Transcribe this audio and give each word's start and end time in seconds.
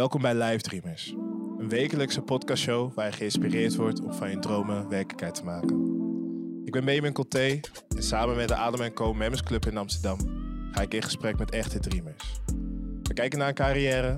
Welkom 0.00 0.22
bij 0.22 0.34
Live 0.34 0.62
Dreamers, 0.62 1.14
een 1.58 1.68
wekelijkse 1.68 2.22
podcastshow 2.22 2.94
waar 2.94 3.06
je 3.06 3.12
geïnspireerd 3.12 3.76
wordt 3.76 4.00
om 4.00 4.12
van 4.12 4.30
je 4.30 4.38
dromen 4.38 4.88
werkelijkheid 4.88 5.34
te 5.34 5.44
maken. 5.44 5.76
Ik 6.64 6.72
ben 6.72 6.84
Benjamin 6.84 7.12
Colté 7.12 7.60
en 7.96 8.02
samen 8.02 8.36
met 8.36 8.48
de 8.48 8.54
Adem 8.54 8.92
Co 8.92 9.14
Members 9.14 9.42
Club 9.42 9.66
in 9.66 9.76
Amsterdam 9.76 10.18
ga 10.72 10.80
ik 10.80 10.94
in 10.94 11.02
gesprek 11.02 11.38
met 11.38 11.50
echte 11.50 11.78
dreamers. 11.78 12.40
We 13.02 13.14
kijken 13.14 13.38
naar 13.38 13.48
een 13.48 13.54
carrière, 13.54 14.16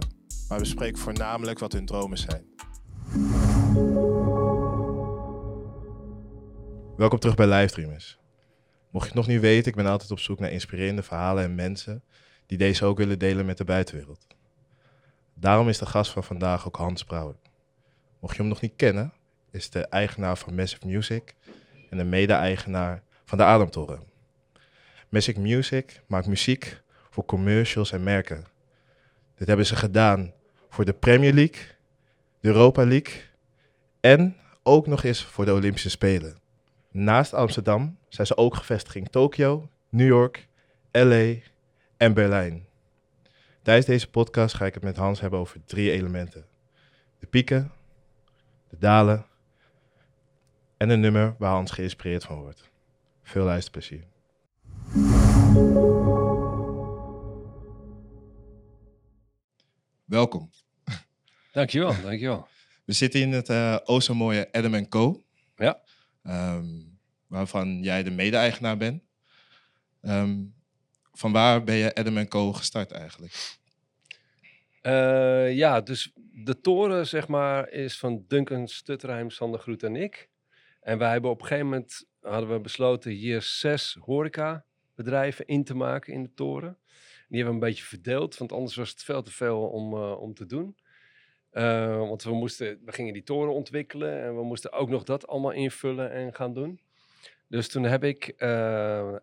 maar 0.48 0.58
we 0.58 0.64
bespreken 0.64 0.98
voornamelijk 0.98 1.58
wat 1.58 1.72
hun 1.72 1.86
dromen 1.86 2.18
zijn. 2.18 2.44
Welkom 6.96 7.18
terug 7.18 7.35
bij 7.36 7.49
Live 7.49 7.75
Dreamers. 7.75 8.18
Mocht 8.90 9.04
je 9.04 9.11
het 9.11 9.18
nog 9.18 9.29
niet 9.29 9.40
weten, 9.40 9.71
ik 9.71 9.76
ben 9.76 9.86
altijd 9.86 10.11
op 10.11 10.18
zoek 10.18 10.39
naar 10.39 10.50
inspirerende 10.50 11.03
verhalen 11.03 11.44
en 11.44 11.54
mensen 11.54 12.04
die 12.46 12.58
deze 12.58 12.85
ook 12.85 12.99
willen 12.99 13.18
delen 13.18 13.46
met 13.46 13.58
de 13.58 13.64
buitenwereld. 13.64 14.26
Daarom 15.35 15.68
is 15.68 15.79
de 15.79 15.86
gast 15.86 16.11
van 16.11 16.25
vandaag 16.25 16.67
ook 16.67 16.77
Hans 16.77 17.04
Brouwer. 17.04 17.36
Mocht 18.18 18.36
je 18.36 18.40
hem 18.40 18.50
nog 18.50 18.61
niet 18.61 18.77
kennen, 18.77 19.13
is 19.50 19.71
de 19.71 19.86
eigenaar 19.86 20.36
van 20.36 20.54
Massive 20.54 20.86
Music 20.86 21.35
en 21.90 21.99
de 21.99 22.04
mede-eigenaar 22.04 23.03
van 23.25 23.39
de 23.39 23.45
Ademtoren. 23.45 24.03
Massive 25.09 25.40
Music 25.40 26.03
maakt 26.07 26.26
muziek 26.26 26.82
voor 27.11 27.25
commercials 27.25 27.93
en 27.93 28.03
merken. 28.03 28.45
Dit 29.35 29.49
hebben 29.49 29.67
ze 29.67 29.76
gedaan 29.76 30.32
voor 30.68 30.85
de 30.85 30.93
Premier 30.93 31.32
League, 31.32 31.62
de 32.41 32.48
Europa 32.48 32.87
League 32.87 33.23
en 34.01 34.37
ook 34.62 34.87
nog 34.87 35.05
eens 35.05 35.25
voor 35.25 35.45
de 35.45 35.53
Olympische 35.53 35.91
Spelen. 35.91 36.37
Naast 36.91 37.34
Amsterdam 37.34 37.98
zijn 38.09 38.27
ze 38.27 38.37
ook 38.37 38.55
gevestigd 38.55 38.97
in 38.97 39.11
Tokio, 39.11 39.69
New 39.89 40.06
York, 40.06 40.48
LA 40.92 41.34
en 41.97 42.14
Berlijn. 42.14 42.67
Tijdens 43.62 43.86
deze 43.86 44.11
podcast 44.11 44.55
ga 44.55 44.67
ik 44.67 44.75
het 44.75 44.83
met 44.83 44.97
Hans 44.97 45.20
hebben 45.20 45.39
over 45.39 45.64
drie 45.64 45.91
elementen: 45.91 46.47
de 47.19 47.27
pieken, 47.27 47.73
de 48.69 48.78
dalen 48.78 49.27
en 50.77 50.89
een 50.91 51.00
nummer 51.00 51.34
waar 51.39 51.53
Hans 51.53 51.70
geïnspireerd 51.70 52.25
van 52.25 52.41
wordt. 52.41 52.70
Veel 53.22 53.45
luisterplezier. 53.45 54.05
Welkom. 60.05 60.50
Dankjewel, 61.53 61.94
dankjewel. 62.03 62.48
We 62.87 62.92
zitten 62.92 63.20
in 63.20 63.33
het 63.33 63.48
uh, 63.48 63.78
o 63.84 64.00
zo 64.00 64.15
mooie 64.15 64.53
Adam 64.53 64.89
Co. 64.89 65.22
Ja. 65.56 65.81
ehm, 66.22 66.67
waarvan 67.27 67.83
jij 67.83 68.03
de 68.03 68.11
mede-eigenaar 68.11 68.77
bent. 68.77 69.03
Ehm, 70.00 70.44
van 71.13 71.33
waar 71.33 71.65
ben 71.65 71.75
je 71.75 71.95
Adam 71.95 72.29
Co 72.29 72.53
gestart 72.53 72.91
eigenlijk? 72.91 73.61
Eh, 74.83 75.53
ja, 75.53 75.81
dus 75.81 76.13
de 76.45 76.61
toren, 76.61 77.07
zeg 77.07 77.29
maar, 77.29 77.71
is 77.71 77.99
van 77.99 78.25
Duncan 78.29 78.69
Stutterheim, 78.69 79.31
Sander 79.31 79.61
Groet 79.61 79.83
en 79.83 79.97
ik. 79.97 80.29
En 80.81 80.99
wij 80.99 81.11
hebben 81.11 81.31
op 81.31 81.41
een 81.41 81.47
gegeven 81.47 81.69
moment 81.69 82.07
hadden 82.21 82.53
we 82.53 82.61
besloten 82.61 83.11
hier 83.11 83.43
zes 83.43 83.97
horecabedrijven 84.01 85.47
in 85.47 85.65
te 85.65 85.75
maken 85.75 86.13
in 86.13 86.23
de 86.23 86.35
toren. 86.35 86.79
Die 87.29 87.43
hebben 87.43 87.59
we 87.59 87.67
een 87.67 87.73
beetje 87.73 87.85
verdeeld, 87.85 88.37
want 88.37 88.53
anders 88.53 88.77
was 88.77 88.91
het 88.91 89.03
veel 89.03 89.23
te 89.23 89.33
veel 89.33 89.69
om, 89.69 89.93
eh, 89.93 90.21
om 90.21 90.35
te 90.35 90.47
doen. 90.47 90.77
Eh, 91.51 91.99
want 91.99 92.23
we, 92.23 92.35
moesten, 92.35 92.81
we 92.85 92.93
gingen 92.93 93.13
die 93.13 93.23
toren 93.23 93.53
ontwikkelen 93.53 94.23
en 94.23 94.37
we 94.37 94.43
moesten 94.43 94.73
ook 94.73 94.89
nog 94.89 95.03
dat 95.03 95.27
allemaal 95.27 95.53
invullen 95.53 96.11
en 96.11 96.35
gaan 96.35 96.55
doen. 96.55 96.81
Dus 97.49 97.69
toen 97.69 97.83
heb 97.83 98.05
ik 98.05 98.35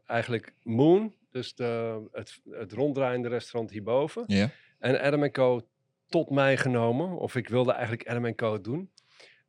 eigenlijk 0.06 0.54
Moon, 0.64 1.14
dus 1.31 1.53
de, 1.55 2.02
het, 2.11 2.41
het 2.49 2.72
ronddraaiende 2.72 3.27
restaurant 3.27 3.72
hierboven, 3.72 4.23
Ja. 4.27 4.49
en 4.80 5.02
Adam 5.02 5.31
Co. 5.31 5.61
tot 6.08 6.30
mij 6.30 6.58
genomen. 6.58 7.17
Of 7.17 7.36
ik 7.36 7.47
wilde 7.49 7.71
eigenlijk 7.71 8.08
Adam 8.09 8.36
Co. 8.36 8.61
doen. 8.61 8.91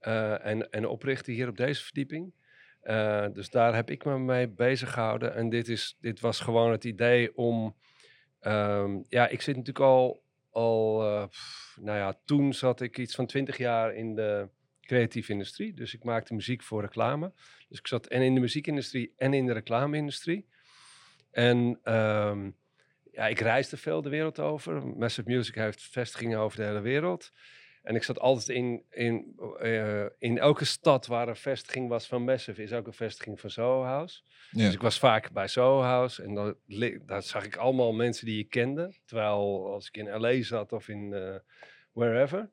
eh, 0.01 0.47
en, 0.47 0.71
en 0.71 0.87
oprichten 0.87 1.33
hier 1.33 1.49
op 1.49 1.57
deze 1.57 1.83
verdieping. 1.85 2.33
Eh, 2.81 3.27
dus 3.33 3.51
daar 3.51 3.75
heb 3.75 3.91
ik 3.91 4.05
me 4.05 4.19
mee 4.19 4.49
bezig 4.49 4.93
gehouden. 4.93 5.35
En 5.35 5.49
dit, 5.49 5.69
is, 5.69 5.97
dit 6.01 6.21
was 6.21 6.41
gewoon 6.41 6.71
het 6.71 6.85
idee 6.85 7.37
om... 7.37 7.77
ehm, 8.41 8.99
ja, 9.09 9.29
ik 9.29 9.41
zit 9.41 9.57
natuurlijk 9.57 9.85
al... 9.87 10.23
al 10.51 11.03
eh, 11.05 11.27
pff, 11.29 11.77
nou 11.81 11.99
ja, 11.99 12.19
toen 12.25 12.55
zat 12.55 12.81
ik 12.81 12.99
iets 12.99 13.15
van 13.15 13.27
twintig 13.27 13.57
jaar 13.57 13.95
in 13.95 14.15
de 14.15 14.49
creatieve 14.81 15.33
industrie. 15.33 15.75
Dus 15.75 15.95
ik 15.95 16.05
maakte 16.05 16.35
muziek 16.35 16.63
voor 16.63 16.81
reclame. 16.81 17.33
Dus 17.69 17.79
ik 17.79 17.87
zat 17.87 18.07
en 18.07 18.23
in 18.23 18.35
de 18.35 18.41
muziekindustrie 18.41 19.13
en 19.17 19.35
in 19.35 19.47
de 19.47 19.53
reclame-industrie. 19.53 20.47
En 21.31 21.79
ehm, 21.83 22.51
ja, 23.13 23.27
ik 23.27 23.41
reisde 23.41 23.77
veel 23.77 24.03
de 24.03 24.09
wereld 24.09 24.39
over. 24.39 24.87
Massive 24.87 25.29
Music 25.29 25.55
heeft 25.55 25.83
vestigingen 25.83 26.39
over 26.39 26.59
de 26.59 26.65
hele 26.65 26.81
wereld. 26.81 27.33
En 27.83 27.95
ik 27.95 28.03
zat 28.03 28.19
altijd 28.19 28.49
in, 28.49 28.85
in, 28.91 29.35
eh, 29.59 30.05
in 30.19 30.39
elke 30.39 30.65
stad 30.65 31.07
waar 31.07 31.29
een 31.29 31.37
vestiging 31.37 31.89
was 31.89 32.07
van 32.07 32.25
Massive, 32.25 32.63
is 32.63 32.73
ook 32.73 32.87
een 32.87 32.93
vestiging 32.93 33.41
van 33.41 33.51
Soho 33.51 33.83
House. 33.83 34.23
Ja. 34.51 34.65
Dus 34.65 34.75
ik 34.75 34.81
was 34.81 34.99
vaak 34.99 35.33
bij 35.33 35.49
Soho 35.49 35.81
House 35.81 36.23
en 36.23 36.35
dan, 36.35 36.57
daar 37.07 37.23
zag 37.23 37.45
ik 37.45 37.57
allemaal 37.57 37.93
mensen 37.93 38.27
die 38.27 38.39
ik 38.39 38.51
kende. 38.51 38.95
Terwijl 39.05 39.73
als 39.73 39.89
ik 39.89 39.97
in 39.97 40.21
LA 40.21 40.43
zat 40.43 40.73
of 40.73 40.89
in 40.89 41.13
eh, 41.13 41.35
wherever. 41.93 42.51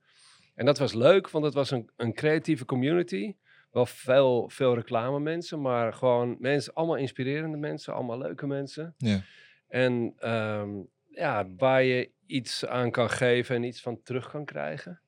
En 0.55 0.65
dat 0.65 0.77
was 0.77 0.93
leuk, 0.93 1.29
want 1.29 1.45
het 1.45 1.53
was 1.53 1.71
een, 1.71 1.89
een 1.95 2.13
creatieve 2.13 2.65
community. 2.65 3.35
Wel 3.77 3.85
veel, 3.85 4.49
veel 4.49 4.75
reclame 4.75 5.19
mensen, 5.19 5.61
maar 5.61 5.93
gewoon 5.93 6.35
mensen, 6.39 6.73
allemaal 6.73 6.95
inspirerende 6.95 7.57
mensen, 7.57 7.93
allemaal 7.93 8.17
leuke 8.17 8.47
mensen. 8.47 8.95
Ja. 8.97 9.21
En 9.67 10.13
ehm, 10.17 10.69
ja, 11.09 11.47
waar 11.57 11.83
je 11.83 12.11
iets 12.25 12.65
aan 12.65 12.91
kan 12.91 13.09
geven 13.09 13.55
en 13.55 13.63
iets 13.63 13.81
van 13.81 14.01
terug 14.03 14.29
kan 14.29 14.45
krijgen. 14.45 15.01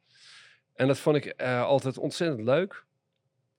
En 0.73 0.87
dat 0.87 0.97
vond 0.97 1.15
ik 1.15 1.25
eh, 1.25 1.63
altijd 1.63 1.97
ontzettend 1.97 2.41
leuk. 2.43 2.85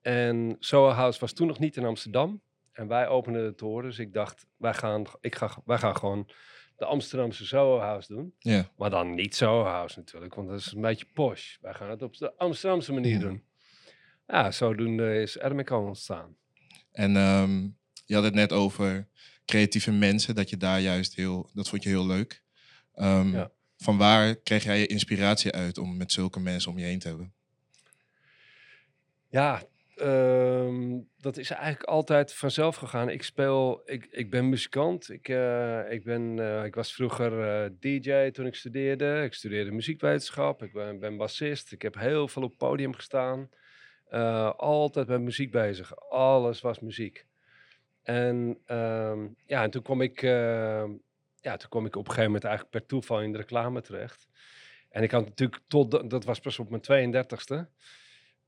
En 0.00 0.56
Soho 0.58 0.88
House 0.90 1.20
was 1.20 1.32
toen 1.32 1.46
nog 1.46 1.58
niet 1.58 1.76
in 1.76 1.84
Amsterdam. 1.84 2.42
En 2.72 2.88
wij 2.88 3.08
openden 3.08 3.44
de 3.46 3.54
toren. 3.54 3.88
Dus 3.88 3.98
ik 3.98 4.12
dacht, 4.12 4.46
wij 4.56 4.74
gaan, 4.74 5.04
ik 5.20 5.34
ga, 5.34 5.50
wij 5.64 5.78
gaan 5.78 5.96
gewoon 5.96 6.28
de 6.76 6.84
Amsterdamse 6.84 7.46
Soho 7.46 7.78
House 7.78 8.14
doen. 8.14 8.34
Ja. 8.38 8.68
Maar 8.76 8.90
dan 8.90 9.14
niet 9.14 9.34
Soho 9.36 9.62
House 9.64 9.98
natuurlijk, 9.98 10.34
want 10.34 10.48
dat 10.48 10.58
is 10.58 10.72
een 10.72 10.80
beetje 10.80 11.06
posh. 11.14 11.56
Wij 11.60 11.74
gaan 11.74 11.90
het 11.90 12.02
op 12.02 12.16
de 12.16 12.32
Amsterdamse 12.36 12.92
manier 12.92 13.12
Ja. 13.12 13.18
doen. 13.18 13.42
Ja, 14.30 14.50
zodoende 14.50 15.20
is 15.22 15.38
Ermico 15.38 15.86
ontstaan. 15.86 16.36
En 16.92 17.16
ehm, 17.16 17.68
je 18.04 18.14
had 18.14 18.24
het 18.24 18.34
net 18.34 18.52
over 18.52 19.08
creatieve 19.44 19.92
mensen, 19.92 20.34
dat 20.34 20.50
je 20.50 20.56
daar 20.56 20.80
juist 20.80 21.14
heel, 21.14 21.50
dat 21.54 21.68
vond 21.68 21.82
je 21.82 21.88
heel 21.88 22.06
leuk. 22.06 22.42
Ehm, 22.94 23.32
Ja. 23.32 23.50
Van 23.76 23.98
waar 23.98 24.36
kreeg 24.36 24.64
jij 24.64 24.78
je 24.78 24.86
inspiratie 24.86 25.52
uit 25.52 25.78
om 25.78 25.96
met 25.96 26.12
zulke 26.12 26.40
mensen 26.40 26.70
om 26.70 26.78
je 26.78 26.84
heen 26.84 26.98
te 26.98 27.08
hebben? 27.08 27.32
Ja, 29.28 29.62
ehm, 29.96 30.98
dat 31.18 31.36
is 31.36 31.50
eigenlijk 31.50 31.82
altijd 31.82 32.34
vanzelf 32.34 32.76
gegaan. 32.76 33.08
Ik 33.08 33.22
speel, 33.22 33.82
ik, 33.84 34.06
ik 34.10 34.30
ben 34.30 34.48
muzikant. 34.48 35.10
Ik, 35.10 35.28
eh, 35.28 35.80
ik, 35.90 36.04
ben, 36.04 36.38
eh, 36.38 36.64
ik 36.64 36.74
was 36.74 36.92
vroeger 36.92 37.48
eh, 37.64 37.70
DJ 37.80 38.30
toen 38.30 38.46
ik 38.46 38.54
studeerde. 38.54 39.22
Ik 39.24 39.34
studeerde 39.34 39.70
muziekwetenschap. 39.70 40.62
Ik 40.62 40.72
ben, 40.72 40.98
ben 40.98 41.16
bassist. 41.16 41.72
Ik 41.72 41.82
heb 41.82 41.94
heel 41.94 42.28
veel 42.28 42.42
op 42.42 42.58
podium 42.58 42.94
gestaan. 42.94 43.48
Eh, 44.10 44.50
altijd 44.56 45.06
met 45.08 45.20
muziek 45.20 45.50
bezig. 45.50 46.08
Alles 46.08 46.60
was 46.60 46.80
muziek. 46.80 47.26
En 48.02 48.58
ehm, 48.66 49.26
ja, 49.46 49.62
en 49.62 49.70
toen 49.70 49.82
kwam 49.82 50.00
ik, 50.00 50.22
ehm, 50.22 50.90
ja, 51.40 51.56
toen 51.56 51.68
kwam 51.68 51.86
ik 51.86 51.96
op 51.96 52.00
een 52.04 52.10
gegeven 52.10 52.24
moment 52.24 52.44
eigenlijk 52.44 52.76
per 52.76 52.86
toeval 52.86 53.20
in 53.20 53.32
de 53.32 53.38
reclame 53.38 53.80
terecht. 53.80 54.28
En 54.88 55.02
ik 55.02 55.10
had 55.10 55.24
natuurlijk 55.24 55.62
tot, 55.68 55.90
da- 55.90 56.02
dat 56.02 56.24
was 56.24 56.40
pas 56.40 56.58
op 56.58 56.70
mijn 56.70 56.82
32e. 56.82 57.68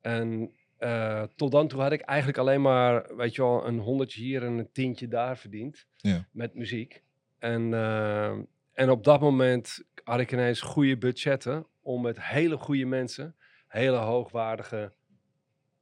En 0.01 0.53
eh, 0.77 1.23
tot 1.37 1.51
dan 1.53 1.69
toe 1.69 1.81
had 1.81 1.93
ik 1.93 2.01
eigenlijk 2.01 2.39
alleen 2.39 2.63
maar, 2.63 3.17
weet 3.17 3.35
je 3.35 3.43
wel, 3.43 3.67
een 3.67 3.79
honderdje 3.79 4.23
hier 4.23 4.43
en 4.43 4.53
een 4.53 4.73
tientje 4.73 5.09
daar 5.09 5.39
verdiend. 5.39 5.87
Ja. 5.97 6.27
Met 6.33 6.55
muziek. 6.55 7.03
En, 7.39 7.75
eh, 7.75 8.31
en 8.73 8.91
op 8.91 9.05
dat 9.05 9.21
moment 9.21 9.83
had 10.05 10.21
ik 10.21 10.33
ineens 10.33 10.61
goede 10.61 10.99
budgetten 10.99 11.67
om 11.83 12.03
met 12.03 12.23
hele 12.23 12.57
goede 12.57 12.85
mensen, 12.85 13.37
hele 13.69 13.97
hoogwaardige 13.97 14.93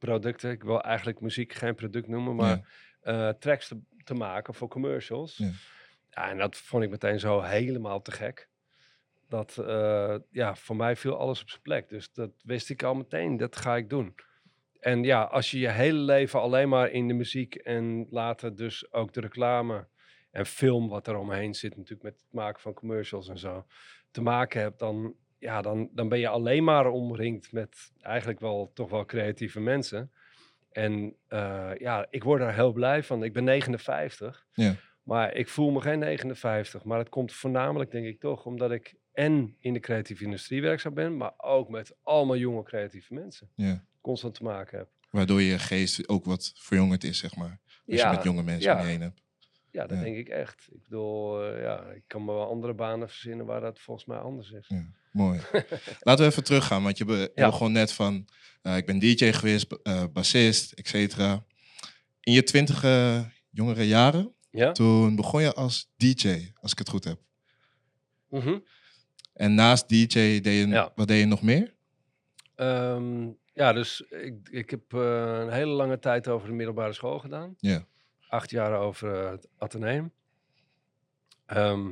producten, 0.05 0.51
ik 0.51 0.63
wil 0.63 0.81
eigenlijk 0.81 1.19
muziek 1.21 1.53
geen 1.53 1.75
product 1.75 2.07
noemen, 2.07 2.35
maar 2.35 2.55
Ja. 2.57 2.63
eh, 3.29 3.33
tracks 3.39 3.67
te, 3.67 3.79
te 4.03 4.13
maken 4.13 4.53
voor 4.53 4.67
commercials. 4.67 5.37
Ja. 5.37 5.51
Ja, 6.09 6.29
en 6.29 6.37
dat 6.37 6.57
vond 6.57 6.83
ik 6.83 6.89
meteen 6.89 7.19
zo 7.19 7.41
helemaal 7.41 8.01
te 8.01 8.11
gek. 8.11 8.49
Dat, 9.29 9.57
eh, 9.57 10.15
ja, 10.31 10.55
voor 10.55 10.75
mij 10.75 10.95
viel 10.95 11.17
alles 11.17 11.41
op 11.41 11.49
zijn 11.49 11.61
plek. 11.61 11.89
Dus 11.89 12.11
dat 12.13 12.31
wist 12.43 12.69
ik 12.69 12.83
al 12.83 12.93
meteen, 12.95 13.37
dat 13.37 13.55
ga 13.55 13.75
ik 13.75 13.89
doen. 13.89 14.15
En 14.79 15.03
ja, 15.03 15.23
als 15.23 15.51
je 15.51 15.59
je 15.59 15.69
hele 15.69 15.99
leven 15.99 16.39
alleen 16.41 16.69
maar 16.69 16.89
in 16.91 17.07
de 17.07 17.13
muziek 17.13 17.55
en 17.55 18.07
later 18.09 18.55
dus 18.55 18.91
ook 18.93 19.13
de 19.13 19.19
reclame 19.21 19.87
en 20.31 20.45
film 20.45 20.89
wat 20.89 21.07
er 21.07 21.17
omheen 21.17 21.53
zit 21.55 21.75
natuurlijk 21.75 22.03
met 22.03 22.13
het 22.21 22.33
maken 22.33 22.61
van 22.61 22.73
commercials 22.73 23.27
en 23.29 23.37
zo, 23.37 23.65
te 24.11 24.21
maken 24.21 24.61
hebt, 24.61 24.79
dan, 24.79 25.15
ja, 25.41 25.61
dan, 25.61 25.89
dan 25.93 26.09
ben 26.09 26.19
je 26.19 26.27
alleen 26.27 26.63
maar 26.63 26.87
omringd 26.87 27.51
met 27.51 27.91
eigenlijk 28.01 28.39
wel 28.39 28.71
toch 28.73 28.89
wel 28.89 29.05
creatieve 29.05 29.59
mensen. 29.59 30.11
En 30.71 31.15
eh, 31.27 31.71
ja, 31.77 32.07
ik 32.09 32.23
word 32.23 32.39
daar 32.39 32.55
heel 32.55 32.71
blij 32.71 33.03
van. 33.03 33.23
Ik 33.23 33.33
ben 33.33 33.43
59. 33.43 34.45
Ja. 34.53 34.75
Maar 35.03 35.33
ik 35.33 35.49
voel 35.49 35.71
me 35.71 35.81
geen 35.81 35.99
59. 35.99 36.83
Maar 36.83 36.97
het 36.97 37.09
komt 37.09 37.33
voornamelijk, 37.33 37.91
denk 37.91 38.05
ik 38.05 38.19
toch, 38.19 38.45
omdat 38.45 38.71
ik 38.71 38.95
en 39.13 39.55
in 39.59 39.73
de 39.73 39.79
creatieve 39.79 40.23
industrie 40.23 40.61
werkzaam 40.61 40.93
ben, 40.93 41.17
maar 41.17 41.33
ook 41.37 41.69
met 41.69 41.95
allemaal 42.03 42.37
jonge 42.37 42.63
creatieve 42.63 43.13
mensen. 43.13 43.49
Ja. 43.55 43.85
Constant 44.01 44.33
te 44.33 44.43
maken 44.43 44.77
heb. 44.77 44.89
Waardoor 45.09 45.41
je 45.41 45.59
geest 45.59 46.07
ook 46.07 46.25
wat 46.25 46.51
verjongerd 46.55 47.03
is, 47.03 47.17
zeg 47.17 47.35
maar. 47.35 47.59
Als 47.87 48.01
je 48.01 48.07
met 48.07 48.23
jonge 48.23 48.43
mensen 48.43 48.71
ja. 48.71 48.83
heen 48.83 49.01
hebt. 49.01 49.21
Ja, 49.71 49.87
dat 49.87 49.97
Ja. 49.97 50.03
denk 50.03 50.17
ik 50.17 50.29
echt. 50.29 50.67
Ik 50.71 50.83
bedoel, 50.83 51.43
eh, 51.43 51.61
ja, 51.61 51.83
ik 51.83 52.03
kan 52.07 52.25
me 52.25 52.31
wel 52.33 52.49
andere 52.49 52.73
banen 52.73 53.09
verzinnen 53.09 53.45
waar 53.45 53.61
dat 53.61 53.79
volgens 53.79 54.05
mij 54.05 54.17
anders 54.17 54.51
is. 54.51 54.65
Ja, 54.67 54.85
mooi. 55.11 55.39
Laten 55.99 56.25
we 56.25 56.31
even 56.31 56.43
teruggaan, 56.43 56.83
want 56.83 56.97
je, 56.97 57.05
be- 57.05 57.31
Ja. 57.35 57.45
begon 57.49 57.71
net 57.71 57.93
van... 57.93 58.27
eh, 58.61 58.77
ik 58.77 58.85
ben 58.85 58.99
DJ 58.99 59.31
geweest, 59.31 59.71
eh, 59.83 60.03
bassist, 60.13 60.71
et 60.71 60.87
cetera. 60.87 61.43
In 62.19 62.33
je 62.33 62.43
twintig 62.43 62.83
eh, 62.83 63.19
jongere 63.49 63.87
jaren, 63.87 64.33
Ja? 64.51 64.71
toen 64.71 65.15
begon 65.15 65.41
je 65.41 65.53
als 65.53 65.91
DJ, 65.97 66.51
als 66.59 66.71
ik 66.71 66.77
het 66.77 66.89
goed 66.89 67.03
heb. 67.03 67.19
Mhm. 68.29 68.59
En 69.33 69.53
naast 69.55 69.89
DJ, 69.89 70.05
deed 70.41 70.45
je, 70.45 70.91
wat 70.95 71.07
deed 71.07 71.19
je 71.19 71.25
nog 71.25 71.41
meer? 71.41 71.73
Ehm, 72.55 73.29
ja, 73.53 73.73
dus 73.73 74.01
ik, 74.01 74.35
ik 74.49 74.69
heb 74.69 74.91
een 74.91 75.51
hele 75.51 75.71
lange 75.71 75.99
tijd 75.99 76.27
over 76.27 76.47
de 76.47 76.53
middelbare 76.53 76.93
school 76.93 77.19
gedaan. 77.19 77.55
Ja. 77.57 77.85
Acht 78.31 78.49
jaar 78.49 78.79
over 78.79 79.23
eh, 79.23 79.31
het 79.31 79.47
Atheneum. 79.57 80.11
Ehm, 81.45 81.91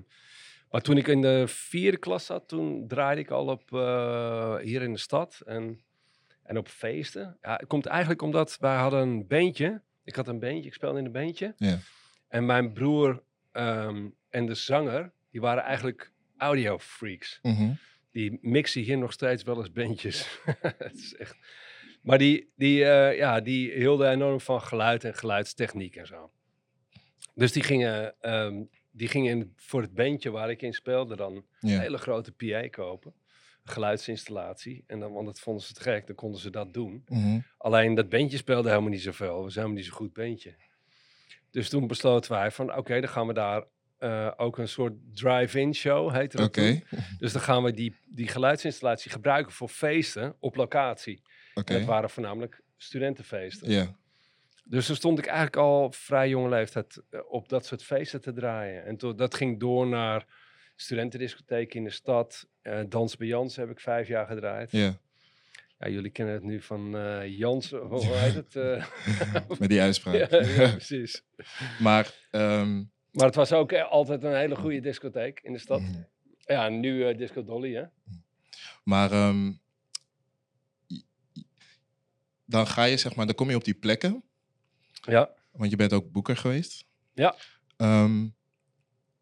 maar 0.71 0.81
toen 0.81 0.97
ik 0.97 1.07
in 1.07 1.21
de 1.21 1.43
vierde 1.47 1.97
klas 1.97 2.25
zat, 2.25 2.47
toen 2.47 2.87
draaide 2.87 3.21
ik 3.21 3.29
al 3.29 3.47
op 3.47 3.73
eh, 3.73 4.55
hier 4.57 4.81
in 4.81 4.93
de 4.93 4.99
stad 4.99 5.41
en, 5.45 5.81
en 6.43 6.57
op 6.57 6.67
feesten. 6.67 7.37
Ja, 7.41 7.55
het 7.55 7.67
komt 7.67 7.85
eigenlijk 7.85 8.21
omdat 8.21 8.57
wij 8.59 8.75
hadden 8.75 8.99
een 8.99 9.27
bandje. 9.27 9.81
Ik 10.03 10.15
had 10.15 10.27
een 10.27 10.39
bandje, 10.39 10.67
ik 10.69 10.73
speelde 10.73 10.99
in 10.99 11.05
een 11.05 11.11
bandje. 11.11 11.53
Ja. 11.57 11.77
En 12.27 12.45
mijn 12.45 12.73
broer 12.73 13.23
ehm, 13.51 14.07
en 14.29 14.45
de 14.45 14.55
zanger, 14.55 15.11
die 15.31 15.41
waren 15.41 15.63
eigenlijk 15.63 16.11
audio 16.37 16.79
freaks 16.79 17.39
Mhm. 17.41 17.71
die 18.11 18.37
mixen 18.41 18.81
hier 18.81 18.97
nog 18.97 19.11
steeds 19.11 19.43
wel 19.43 19.57
eens 19.57 19.71
bandjes. 19.71 20.39
Het 20.77 20.97
is 20.97 21.15
echt... 21.15 21.37
Maar 22.01 22.17
die, 22.17 22.51
die, 22.55 22.85
eh, 22.85 23.17
ja, 23.17 23.41
die 23.41 23.71
hielden 23.71 24.09
enorm 24.11 24.39
van 24.39 24.61
geluid 24.61 25.03
en 25.03 25.13
geluidstechniek 25.15 25.95
en 25.95 26.07
zo. 26.07 26.31
Dus 27.35 27.51
die 27.51 27.63
gingen, 27.63 28.15
ehm, 28.21 28.63
die 28.91 29.07
gingen 29.07 29.37
in- 29.37 29.53
voor 29.55 29.81
het 29.81 29.93
bandje 29.93 30.29
waar 30.31 30.49
ik 30.49 30.61
in 30.61 30.73
speelde 30.73 31.15
dan 31.15 31.33
een 31.73 31.79
hele 31.79 31.97
grote 31.97 32.31
PA 32.31 32.67
kopen. 32.69 33.13
Geluidsinstallatie. 33.63 34.83
En 34.87 34.99
dan, 34.99 35.13
want 35.13 35.25
dat 35.25 35.39
vonden 35.39 35.63
ze 35.63 35.73
te 35.73 35.81
gek, 35.81 36.07
dan 36.07 36.15
konden 36.15 36.39
ze 36.41 36.49
dat 36.49 36.73
doen. 36.73 37.03
Mhm. 37.07 37.39
Alleen 37.57 37.95
dat 37.95 38.09
bandje 38.09 38.37
speelde 38.37 38.69
helemaal 38.69 38.89
niet 38.89 39.01
zoveel. 39.01 39.35
We 39.43 39.49
zijn 39.49 39.53
helemaal 39.65 39.75
niet 39.75 39.85
zo'n 39.85 39.95
goed 39.95 40.13
bandje. 40.13 40.55
Dus 41.51 41.69
toen 41.69 41.87
besloten 41.87 42.31
wij 42.31 42.51
van, 42.51 42.75
oké, 42.75 42.99
dan 42.99 43.09
gaan 43.09 43.27
we 43.27 43.33
daar 43.33 43.63
eh, 43.97 44.31
ook 44.37 44.57
een 44.57 44.67
soort 44.67 44.93
drive-in 45.13 45.75
show, 45.75 46.13
heette 46.13 46.37
dat 46.37 46.45
toen. 46.53 46.63
Dus 47.19 47.33
dan 47.33 47.41
gaan 47.41 47.63
we 47.63 47.73
die, 47.73 47.95
die 48.07 48.27
geluidsinstallatie 48.27 49.11
gebruiken 49.11 49.51
voor 49.51 49.67
feesten 49.69 50.35
op 50.39 50.55
locatie. 50.55 51.21
En 51.67 51.77
dat 51.77 51.85
waren 51.85 52.09
voornamelijk 52.09 52.61
studentenfeesten. 52.77 53.71
Ja, 53.71 53.95
Dus 54.63 54.85
toen 54.85 54.95
stond 54.95 55.19
ik 55.19 55.25
eigenlijk 55.25 55.55
al 55.57 55.91
vrij 55.91 56.29
jonge 56.29 56.49
leeftijd 56.49 57.01
eh, 57.09 57.19
op 57.29 57.49
dat 57.49 57.65
soort 57.65 57.83
feesten 57.83 58.21
te 58.21 58.33
draaien. 58.33 58.85
En 58.85 58.97
toen, 58.97 59.15
dat 59.15 59.35
ging 59.35 59.59
door 59.59 59.87
naar 59.87 60.25
studentendiscotheek 60.75 61.73
in 61.73 61.83
de 61.83 61.89
stad. 61.89 62.47
Eh 62.61 62.79
Dans 62.89 63.17
bij 63.17 63.27
Jans 63.27 63.55
heb 63.55 63.69
ik 63.69 63.79
vijf 63.79 64.07
jaar 64.07 64.25
gedraaid. 64.27 64.71
ja. 64.71 64.97
Ja, 65.81 65.89
jullie 65.89 66.11
kennen 66.11 66.33
het 66.33 66.43
nu 66.43 66.61
van 66.61 66.97
eh 66.97 67.37
Jans, 67.37 67.71
hoe 67.71 68.05
heet 68.05 68.33
het? 68.33 68.53
Met 69.59 69.69
die 69.69 69.81
uitspraak. 69.81 70.15
ja, 70.31 70.37
ja, 70.41 70.69
precies. 70.71 71.23
maar, 71.79 72.13
ehm, 72.31 72.75
Maar 73.11 73.25
het 73.25 73.35
was 73.35 73.51
ook 73.53 73.73
altijd 73.73 74.23
een 74.23 74.35
hele 74.35 74.55
goede 74.55 74.79
discotheek 74.79 75.39
in 75.43 75.53
de 75.53 75.59
stad. 75.59 75.81
Mhm. 75.81 76.01
Ja, 76.39 76.69
nu 76.69 77.15
Disco 77.15 77.43
Dolly, 77.43 77.73
hè? 77.73 77.83
maar 78.83 79.11
ehm, 79.11 79.51
dan 82.49 82.67
ga 82.67 82.83
je, 82.83 82.97
zeg 82.97 83.15
maar, 83.15 83.25
dan 83.25 83.35
kom 83.35 83.49
je 83.49 83.55
op 83.55 83.63
die 83.63 83.73
plekken. 83.73 84.23
Ja. 85.01 85.29
Want 85.51 85.71
je 85.71 85.77
bent 85.77 85.93
ook 85.93 86.11
boeker 86.11 86.37
geweest. 86.37 86.85
Ja. 87.13 87.35
Ehm, 87.77 88.27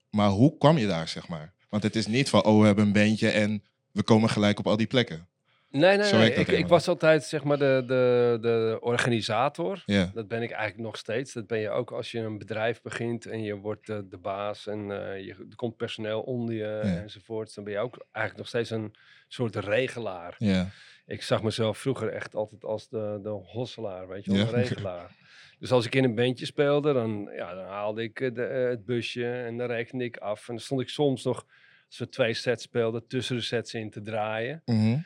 maar 0.09 0.29
hoe 0.29 0.57
kwam 0.57 0.77
je 0.77 0.87
daar, 0.87 1.07
zeg 1.07 1.27
maar? 1.27 1.53
Want 1.69 1.83
het 1.83 1.95
is 1.95 2.07
niet 2.07 2.29
van, 2.29 2.43
oh, 2.43 2.59
we 2.59 2.65
hebben 2.65 2.85
een 2.85 2.93
bandje 2.93 3.29
en 3.29 3.63
we 3.91 4.03
komen 4.03 4.29
gelijk 4.29 4.59
op 4.59 4.67
al 4.67 4.77
die 4.77 4.87
plekken. 4.87 5.27
Nee, 5.69 5.97
nee, 5.97 6.11
nee. 6.13 6.33
Ik, 6.33 6.67
was 6.67 6.87
altijd 6.87 7.23
zeg 7.23 7.43
maar 7.43 7.57
de, 7.57 7.83
de, 7.85 8.37
de 8.41 8.77
organisator. 8.81 9.83
Dat 10.13 10.27
ben 10.27 10.41
ik 10.41 10.51
eigenlijk 10.51 10.83
nog 10.83 10.97
steeds. 10.97 11.33
Dat 11.33 11.47
ben 11.47 11.59
je 11.59 11.69
ook 11.69 11.91
als 11.91 12.11
je 12.11 12.19
een 12.19 12.37
bedrijf 12.37 12.81
begint 12.81 13.25
en 13.25 13.43
je 13.43 13.55
wordt 13.55 13.85
de 13.85 14.17
baas 14.21 14.67
en 14.67 14.91
eh, 14.91 15.25
je, 15.25 15.31
er 15.49 15.55
komt 15.55 15.77
personeel 15.77 16.21
onder 16.21 16.55
je 16.55 16.79
enzovoort. 16.79 17.55
Dan 17.55 17.63
ben 17.63 17.73
je 17.73 17.79
ook 17.79 18.05
eigenlijk 18.11 18.37
nog 18.37 18.47
steeds 18.47 18.69
een 18.69 18.95
soort 19.27 19.55
regelaar. 19.55 20.35
ja, 20.37 20.69
Ik 21.05 21.21
zag 21.21 21.43
mezelf 21.43 21.77
vroeger 21.77 22.09
echt 22.09 22.35
altijd 22.35 22.63
als 22.63 22.89
de, 22.89 23.19
de 23.23 23.29
hosselaar, 23.29 24.07
weet 24.07 24.25
je 24.25 24.33
wel, 24.33 24.45
de 24.45 24.51
regelaar. 24.51 25.11
Dus 25.59 25.71
als 25.71 25.85
ik 25.85 25.95
in 25.95 26.03
een 26.03 26.15
bandje 26.15 26.45
speelde, 26.45 26.93
dan, 26.93 27.29
ja, 27.35 27.53
dan 27.53 27.65
haalde 27.65 28.03
ik 28.03 28.19
eh, 28.19 28.33
de, 28.33 28.43
eh, 28.43 28.69
het 28.69 28.85
busje 28.85 29.31
en 29.31 29.57
dan 29.57 29.67
rekende 29.67 30.03
ik 30.03 30.17
af. 30.17 30.47
En 30.47 30.53
dan 30.53 30.63
stond 30.63 30.81
ik 30.81 30.89
soms 30.89 31.23
nog, 31.23 31.45
als 31.87 31.97
we 31.97 32.09
twee 32.09 32.33
sets 32.33 32.63
speelden, 32.63 33.07
tussen 33.07 33.35
de 33.35 33.41
sets 33.41 33.73
in 33.73 33.89
te 33.89 34.01
draaien. 34.01 34.61
Mhm. 34.65 34.97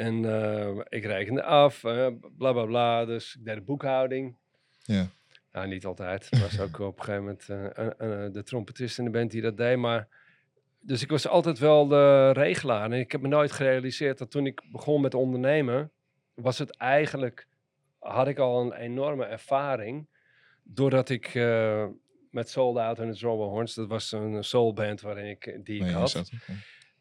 En 0.00 0.24
eh, 0.24 0.80
ik 0.88 1.04
rekende 1.04 1.42
af, 1.42 1.84
eh, 1.84 2.06
bla 2.36 2.52
bla 2.52 2.64
bla. 2.64 3.04
Dus 3.04 3.36
ik 3.36 3.44
deed 3.44 3.54
de 3.54 3.60
boekhouding. 3.60 4.36
ja, 4.78 5.06
Nou, 5.52 5.68
niet 5.68 5.84
altijd. 5.84 6.28
Er 6.30 6.40
was 6.40 6.60
ook 6.60 6.78
op 6.78 6.98
een 6.98 7.04
gegeven 7.04 7.22
moment 7.24 7.48
eh, 7.48 8.32
de 8.32 8.42
trompetist 8.44 8.98
in 8.98 9.04
de 9.04 9.10
band 9.10 9.30
die 9.30 9.42
dat 9.42 9.56
deed. 9.56 9.76
Maar, 9.76 10.08
dus 10.80 11.02
ik 11.02 11.10
was 11.10 11.26
altijd 11.28 11.58
wel 11.58 11.86
de 11.88 12.30
regelaar. 12.30 12.84
En 12.84 12.92
ik 12.92 13.12
heb 13.12 13.20
me 13.20 13.28
nooit 13.28 13.52
gerealiseerd 13.52 14.18
dat 14.18 14.30
toen 14.30 14.46
ik 14.46 14.62
begon 14.72 15.00
met 15.00 15.14
ondernemen, 15.14 15.90
was 16.34 16.58
het 16.58 16.76
eigenlijk, 16.76 17.46
had 17.98 18.28
ik 18.28 18.38
al 18.38 18.60
een 18.60 18.72
enorme 18.72 19.24
ervaring. 19.24 20.06
Doordat 20.62 21.08
ik 21.08 21.34
met 22.30 22.48
Sold 22.50 22.76
Out 22.76 22.98
en 22.98 23.10
de 23.12 23.26
Horns, 23.26 23.74
dat 23.74 23.88
was 23.88 24.12
een 24.12 24.44
soulband 24.44 25.00
waarin 25.00 25.26
ik, 25.28 25.60
die 25.64 25.76
ik 25.76 25.82
Nee, 25.82 25.92
had. 25.92 26.10
zat- 26.10 26.30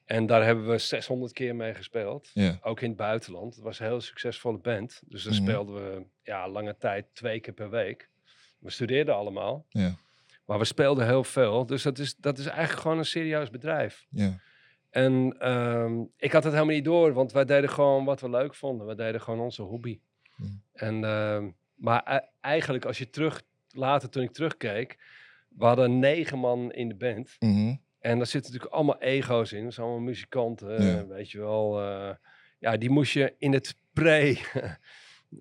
En 0.10 0.26
daar 0.26 0.44
hebben 0.46 0.68
we 0.70 0.78
600 0.78 1.34
keer 1.34 1.56
mee 1.56 1.74
gespeeld. 1.74 2.30
Ja, 2.34 2.60
Ook 2.62 2.82
in 2.82 2.88
het 2.88 2.98
buitenland. 2.98 3.56
Het 3.56 3.64
was 3.64 3.80
een 3.80 3.86
heel 3.86 4.02
succesvolle 4.02 4.58
band. 4.58 5.02
Dus 5.06 5.24
dan 5.24 5.34
Mhm. 5.34 5.42
speelden 5.42 5.76
we 5.76 6.06
ja, 6.24 6.50
lange 6.50 6.78
tijd 6.78 7.06
twee 7.14 7.40
keer 7.40 7.54
per 7.54 7.70
week. 7.70 8.10
We 8.60 8.70
studeerden 8.70 9.16
allemaal. 9.16 9.66
ja, 9.70 9.96
Maar 10.46 10.60
we 10.60 10.66
speelden 10.66 11.06
heel 11.06 11.24
veel. 11.24 11.66
Dus 11.66 11.84
dat 11.84 11.98
is, 12.00 12.16
dat 12.16 12.38
is 12.38 12.46
eigenlijk 12.46 12.82
gewoon 12.82 12.98
een 12.98 13.06
serieus 13.06 13.50
bedrijf. 13.50 14.06
ja, 14.10 14.40
En 14.90 15.36
ehm, 15.40 16.00
ik 16.18 16.32
had 16.32 16.44
het 16.44 16.54
helemaal 16.54 16.76
niet 16.76 16.86
door. 16.86 17.14
Want 17.14 17.32
wij 17.32 17.46
deden 17.46 17.70
gewoon 17.70 18.06
wat 18.06 18.22
we 18.22 18.30
leuk 18.30 18.56
vonden. 18.56 18.88
We 18.88 18.96
deden 18.96 19.22
gewoon 19.22 19.40
onze 19.40 19.62
hobby. 19.62 20.00
En, 20.74 21.04
ehm, 21.04 21.50
maar 21.76 22.16
e- 22.16 22.28
eigenlijk 22.42 22.86
als 22.86 22.98
je 22.98 23.10
terug... 23.10 23.42
Later 23.72 24.10
toen 24.10 24.24
ik 24.24 24.32
terugkeek... 24.32 24.98
We 25.50 25.66
hadden 25.66 26.00
negen 26.00 26.38
man 26.40 26.72
in 26.72 26.88
de 26.88 26.96
band. 26.96 27.36
Mhm. 27.40 27.76
En 28.00 28.18
daar 28.18 28.28
zitten 28.28 28.52
natuurlijk 28.52 28.78
allemaal 28.78 29.02
ego's 29.02 29.52
in. 29.52 29.64
Dat 29.64 29.74
zijn 29.74 29.86
allemaal 29.88 30.06
muzikanten, 30.06 30.86
Ja. 30.86 31.06
weet 31.08 31.32
je 31.32 31.40
wel. 31.40 31.82
eh, 31.82 32.16
ja, 32.60 32.78
die 32.78 32.90
moest 32.90 33.12
je 33.14 33.34
in 33.38 33.54
het 33.54 33.76
pre... 33.94 34.38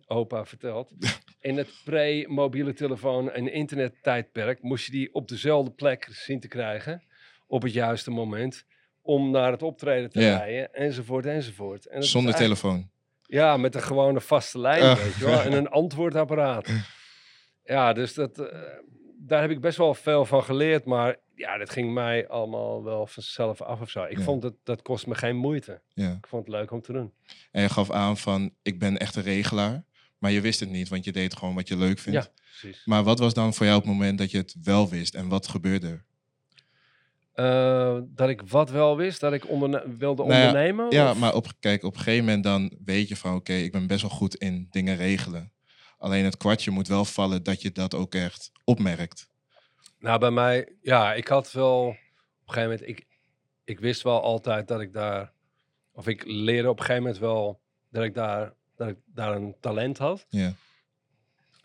opa 0.07 0.45
vertelt. 0.45 0.93
In 1.41 1.57
het 1.57 1.69
pre-mobiele 1.85 2.73
telefoon 2.73 3.31
en 3.31 3.53
internettijdperk... 3.53 4.63
moest 4.63 4.85
je 4.87 4.93
die 4.93 5.15
op 5.15 5.29
dezelfde 5.29 5.71
plek 5.71 6.09
zien 6.11 6.41
te 6.41 6.49
krijgen... 6.49 7.03
op 7.47 7.63
het 7.63 7.73
juiste 7.73 8.11
moment... 8.11 8.65
om 9.03 9.31
naar 9.31 9.53
het 9.53 9.63
optreden 9.63 10.11
te 10.11 10.21
Ja. 10.21 10.37
rijden, 10.37 10.75
enzovoort, 10.75 11.27
enzovoort. 11.27 11.87
En 11.87 12.03
Zonder 12.03 12.35
telefoon. 12.35 12.91
Ja, 13.23 13.57
met 13.57 13.75
een 13.75 13.83
gewone 13.83 14.21
vaste 14.21 14.59
lijn, 14.59 14.83
Ah. 14.83 14.97
weet 15.03 15.15
je 15.15 15.25
wel. 15.25 15.41
En 15.41 15.53
een 15.53 15.69
antwoordapparaat. 15.83 16.69
Ja, 17.65 17.93
dus 17.93 18.15
dat, 18.15 18.39
eh, 18.39 18.59
daar 19.21 19.41
heb 19.41 19.51
ik 19.51 19.61
best 19.61 19.79
wel 19.79 19.95
veel 19.95 20.25
van 20.25 20.43
geleerd. 20.43 20.85
Maar 20.85 21.17
ja, 21.35 21.59
dat 21.59 21.71
ging 21.71 21.93
mij 21.93 22.29
allemaal 22.29 22.85
wel 22.85 23.07
vanzelf 23.07 23.61
af 23.63 23.81
of 23.81 23.91
zo. 23.91 24.05
Ik 24.05 24.19
Ja. 24.19 24.25
vond 24.25 24.43
dat, 24.43 24.55
dat 24.65 24.83
kost 24.83 25.07
me 25.07 25.15
geen 25.15 25.37
moeite. 25.37 25.81
Ja. 25.95 26.11
Ik 26.13 26.27
vond 26.27 26.47
het 26.47 26.55
leuk 26.55 26.71
om 26.71 26.81
te 26.83 26.93
doen. 26.93 27.13
En 27.53 27.63
je 27.63 27.69
gaf 27.69 27.91
aan 27.91 28.17
van, 28.17 28.51
ik 28.63 28.79
ben 28.79 28.99
echt 28.99 29.17
een 29.17 29.23
regelaar. 29.23 29.85
Maar 30.19 30.31
je 30.31 30.41
wist 30.41 30.61
het 30.61 30.71
niet, 30.71 30.89
want 30.89 31.05
je 31.05 31.13
deed 31.13 31.37
gewoon 31.37 31.55
wat 31.55 31.69
je 31.69 31.77
leuk 31.77 31.99
vindt. 31.99 32.25
Ja, 32.25 32.31
precies. 32.61 32.83
Maar 32.85 33.03
wat 33.03 33.19
was 33.19 33.35
dan 33.35 33.55
voor 33.55 33.67
jou 33.67 33.79
het 33.79 33.87
moment 33.89 34.19
dat 34.19 34.31
je 34.31 34.39
het 34.39 34.57
wel 34.63 34.89
wist? 34.89 35.15
En 35.15 35.29
wat 35.29 35.49
gebeurde 35.49 35.87
er? 35.89 36.05
Eh, 37.33 37.99
dat 38.05 38.29
ik 38.29 38.43
wat 38.43 38.71
wel 38.71 38.97
wist, 38.97 39.21
dat 39.21 39.33
ik 39.33 39.49
onderne- 39.49 39.97
wilde 39.99 40.23
Nou 40.25 40.35
ja, 40.35 40.47
ondernemen. 40.47 40.87
Ja, 40.91 41.11
of- 41.11 41.19
maar 41.19 41.35
op, 41.35 41.47
kijk, 41.61 41.83
op 41.83 41.95
een 41.95 42.01
gegeven 42.01 42.25
moment 42.25 42.45
dan 42.45 42.73
weet 42.85 43.09
je 43.09 43.17
van... 43.17 43.35
oké, 43.35 43.53
ik 43.53 43.73
ben 43.73 43.87
best 43.87 44.01
wel 44.01 44.11
goed 44.11 44.35
in 44.35 44.67
dingen 44.71 44.97
regelen. 44.97 45.53
Alleen 45.99 46.25
het 46.25 46.37
kwartje 46.37 46.71
moet 46.71 46.89
wel 46.89 47.05
vallen 47.05 47.43
dat 47.43 47.63
je 47.63 47.73
dat 47.73 47.95
ook 47.95 48.15
echt 48.15 48.51
opmerkt. 48.65 49.29
Nou, 49.99 50.19
bij 50.19 50.31
mij, 50.31 50.73
ja, 50.83 51.15
ik 51.15 51.29
had 51.29 51.53
wel 51.53 51.87
op 51.87 51.95
een 52.47 52.53
gegeven 52.55 52.71
moment, 52.71 52.89
ik, 52.89 53.07
ik 53.65 53.81
wist 53.81 54.03
wel 54.03 54.23
altijd 54.23 54.69
dat 54.69 54.81
ik 54.81 54.93
daar, 54.93 55.33
of 55.93 56.07
ik 56.07 56.23
leerde 56.27 56.69
op 56.69 56.79
een 56.79 56.85
gegeven 56.85 57.03
moment 57.03 57.21
wel 57.21 57.61
dat 57.91 58.05
ik 58.05 58.15
daar, 58.15 58.53
dat 58.77 58.89
ik 58.89 58.97
daar 59.07 59.37
een 59.37 59.57
talent 59.61 59.99
had. 59.99 60.27
Ja, 60.29 60.53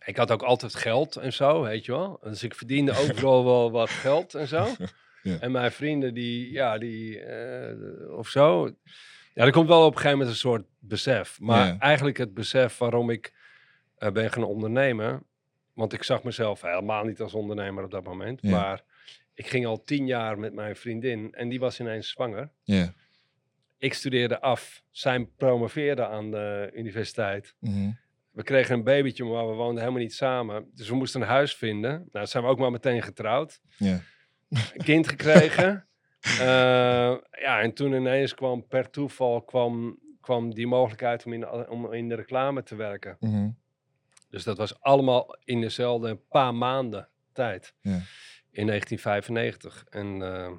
Ik 0.06 0.18
had 0.18 0.32
ook 0.32 0.42
altijd 0.44 0.76
geld 0.76 1.16
en 1.16 1.34
zo, 1.34 1.62
weet 1.62 1.86
je 1.86 1.92
wel. 1.92 2.20
Dus 2.24 2.44
ik 2.44 2.56
verdiende 2.56 2.92
overal 2.98 3.44
wel 3.46 3.72
wat 3.72 3.90
geld 3.90 4.34
en 4.36 4.48
zo. 4.48 4.68
Ja. 5.24 5.40
En 5.40 5.52
mijn 5.52 5.72
vrienden, 5.72 6.14
die, 6.14 6.52
ja, 6.52 6.78
die, 6.78 7.20
eh, 7.20 8.18
of 8.18 8.28
zo. 8.30 8.76
Ja, 9.34 9.44
er 9.46 9.52
komt 9.52 9.68
wel 9.68 9.80
op 9.86 9.86
een 9.92 9.98
gegeven 9.98 10.12
moment 10.18 10.30
een 10.30 10.40
soort 10.42 10.66
besef. 10.80 11.40
Maar 11.40 11.68
Ja. 11.68 11.78
eigenlijk 11.80 12.18
het 12.18 12.34
besef 12.34 12.78
waarom 12.78 13.10
ik 13.10 13.34
eh, 14.04 14.12
ben 14.12 14.32
gaan 14.32 14.44
ondernemen. 14.44 15.24
Want 15.74 15.94
ik 15.94 16.04
zag 16.04 16.24
mezelf 16.24 16.62
helemaal 16.62 17.04
niet 17.04 17.22
als 17.22 17.34
ondernemer 17.34 17.84
op 17.84 17.92
dat 17.92 18.04
moment. 18.04 18.42
Ja. 18.42 18.50
Maar 18.50 18.84
ik 19.34 19.48
ging 19.48 19.66
al 19.66 19.84
tien 19.84 20.06
jaar 20.08 20.40
met 20.40 20.54
mijn 20.54 20.76
vriendin 20.76 21.34
en 21.34 21.50
die 21.50 21.60
was 21.60 21.80
ineens 21.80 22.10
zwanger. 22.10 22.50
Ja. 22.64 22.94
Ik 23.78 23.94
studeerde 23.94 24.42
af. 24.42 24.84
Zij 24.92 25.26
promoveerde 25.38 26.08
aan 26.08 26.32
de 26.32 26.72
universiteit. 26.74 27.56
Mhm. 27.60 27.92
We 28.32 28.44
kregen 28.44 28.76
een 28.76 28.84
babytje, 28.84 29.24
maar 29.24 29.48
we 29.48 29.54
woonden 29.54 29.80
helemaal 29.80 30.02
niet 30.02 30.14
samen. 30.14 30.72
Dus 30.76 30.90
we 30.90 30.96
moesten 30.96 31.22
een 31.22 31.28
huis 31.28 31.56
vinden. 31.56 32.08
Nou, 32.12 32.26
zijn 32.26 32.44
we 32.44 32.50
ook 32.50 32.60
maar 32.60 32.72
meteen 32.72 33.02
getrouwd. 33.02 33.62
Ja. 33.78 34.00
Een 34.50 34.84
kind 34.92 35.08
gekregen. 35.08 35.88
Eh, 36.40 37.16
ja, 37.42 37.60
en 37.62 37.74
toen 37.74 37.94
ineens 37.94 38.34
kwam 38.34 38.68
per 38.68 38.90
toeval 38.90 39.42
kwam, 39.42 40.00
kwam 40.22 40.54
die 40.54 40.68
mogelijkheid 40.68 41.26
om 41.26 41.34
in, 41.34 41.40
de- 41.40 41.70
om 41.70 41.94
in 41.94 42.10
de 42.10 42.16
reclame 42.16 42.64
te 42.64 42.76
werken. 42.76 43.18
Mhm. 43.20 43.50
Dus 44.34 44.44
dat 44.44 44.58
was 44.58 44.82
allemaal 44.82 45.36
in 45.44 45.62
dezelfde 45.62 46.16
paar 46.16 46.56
maanden 46.56 47.10
tijd. 47.34 47.74
Ja. 47.82 48.02
In 48.52 48.68
1995. 48.68 49.86
En 49.90 50.22
eh, 50.22 50.52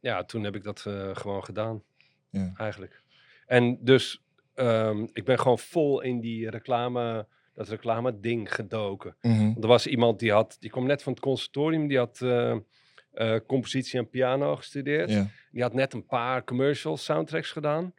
ja, 0.00 0.24
toen 0.24 0.44
heb 0.44 0.54
ik 0.54 0.62
dat 0.62 0.84
eh, 0.86 1.16
gewoon 1.16 1.44
gedaan. 1.44 1.82
Ja. 2.30 2.52
Eigenlijk. 2.56 3.02
En 3.46 3.78
dus 3.84 4.22
ehm, 4.54 5.06
ik 5.12 5.24
ben 5.24 5.38
gewoon 5.38 5.58
vol 5.58 6.00
in 6.00 6.20
die 6.20 6.50
reclame, 6.50 7.26
dat 7.54 7.68
reclame 7.68 8.20
ding 8.20 8.54
gedoken. 8.54 9.16
Mhm. 9.20 9.52
Er 9.60 9.68
was 9.68 9.86
iemand 9.86 10.18
die 10.18 10.32
had, 10.32 10.56
die 10.60 10.70
kwam 10.70 10.86
net 10.86 11.02
van 11.02 11.12
het 11.12 11.22
conservatorium, 11.22 11.88
die 11.88 11.98
had 11.98 12.20
eh, 12.20 13.36
compositie 13.46 13.98
en 13.98 14.08
piano 14.08 14.56
gestudeerd. 14.56 15.10
Ja. 15.10 15.26
Die 15.50 15.62
had 15.62 15.74
net 15.74 15.92
een 15.92 16.06
paar 16.06 16.44
commercial 16.44 16.96
soundtracks 16.96 17.50
gedaan. 17.50 17.94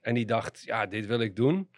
En 0.00 0.14
die 0.14 0.26
dacht, 0.26 0.62
ja, 0.64 0.86
dit 0.86 1.06
wil 1.06 1.20
ik 1.20 1.36
doen. 1.36 1.68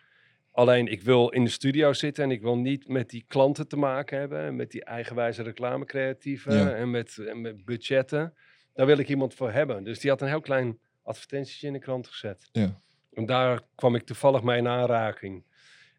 Alleen 0.52 0.86
ik 0.88 1.02
wil 1.02 1.28
in 1.28 1.44
de 1.44 1.50
studio 1.50 1.92
zitten 1.92 2.24
en 2.24 2.30
ik 2.30 2.40
wil 2.42 2.56
niet 2.56 2.88
met 2.88 3.10
die 3.10 3.24
klanten 3.28 3.68
te 3.68 3.76
maken 3.76 4.18
hebben. 4.18 4.40
En 4.40 4.56
met 4.56 4.70
die 4.70 4.84
eigenwijze 4.84 5.42
reclamecreatieven 5.42 6.54
Ja. 6.54 6.74
en, 6.74 6.90
met, 6.90 7.18
en 7.18 7.40
met 7.40 7.64
budgetten. 7.64 8.34
Daar 8.74 8.86
wil 8.86 8.98
ik 8.98 9.08
iemand 9.08 9.34
voor 9.34 9.50
hebben. 9.52 9.84
Dus 9.84 9.98
die 10.00 10.10
had 10.10 10.20
een 10.20 10.28
heel 10.28 10.40
klein 10.40 10.78
advertentietje 11.02 11.66
in 11.66 11.72
de 11.72 11.78
krant 11.78 12.06
gezet. 12.06 12.48
Ja. 12.52 12.80
En 13.12 13.26
daar 13.26 13.60
kwam 13.74 13.94
ik 13.94 14.02
toevallig 14.02 14.42
mee 14.42 14.58
in 14.58 14.68
aanraking. 14.68 15.44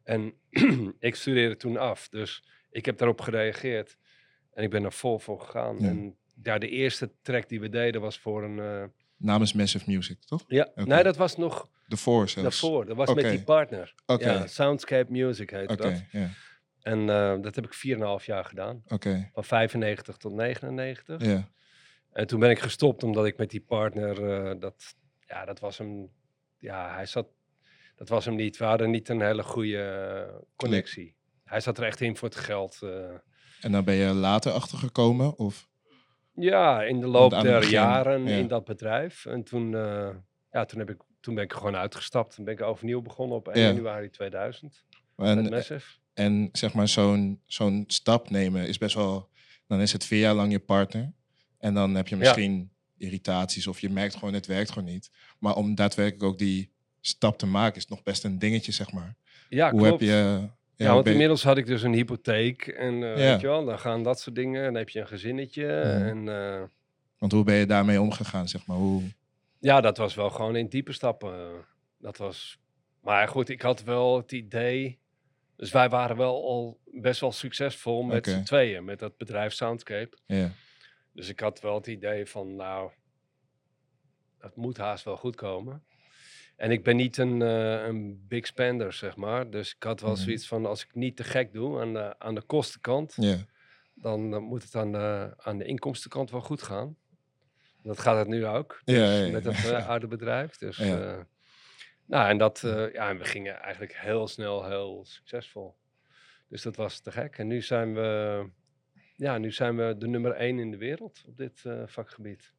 En 0.04 0.34
ik 1.00 1.16
studeerde 1.16 1.56
toen 1.56 1.78
af. 1.78 2.10
Dus 2.10 2.44
ik 2.72 2.86
heb 2.86 2.98
daarop 2.98 3.22
gereageerd. 3.22 3.98
En 4.54 4.64
ik 4.64 4.70
ben 4.70 4.84
er 4.84 4.92
vol 4.94 5.20
voor 5.20 5.40
gegaan. 5.40 5.78
Ja. 5.80 5.88
En 5.88 6.16
ja, 6.44 6.58
de 6.58 6.70
eerste 6.70 7.12
track 7.22 7.50
die 7.50 7.60
we 7.60 7.70
deden 7.70 8.02
was 8.02 8.20
voor 8.20 8.44
een... 8.44 8.60
eh, 8.60 8.84
Namens 9.24 9.54
Massive 9.54 9.92
Music, 9.92 10.20
toch? 10.26 10.44
ja, 10.48 10.64
Oké. 10.76 10.84
nee, 10.84 11.04
dat 11.04 11.16
was 11.18 11.38
nog 11.38 11.70
De 11.88 11.98
Four 11.98 12.30
zelfs. 12.30 12.62
daarvoor. 12.62 12.86
Dat 12.86 12.96
was 12.96 13.10
Oké. 13.10 13.22
met 13.22 13.32
die 13.32 13.44
partner. 13.44 13.94
Oké. 14.06 14.32
Ja, 14.32 14.48
Soundscape 14.48 15.12
Music 15.12 15.52
Oké, 15.52 15.76
dat. 15.76 16.04
ja. 16.12 16.30
En 16.82 17.00
eh, 17.10 17.42
dat 17.42 17.56
heb 17.56 17.66
ik 17.66 17.74
4,5 18.20 18.26
jaar 18.26 18.46
gedaan. 18.46 18.84
Oké. 18.88 19.30
Van 19.34 19.44
95 19.44 20.18
tot 20.18 20.34
99. 20.34 21.26
Ja. 21.26 21.50
En 22.12 22.28
toen 22.28 22.40
ben 22.40 22.50
ik 22.50 22.60
gestopt 22.60 23.04
omdat 23.04 23.26
ik 23.26 23.38
met 23.38 23.50
die 23.50 23.62
partner, 23.62 24.30
eh, 24.32 24.60
dat, 24.60 24.96
ja, 25.28 25.46
dat 25.46 25.60
was 25.60 25.78
hem, 25.78 26.10
ja, 26.60 26.94
hij 26.94 27.06
zat, 27.06 27.28
dat 27.96 28.10
was 28.10 28.26
hem 28.26 28.36
niet. 28.36 28.58
We 28.58 28.66
hadden 28.66 28.90
niet 28.92 29.10
een 29.10 29.22
hele 29.22 29.44
goede 29.44 29.82
eh, 30.30 30.36
connectie. 30.56 31.16
Hij 31.44 31.60
zat 31.60 31.78
er 31.78 31.84
echt 31.84 32.02
in 32.02 32.18
voor 32.18 32.28
het 32.30 32.38
geld. 32.38 32.80
En 33.62 33.72
dan 33.72 33.84
ben 33.84 33.96
je 33.96 34.14
later 34.14 34.52
achtergekomen? 34.52 35.38
Of? 35.38 35.70
Ja, 36.36 36.84
in 36.84 37.00
de 37.00 37.08
loop 37.08 37.32
der 37.32 37.60
begin, 37.60 37.72
jaren 37.72 38.28
ja. 38.28 38.38
in 38.38 38.48
dat 38.48 38.66
bedrijf. 38.66 39.26
En 39.26 39.44
toen, 39.44 39.76
eh, 39.76 40.10
ja, 40.52 40.66
toen, 40.66 40.80
heb 40.80 40.90
ik, 40.90 41.02
toen 41.20 41.36
ben 41.36 41.44
ik 41.44 41.54
gewoon 41.54 41.76
uitgestapt. 41.76 42.36
Toen 42.36 42.46
ben 42.46 42.54
ik 42.54 42.62
overnieuw 42.62 43.02
begonnen 43.02 43.38
op 43.38 43.48
1 43.48 43.62
Ja. 43.62 43.68
januari 43.68 44.10
2000 44.10 44.84
met 45.16 45.38
En, 45.38 45.50
Massive. 45.50 45.98
en 46.14 46.50
zeg 46.52 46.74
maar, 46.74 46.88
zo'n 46.88 47.42
zo'n 47.46 47.84
stap 47.88 48.30
nemen 48.30 48.68
is 48.68 48.78
best 48.78 48.96
wel... 48.96 49.32
Dan 49.68 49.82
is 49.82 49.94
het 49.94 50.06
vier 50.06 50.20
jaar 50.20 50.34
lang 50.34 50.52
je 50.52 50.60
partner. 50.60 51.14
En 51.58 51.74
dan 51.74 51.96
heb 51.96 52.08
je 52.08 52.16
misschien 52.16 52.72
irritaties 52.98 53.68
of 53.68 53.80
je 53.80 53.90
merkt 53.90 54.16
gewoon, 54.16 54.34
het 54.34 54.46
werkt 54.46 54.72
gewoon 54.72 54.90
niet. 54.90 55.12
Maar 55.40 55.56
om 55.56 55.76
daadwerkelijk 55.76 56.24
ook 56.24 56.38
die 56.38 56.72
stap 57.02 57.38
te 57.38 57.46
maken 57.46 57.78
is 57.78 57.88
nog 57.88 58.04
best 58.04 58.24
een 58.24 58.40
dingetje, 58.40 58.72
zeg 58.72 58.92
maar. 58.92 59.16
Ja, 59.50 59.72
hoe 59.72 59.80
klopt. 59.80 60.00
heb 60.00 60.10
je... 60.10 60.50
Ja, 60.76 60.92
want 60.92 61.04
ben 61.04 61.12
inmiddels 61.14 61.44
had 61.44 61.58
ik 61.58 61.66
dus 61.66 61.82
een 61.82 61.94
hypotheek 61.94 62.68
en 62.68 62.94
uh, 62.94 63.18
Ja. 63.18 63.32
weet 63.32 63.42
je 63.42 63.48
wel, 63.48 63.66
dan 63.66 63.80
gaan 63.80 64.04
dat 64.04 64.20
soort 64.20 64.36
dingen. 64.36 64.64
Dan 64.64 64.76
heb 64.76 64.90
je 64.90 65.00
een 65.00 65.08
gezinnetje 65.08 65.68
en 65.82 66.26
uh, 66.26 66.62
Want 67.18 67.32
hoe 67.32 67.44
ben 67.44 67.56
je 67.56 67.66
daarmee 67.66 68.02
omgegaan, 68.02 68.48
zeg 68.48 68.66
maar? 68.66 68.78
Hoe... 68.78 69.02
ja, 69.60 69.82
dat 69.82 69.98
was 69.98 70.16
wel 70.16 70.30
gewoon 70.30 70.56
in 70.56 70.68
diepe 70.68 70.92
stappen. 70.92 71.66
Dat 71.98 72.18
was, 72.18 72.60
maar 73.02 73.28
goed, 73.28 73.50
ik 73.50 73.62
had 73.62 73.84
wel 73.84 74.18
het 74.18 74.32
idee, 74.32 75.00
dus 75.56 75.72
wij 75.72 75.90
waren 75.90 76.18
wel 76.18 76.48
al 76.48 76.80
best 76.86 77.20
wel 77.20 77.32
succesvol 77.32 78.04
met 78.04 78.28
z'n 78.28 78.44
tweeën, 78.44 78.86
met 78.86 79.00
dat 79.00 79.18
bedrijf 79.18 79.54
Soundscape. 79.54 80.18
Ja, 80.26 80.52
Dus 81.14 81.30
ik 81.30 81.40
had 81.40 81.62
wel 81.62 81.76
het 81.76 81.88
idee 81.88 82.26
van, 82.26 82.56
nou, 82.56 82.92
het 84.40 84.56
moet 84.56 84.78
haast 84.78 85.06
wel 85.06 85.18
goed 85.18 85.36
komen. 85.36 85.84
En 86.56 86.72
ik 86.72 86.84
ben 86.84 86.96
niet 86.96 87.18
een, 87.18 87.42
eh, 87.42 87.86
een 87.86 88.26
big 88.28 88.46
spender, 88.48 88.94
zeg 88.94 89.16
maar. 89.16 89.50
Dus 89.50 89.76
ik 89.76 89.84
had 89.84 90.02
wel 90.02 90.12
Mhm. 90.12 90.20
zoiets 90.22 90.48
van, 90.48 90.66
als 90.66 90.84
ik 90.84 90.96
niet 90.96 91.16
te 91.18 91.24
gek 91.24 91.54
doe 91.54 91.80
aan 91.82 91.94
de, 91.94 92.20
aan 92.20 92.36
de 92.36 92.42
kostenkant, 92.42 93.16
dan 93.94 94.34
eh, 94.34 94.40
moet 94.40 94.64
het 94.64 94.76
aan 94.76 94.92
de, 94.92 95.34
aan 95.38 95.58
de 95.58 95.66
inkomstenkant 95.66 96.32
wel 96.32 96.42
goed 96.42 96.62
gaan. 96.62 96.98
Dat 97.84 98.00
gaat 98.00 98.18
het 98.18 98.28
nu 98.28 98.46
ook, 98.46 98.82
dus 98.84 98.96
ja, 98.96 99.12
ja. 99.26 99.32
met 99.32 99.46
het 99.46 99.66
eh, 99.72 99.90
oude 99.90 100.08
bedrijf. 100.08 100.58
Dus, 100.58 100.78
nou, 102.06 102.30
en 102.30 102.38
dat, 102.38 102.60
ja, 102.94 103.10
en 103.10 103.18
we 103.18 103.26
gingen 103.26 103.56
eigenlijk 103.60 103.96
heel 103.98 104.28
snel 104.28 104.66
heel 104.66 105.06
succesvol. 105.06 105.76
Dus 106.48 106.62
dat 106.62 106.76
was 106.76 107.00
te 107.00 107.12
gek. 107.12 107.38
En 107.38 107.48
nu 107.48 107.62
zijn 107.62 107.94
we, 107.94 108.50
ja, 109.16 109.38
nu 109.38 109.52
zijn 109.52 109.78
we 109.78 109.96
de 109.98 110.08
nummer 110.08 110.32
één 110.32 110.60
in 110.60 110.72
de 110.72 110.78
wereld 110.78 111.24
op 111.28 111.38
dit 111.38 111.64
vakgebied. 111.86 112.54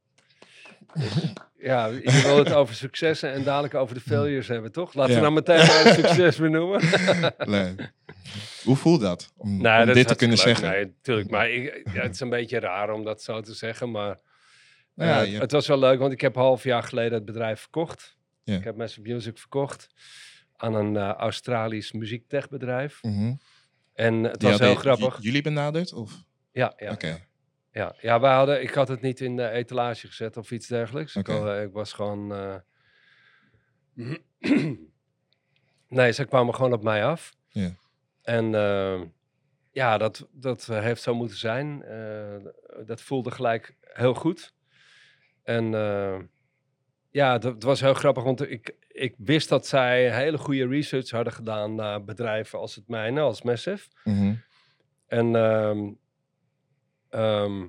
Ja, 1.58 1.86
je 1.86 2.22
wil 2.24 2.38
het 2.38 2.52
over 2.52 2.74
successen 2.74 3.32
en 3.32 3.42
dadelijk 3.44 3.74
over 3.74 3.94
de 3.94 4.00
failures 4.00 4.48
hebben, 4.48 4.72
toch? 4.72 4.94
Laten 4.94 5.12
Ja. 5.12 5.18
we 5.18 5.24
dan 5.24 5.34
meteen 5.34 5.56
maar 5.66 5.84
het 5.84 5.94
succes 5.94 6.36
benoemen. 6.36 6.80
leuk. 7.38 7.92
Hoe 8.64 8.76
voelt 8.76 9.00
dat? 9.00 9.32
Om, 9.36 9.48
Nee, 9.48 9.56
om 9.56 9.62
Nou, 9.62 9.86
dat 9.86 9.94
dit 9.94 10.08
te 10.08 10.14
kunnen 10.14 10.38
zeggen? 10.38 10.70
Nee, 10.70 10.84
natuurlijk. 10.84 11.30
Maar 11.30 11.50
ik, 11.50 11.82
ja, 11.92 12.02
het 12.02 12.14
is 12.14 12.20
een 12.20 12.28
beetje 12.28 12.58
raar 12.58 12.90
om 12.90 13.04
dat 13.04 13.22
zo 13.22 13.40
te 13.40 13.54
zeggen. 13.54 13.90
Maar 13.90 14.18
Nou 14.94 15.10
ja, 15.10 15.34
eh, 15.34 15.40
het 15.40 15.52
was 15.52 15.66
wel 15.66 15.78
leuk, 15.78 15.98
want 15.98 16.12
ik 16.12 16.20
heb 16.20 16.34
half 16.34 16.64
jaar 16.64 16.82
geleden 16.82 17.12
het 17.12 17.24
bedrijf 17.24 17.60
verkocht. 17.60 18.16
Ik 18.44 18.64
heb 18.64 18.76
Massive 18.76 19.12
Music 19.12 19.38
verkocht 19.38 19.88
aan 20.56 20.74
een 20.74 20.96
eh, 20.96 21.12
Australisch 21.12 21.92
muziektechbedrijf. 21.92 23.02
Mhm. 23.02 23.32
En 23.94 24.22
het 24.22 24.40
Die 24.40 24.48
was 24.48 24.58
heel 24.58 24.74
grappig. 24.74 25.18
Jullie 25.20 25.42
benaderd? 25.42 25.92
Of? 25.92 26.12
Ja, 26.52 26.72
ja, 26.76 26.90
Oké. 26.92 27.26
Ja. 27.74 27.94
ja 28.00 28.20
wij 28.20 28.34
hadden, 28.34 28.62
ik 28.62 28.70
had 28.70 28.88
het 28.88 29.00
niet 29.00 29.20
in 29.20 29.36
de 29.36 29.48
etalage 29.48 30.06
gezet 30.06 30.36
of 30.36 30.50
iets 30.50 30.66
dergelijks. 30.66 31.16
Ik, 31.16 31.28
al- 31.28 31.60
ik 31.62 31.72
was 31.72 31.92
gewoon... 31.92 32.32
eh, 32.34 32.56
nee, 35.88 36.12
ze 36.12 36.24
kwamen 36.24 36.54
gewoon 36.54 36.72
op 36.72 36.82
mij 36.82 37.04
af. 37.04 37.34
En 38.22 38.54
eh, 38.54 39.00
ja, 39.72 39.98
dat, 39.98 40.28
dat 40.32 40.68
eh, 40.68 40.80
heeft 40.80 41.02
zo 41.02 41.14
moeten 41.14 41.36
zijn. 41.36 41.82
Eh, 41.82 42.36
dat 42.86 43.00
voelde 43.02 43.30
gelijk 43.30 43.76
heel 43.80 44.14
goed. 44.14 44.54
En 45.42 45.74
eh, 45.74 46.20
ja, 47.10 47.38
dat, 47.38 47.54
het 47.54 47.62
was 47.62 47.80
heel 47.80 47.94
grappig, 47.94 48.22
want 48.22 48.50
ik, 48.50 48.74
ik 48.88 49.14
wist 49.18 49.48
dat 49.48 49.66
zij 49.66 50.14
hele 50.16 50.38
goede 50.38 50.66
research 50.68 51.10
hadden 51.10 51.32
gedaan 51.32 51.74
naar 51.74 52.04
bedrijven 52.04 52.58
als 52.58 52.74
het 52.74 52.88
mijne, 52.88 53.20
als 53.20 53.42
Massive. 53.42 53.88
Mhm. 54.04 54.34
En 55.06 55.34
ehm, 57.14 57.66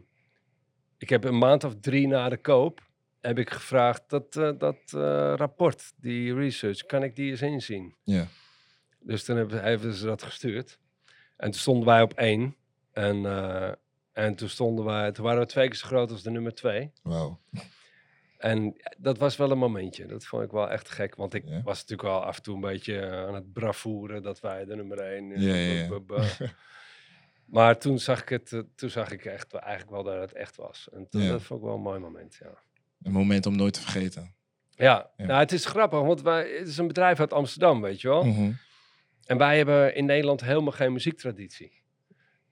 ik 0.98 1.10
heb 1.10 1.24
een 1.24 1.38
maand 1.38 1.64
of 1.64 1.76
drie 1.80 2.08
na 2.08 2.30
de 2.30 2.38
koop, 2.38 2.82
heb 3.22 3.40
ik 3.40 3.50
gevraagd, 3.50 4.04
dat, 4.08 4.36
eh, 4.36 4.52
dat 4.58 4.78
eh, 4.94 5.34
rapport, 5.36 5.94
die 5.98 6.34
research, 6.34 6.86
kan 6.86 7.04
ik 7.04 7.16
die 7.16 7.32
eens 7.32 7.42
inzien? 7.42 7.96
Ja. 8.04 8.28
Dus 9.00 9.24
toen 9.24 9.38
hebben, 9.38 9.64
hebben 9.64 9.94
ze 9.94 10.06
dat 10.06 10.24
gestuurd. 10.24 10.80
En 11.38 11.52
toen 11.52 11.60
stonden 11.60 11.86
wij 11.86 12.02
op 12.02 12.14
één. 12.14 12.56
En, 12.92 13.26
eh, 13.26 13.72
en 14.12 14.36
toen 14.36 14.50
stonden 14.50 14.86
wij, 14.86 15.12
toen 15.12 15.26
waren 15.26 15.40
we 15.40 15.46
twee 15.46 15.68
keer 15.68 15.78
zo 15.78 15.88
groot 15.88 16.12
als 16.12 16.24
de 16.24 16.32
nummer 16.32 16.54
twee. 16.54 16.92
Wauw. 17.04 17.40
En 18.38 18.76
dat 18.98 19.18
was 19.18 19.38
wel 19.38 19.52
een 19.52 19.58
momentje. 19.58 20.06
Dat 20.06 20.26
vond 20.26 20.44
ik 20.44 20.52
wel 20.52 20.70
echt 20.70 20.90
gek. 20.90 21.16
Want 21.16 21.34
ik 21.34 21.44
was 21.64 21.80
natuurlijk 21.80 22.10
wel 22.10 22.24
af 22.24 22.38
en 22.38 22.44
toe 22.44 22.56
een 22.56 22.62
beetje 22.62 23.12
aan 23.12 23.34
het 23.34 23.54
bravoeren 23.54 24.24
dat 24.24 24.40
wij 24.40 24.66
de 24.66 24.76
nummer 24.76 25.00
één. 25.00 25.42
Ja, 25.42 25.56
ja, 25.56 26.00
ja. 26.08 26.54
maar 27.46 27.78
toen 27.78 28.00
zag 28.00 28.22
ik 28.22 28.30
het, 28.30 28.54
eh, 28.54 28.60
toen 28.76 28.90
zag 28.90 29.12
ik 29.12 29.26
echt, 29.26 29.54
eigenlijk 29.54 29.92
wel 29.92 30.04
dat 30.04 30.20
het 30.22 30.34
echt 30.34 30.56
was. 30.56 30.88
En 30.94 31.08
toen, 31.10 31.22
Ja. 31.22 31.32
dat 31.32 31.42
vond 31.42 31.60
ik 31.60 31.66
wel 31.66 31.76
een 31.76 31.82
mooi 31.82 32.00
moment, 32.00 32.38
ja. 32.42 32.50
Een 33.04 33.12
moment 33.12 33.46
om 33.46 33.56
nooit 33.56 33.74
te 33.74 33.82
vergeten. 33.82 34.34
Ja, 34.70 35.10
Ja. 35.18 35.26
Nou, 35.26 35.40
het 35.40 35.52
is 35.52 35.66
grappig, 35.66 36.00
want 36.00 36.22
wij, 36.22 36.50
het 36.60 36.68
is 36.68 36.78
een 36.78 36.88
bedrijf 36.88 37.20
uit 37.20 37.34
Amsterdam, 37.34 37.82
weet 37.82 38.02
je 38.02 38.08
wel. 38.08 38.24
Mhm. 38.24 38.52
En 39.26 39.38
wij 39.38 39.58
hebben 39.58 39.96
in 39.96 40.06
Nederland 40.06 40.42
helemaal 40.42 40.72
geen 40.72 40.94
muziektraditie. 40.94 41.84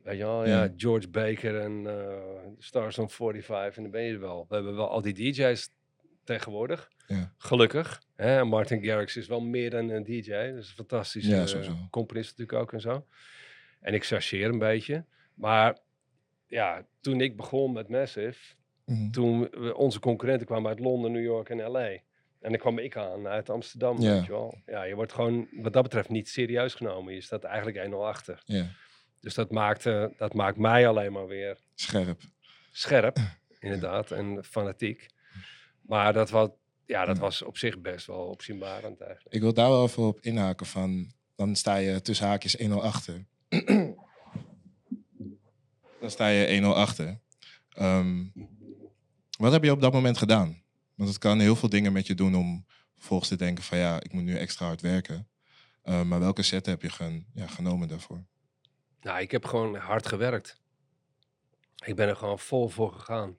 Weet 0.03 0.17
je 0.17 0.23
wel, 0.23 0.47
Ja. 0.47 0.63
ja, 0.63 0.73
George 0.77 1.07
Baker 1.09 1.59
en 1.59 1.87
eh, 1.87 2.17
Stars 2.57 2.97
on 2.97 3.09
45 3.09 3.75
en 3.77 3.81
dan 3.83 3.91
ben 3.91 4.01
je 4.03 4.13
er 4.13 4.19
wel. 4.19 4.45
We 4.49 4.55
hebben 4.55 4.75
wel 4.75 4.89
al 4.89 5.01
die 5.01 5.13
DJ's 5.13 5.69
tegenwoordig, 6.23 6.89
Ja. 7.07 7.33
gelukkig. 7.37 8.01
Hè? 8.15 8.43
Martin 8.45 8.83
Garrix 8.83 9.17
is 9.17 9.27
wel 9.27 9.41
meer 9.41 9.69
dan 9.69 9.89
een 9.89 10.03
DJ, 10.03 10.29
dat 10.31 10.57
is 10.63 10.67
een 10.69 10.75
fantastische 10.75 11.29
Ja, 11.35 11.87
componist 11.89 12.29
natuurlijk 12.37 12.59
ook 12.61 12.73
en 12.73 12.81
zo. 12.81 13.05
En 13.83 13.93
ik 13.93 14.05
chargeer 14.05 14.49
een 14.49 14.59
beetje. 14.59 15.05
Maar 15.33 15.77
ja, 16.47 16.85
toen 17.01 17.21
ik 17.21 17.35
begon 17.37 17.71
met 17.73 17.89
Massive, 17.89 18.55
Mhm. 18.85 19.11
toen 19.11 19.39
we, 19.49 19.75
onze 19.75 19.99
concurrenten 19.99 20.45
kwamen 20.47 20.69
uit 20.69 20.79
Londen, 20.79 21.11
New 21.11 21.23
York 21.23 21.49
en 21.49 21.57
LA. 21.71 21.87
En 21.89 22.01
dan 22.51 22.57
kwam 22.57 22.77
ik 22.79 22.97
aan 22.97 23.27
uit 23.27 23.49
Amsterdam, 23.49 24.01
Ja. 24.01 24.13
weet 24.13 24.25
je 24.25 24.31
wel. 24.31 24.57
Ja, 24.65 24.83
je 24.83 24.95
wordt 24.95 25.13
gewoon 25.13 25.47
wat 25.51 25.73
dat 25.73 25.83
betreft 25.83 26.09
niet 26.09 26.29
serieus 26.29 26.73
genomen. 26.73 27.13
Je 27.13 27.21
staat 27.21 27.43
eigenlijk 27.43 27.77
1-0 27.77 28.07
achter. 28.07 28.41
Ja, 28.45 28.65
Dus 29.19 29.33
dat 29.33 29.51
maakt, 29.51 29.85
eh, 29.85 30.05
dat 30.17 30.33
maakt 30.33 30.57
mij 30.57 30.87
alleen 30.87 31.11
maar 31.11 31.27
weer 31.27 31.57
scherp. 31.75 32.21
scherp, 32.71 33.17
inderdaad, 33.59 34.11
en 34.11 34.43
fanatiek. 34.43 35.07
Maar 35.81 36.13
dat, 36.13 36.29
was, 36.29 36.49
ja, 36.85 37.05
dat 37.05 37.17
was 37.17 37.41
op 37.41 37.57
zich 37.57 37.79
best 37.81 38.05
wel 38.07 38.25
opzienbarend 38.27 39.01
eigenlijk. 39.01 39.35
Ik 39.35 39.41
wil 39.41 39.53
daar 39.53 39.69
wel 39.69 39.83
even 39.83 40.03
op 40.03 40.19
inhaken 40.21 40.65
van, 40.65 41.11
dan 41.35 41.55
sta 41.55 41.75
je 41.75 42.01
tussen 42.01 42.27
haakjes 42.27 42.57
1-0 42.59 42.83
achter. 42.83 43.25
dan 46.01 46.11
sta 46.11 46.27
je 46.27 46.61
1-0 46.61 46.65
achter. 46.65 47.19
Ehm, 47.69 48.25
wat 49.37 49.51
heb 49.51 49.63
je 49.63 49.71
op 49.71 49.81
dat 49.81 49.93
moment 49.93 50.17
gedaan? 50.17 50.63
Want 50.95 51.09
het 51.09 51.17
kan 51.17 51.39
heel 51.39 51.55
veel 51.55 51.69
dingen 51.69 51.93
met 51.93 52.07
je 52.07 52.15
doen 52.15 52.35
om 52.35 52.65
vervolgens 52.95 53.29
te 53.29 53.35
denken 53.35 53.63
van 53.63 53.77
ja, 53.77 54.01
ik 54.01 54.13
moet 54.13 54.23
nu 54.23 54.35
extra 54.37 54.65
hard 54.65 54.81
werken. 54.81 55.27
Eh, 55.81 56.01
maar 56.03 56.19
welke 56.19 56.41
set 56.41 56.65
heb 56.65 56.81
je 56.81 56.89
gen- 56.89 57.25
ja, 57.33 57.47
genomen 57.47 57.87
daarvoor? 57.87 58.25
Nou, 59.01 59.19
ik 59.21 59.31
heb 59.31 59.45
gewoon 59.45 59.75
hard 59.75 60.07
gewerkt. 60.07 60.61
Ik 61.85 61.95
ben 61.95 62.07
er 62.07 62.15
gewoon 62.15 62.39
vol 62.39 62.69
voor 62.69 62.91
gegaan. 62.93 63.37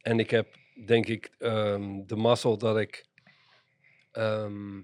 En 0.00 0.18
ik 0.18 0.30
heb, 0.30 0.56
denk 0.86 1.06
ik, 1.06 1.30
ehm, 1.38 2.06
de 2.06 2.16
mazzel 2.16 2.58
dat 2.58 2.78
ik 2.78 3.06
ehm, 4.12 4.80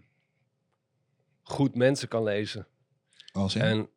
goed 1.43 1.75
mensen 1.75 2.09
kan 2.09 2.23
lezen. 2.23 2.67
Als 3.33 3.55
in? 3.55 3.63
En 3.63 3.91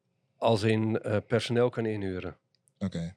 als 0.46 0.64
in 0.64 1.00
eh, 1.02 1.18
personeel 1.28 1.70
kan 1.70 1.86
inhuren. 1.86 2.38
Oké, 2.80 3.16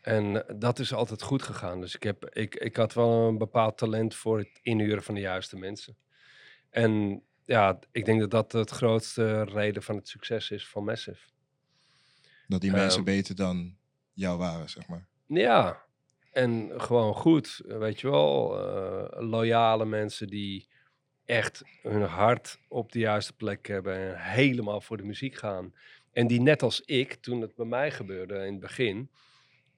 En 0.00 0.46
eh, 0.48 0.54
dat 0.58 0.78
is 0.78 0.92
altijd 0.92 1.22
goed 1.22 1.42
gegaan. 1.42 1.80
Dus 1.80 1.94
ik, 1.94 2.02
heb, 2.02 2.24
ik, 2.24 2.54
ik 2.54 2.76
had 2.76 2.94
wel 2.94 3.28
een 3.28 3.38
bepaald 3.38 3.78
talent 3.78 4.14
voor 4.14 4.38
het 4.38 4.58
inhuren 4.62 5.02
van 5.02 5.14
de 5.14 5.20
juiste 5.20 5.56
mensen. 5.58 5.96
En 6.70 7.22
ja, 7.44 7.78
ik 7.92 8.04
denk 8.04 8.20
dat 8.20 8.30
dat 8.30 8.52
het 8.52 8.70
grootste 8.70 9.42
reden 9.44 9.82
van 9.82 9.96
het 9.96 10.08
succes 10.08 10.50
is 10.50 10.68
van 10.68 10.84
Massive. 10.84 11.20
dat 12.46 12.60
die 12.60 12.70
mensen 12.72 12.96
Ehm. 13.04 13.04
beter 13.16 13.34
dan 13.34 13.76
jou 14.12 14.38
waren, 14.38 14.68
zeg 14.70 14.88
maar. 14.88 15.06
Ja, 15.26 15.82
en 16.32 16.72
gewoon 16.80 17.14
goed, 17.14 17.60
weet 17.64 18.00
je 18.00 18.10
wel. 18.10 18.58
eh, 18.58 19.20
loyale 19.28 19.84
mensen 19.84 20.26
die 20.26 20.68
echt 21.24 21.62
hun 21.82 22.02
hart 22.02 22.58
op 22.68 22.92
de 22.92 22.98
juiste 22.98 23.32
plek 23.32 23.66
hebben 23.66 23.96
en 23.96 24.18
helemaal 24.32 24.80
voor 24.80 24.96
de 24.96 25.02
muziek 25.04 25.34
gaan. 25.36 25.74
En 26.12 26.26
die 26.26 26.40
net 26.40 26.62
als 26.62 26.80
ik, 26.80 27.14
toen 27.14 27.40
het 27.40 27.54
bij 27.54 27.66
mij 27.66 27.90
gebeurde 27.90 28.34
in 28.34 28.52
het 28.52 28.60
begin, 28.60 29.10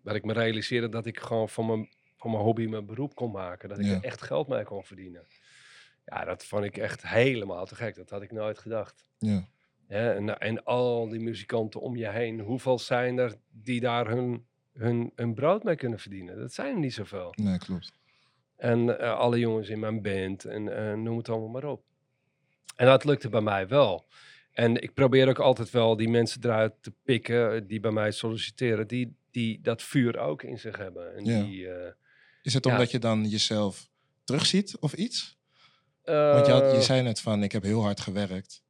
dat 0.03 0.15
ik 0.15 0.25
me 0.25 0.33
realiseerde 0.33 0.89
dat 0.89 1.07
ik 1.07 1.19
gewoon 1.21 1.49
van 1.49 1.67
mijn, 1.67 1.89
van 2.17 2.31
mijn 2.31 2.43
hobby 2.43 2.67
mijn 2.67 2.87
beroep 2.87 3.15
kon 3.15 3.31
maken. 3.31 3.69
Dat 3.69 3.79
ik 3.79 3.85
Ja. 3.87 3.95
er 3.95 4.05
echt 4.05 4.23
geld 4.23 4.49
mee 4.49 4.65
kon 4.65 4.85
verdienen. 4.85 5.27
Ja, 6.05 6.25
dat 6.25 6.45
vond 6.45 6.65
ik 6.65 6.77
echt 6.77 7.07
helemaal 7.09 7.67
te 7.67 7.75
gek. 7.75 7.95
Dat 7.97 8.11
had 8.11 8.23
ik 8.23 8.33
nooit 8.33 8.59
gedacht. 8.59 9.05
Ja, 9.19 9.49
Hè, 9.87 10.15
en, 10.15 10.39
en 10.39 10.65
al 10.65 11.09
die 11.09 11.21
muzikanten 11.21 11.81
om 11.81 11.97
je 11.97 12.09
heen, 12.11 12.41
hoeveel 12.41 12.79
zijn 12.79 13.19
er 13.19 13.35
die 13.51 13.81
daar 13.81 14.09
hun, 14.09 14.47
hun, 14.73 15.13
hun 15.15 15.35
brood 15.35 15.65
mee 15.65 15.77
kunnen 15.77 15.99
verdienen? 15.99 16.39
Dat 16.39 16.53
zijn 16.53 16.75
er 16.75 16.81
niet 16.81 16.95
zoveel. 16.95 17.33
nee, 17.37 17.59
klopt. 17.59 17.93
En 18.57 18.99
eh, 18.99 19.19
alle 19.19 19.39
jongens 19.39 19.69
in 19.69 19.79
mijn 19.79 20.03
band 20.03 20.45
en 20.45 20.77
eh, 20.77 20.95
noem 20.95 21.17
het 21.17 21.29
allemaal 21.29 21.49
maar 21.49 21.65
op. 21.65 21.83
En 22.77 22.87
dat 22.87 23.05
lukte 23.05 23.29
bij 23.29 23.41
mij 23.41 23.69
wel. 23.69 24.07
En 24.53 24.83
ik 24.83 24.95
probeer 24.95 25.29
ook 25.29 25.39
altijd 25.39 25.71
wel 25.71 25.97
die 25.97 26.09
mensen 26.09 26.45
eruit 26.45 26.73
te 26.81 26.93
pikken 27.05 27.55
eh, 27.55 27.61
die 27.67 27.81
bij 27.81 27.91
mij 27.91 28.11
solliciteren, 28.11 28.87
die, 28.89 29.17
die 29.31 29.61
dat 29.61 29.83
vuur 29.83 30.19
ook 30.19 30.43
in 30.43 30.59
zich 30.59 30.77
hebben. 30.77 31.17
En 31.17 31.25
Ja. 31.25 31.43
die, 31.43 31.69
eh, 31.69 31.93
Is 32.43 32.55
het 32.55 32.65
Ja. 32.65 32.71
omdat 32.73 32.91
je 32.91 32.99
dan 32.99 33.29
jezelf 33.29 33.89
terugziet 34.25 34.79
of 34.79 34.93
iets? 34.93 35.39
Want 36.05 36.47
je, 36.47 36.53
had, 36.53 36.71
je 36.71 36.77
eh, 36.77 36.81
zei 36.83 37.03
net 37.03 37.21
van, 37.21 37.43
ik 37.43 37.53
heb 37.53 37.63
heel 37.63 37.83
hard 37.83 38.01
gewerkt. 38.01 38.63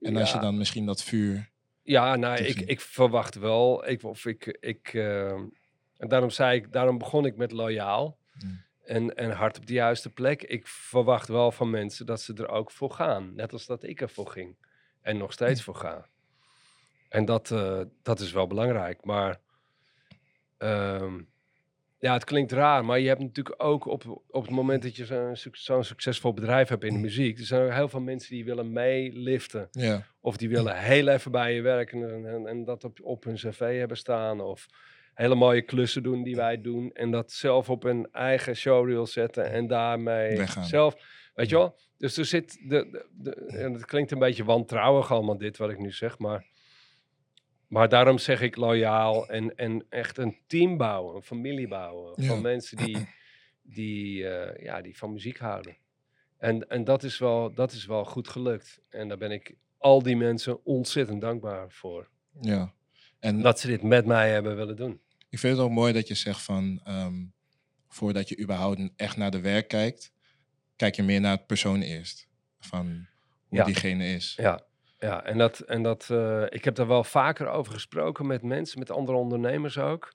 En 0.00 0.16
als 0.16 0.32
je 0.32 0.38
dan 0.38 0.56
misschien 0.58 0.86
dat 0.86 1.02
vuur... 1.02 1.50
Ja, 1.82 2.16
nou, 2.16 2.42
ik, 2.42 2.60
ik 2.60 2.80
verwacht 2.80 3.34
wel. 3.34 3.88
Ik, 3.88 4.02
of 4.04 4.26
ik, 4.26 4.56
ik, 4.60 4.94
eh, 4.94 5.30
en 5.96 6.08
daarom 6.08 6.30
zei 6.30 6.56
ik, 6.58 6.72
daarom 6.72 6.98
begon 6.98 7.26
ik 7.26 7.36
met 7.36 7.52
loyaal 7.52 8.20
Mm. 8.42 8.62
en, 8.84 9.14
en 9.16 9.30
hard 9.30 9.58
op 9.58 9.66
de 9.66 9.72
juiste 9.72 10.10
plek. 10.10 10.42
Ik 10.42 10.66
verwacht 10.66 11.28
wel 11.28 11.52
van 11.52 11.70
mensen 11.70 12.06
dat 12.06 12.20
ze 12.20 12.34
er 12.34 12.48
ook 12.48 12.70
voor 12.70 12.90
gaan. 12.90 13.34
Net 13.34 13.52
als 13.52 13.66
dat 13.66 13.82
ik 13.82 14.00
ervoor 14.00 14.26
ging. 14.26 14.56
En 15.02 15.16
nog 15.16 15.32
steeds 15.32 15.62
voor 15.62 15.74
ga. 15.74 16.06
En 17.08 17.24
dat, 17.24 17.50
eh, 17.50 17.80
dat 18.02 18.20
is 18.20 18.32
wel 18.32 18.46
belangrijk. 18.46 19.04
Maar 19.04 19.40
ehm, 20.58 21.20
ja, 21.98 22.12
het 22.12 22.24
klinkt 22.24 22.52
raar, 22.52 22.84
maar 22.84 22.98
je 22.98 23.08
hebt 23.08 23.20
natuurlijk 23.20 23.62
ook 23.62 23.86
op, 23.86 24.22
op 24.28 24.42
het 24.42 24.50
moment 24.50 24.82
dat 24.82 24.96
je 24.96 25.04
zo'n 25.04 25.36
suc- 25.36 25.64
zo'n 25.64 25.84
succesvol 25.84 26.32
bedrijf 26.32 26.68
hebt 26.68 26.84
in 26.84 26.92
de 26.94 26.98
muziek. 27.00 27.38
Er 27.38 27.44
zijn 27.44 27.62
ook 27.66 27.72
heel 27.72 27.88
veel 27.88 28.00
mensen 28.00 28.34
die 28.34 28.44
willen 28.44 28.72
meeliften. 28.72 29.68
Ja, 29.70 30.06
Of 30.20 30.36
die 30.36 30.48
willen 30.48 30.78
heel 30.78 31.08
even 31.08 31.30
bij 31.30 31.54
je 31.54 31.62
werken 31.62 32.12
en, 32.12 32.26
en, 32.26 32.46
en 32.46 32.64
dat 32.64 32.84
op, 32.84 32.98
op 33.02 33.24
hun 33.24 33.34
cv 33.34 33.78
hebben 33.78 33.96
staan. 33.96 34.40
Of 34.40 34.66
hele 35.14 35.34
mooie 35.34 35.62
klussen 35.62 36.02
doen 36.02 36.22
die 36.22 36.36
wij 36.36 36.60
doen. 36.60 36.90
En 36.92 37.10
dat 37.10 37.32
zelf 37.32 37.70
op 37.70 37.82
hun 37.82 38.08
eigen 38.12 38.56
showreel 38.56 39.06
zetten 39.06 39.50
en 39.50 39.66
daarmee 39.66 40.36
Weggaan. 40.36 40.64
zelf... 40.64 41.20
Weet 41.34 41.48
je 41.48 41.56
wel? 41.56 41.78
Dus 41.98 42.16
er 42.16 42.24
zit... 42.24 42.52
De, 42.68 42.88
de, 42.90 43.06
de- 43.12 43.34
en 43.46 43.72
het 43.72 43.84
klinkt 43.84 44.10
een 44.10 44.18
beetje 44.18 44.44
wantrouwig 44.44 45.10
allemaal 45.12 45.38
dit 45.38 45.56
wat 45.56 45.70
ik 45.70 45.78
nu 45.78 45.92
zeg, 45.92 46.18
maar... 46.18 46.46
Maar 47.68 47.88
daarom 47.88 48.18
zeg 48.18 48.40
ik 48.40 48.56
loyaal 48.56 49.28
en, 49.28 49.56
en 49.56 49.86
echt 49.88 50.18
een 50.18 50.36
team 50.46 50.76
bouwen, 50.76 51.16
een 51.16 51.22
familie 51.22 51.68
bouwen. 51.68 52.12
Ja. 52.22 52.26
Van 52.28 52.40
mensen 52.40 52.76
die, 52.76 53.08
die, 53.62 54.28
eh, 54.28 54.64
ja, 54.64 54.80
die 54.82 54.96
van 54.96 55.12
muziek 55.12 55.38
houden. 55.38 55.76
En, 56.38 56.68
en 56.68 56.84
dat, 56.84 57.02
is 57.02 57.18
wel, 57.18 57.54
dat 57.54 57.72
is 57.72 57.86
wel 57.86 58.04
goed 58.04 58.28
gelukt. 58.28 58.80
En 58.90 59.08
daar 59.08 59.18
ben 59.18 59.30
ik 59.30 59.56
al 59.78 60.02
die 60.02 60.16
mensen 60.16 60.64
ontzettend 60.64 61.20
dankbaar 61.20 61.70
voor. 61.70 62.08
ja. 62.40 62.72
En 63.20 63.40
Dat 63.42 63.60
ze 63.60 63.66
dit 63.66 63.82
met 63.82 64.06
mij 64.06 64.30
hebben 64.30 64.56
willen 64.56 64.76
doen. 64.76 65.00
ik 65.28 65.38
vind 65.38 65.56
het 65.56 65.66
ook 65.66 65.70
mooi 65.72 65.92
dat 65.92 66.08
je 66.08 66.14
zegt 66.14 66.42
van... 66.42 66.80
ehm, 66.84 67.24
voordat 67.88 68.28
je 68.28 68.38
überhaupt 68.40 68.80
echt 68.96 69.16
naar 69.16 69.30
de 69.30 69.40
werk 69.40 69.68
kijkt... 69.68 70.12
kijk 70.76 70.94
je 70.96 71.02
meer 71.02 71.20
naar 71.20 71.36
het 71.36 71.46
persoon 71.46 71.80
eerst. 71.80 72.28
Van 72.60 73.06
hoe 73.48 73.58
Ja. 73.58 73.64
diegene 73.64 74.06
is. 74.06 74.34
Ja, 74.36 74.60
ja 74.98 75.22
en, 75.24 75.38
dat, 75.38 75.58
en 75.60 75.82
dat, 75.82 76.10
eh, 76.10 76.42
ik 76.48 76.64
heb 76.64 76.74
daar 76.74 76.86
wel 76.86 77.04
vaker 77.04 77.48
over 77.48 77.72
gesproken 77.72 78.26
met 78.26 78.42
mensen, 78.42 78.78
met 78.78 78.90
andere 78.90 79.18
ondernemers 79.18 79.78
ook. 79.78 80.14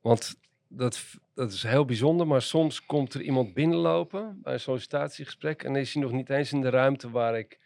Want 0.00 0.34
dat, 0.68 1.04
dat 1.34 1.52
is 1.52 1.62
heel 1.62 1.84
bijzonder, 1.84 2.26
maar 2.26 2.42
soms 2.42 2.86
komt 2.86 3.14
er 3.14 3.20
iemand 3.22 3.54
binnenlopen 3.54 4.38
bij 4.42 4.52
een 4.52 4.60
sollicitatiegesprek 4.60 5.62
en 5.62 5.72
dan 5.72 5.82
is 5.82 5.94
hij 5.94 6.02
nog 6.02 6.12
niet 6.12 6.30
eens 6.30 6.52
in 6.52 6.60
de 6.60 6.70
ruimte 6.70 7.10
waar 7.10 7.38
ik 7.38 7.58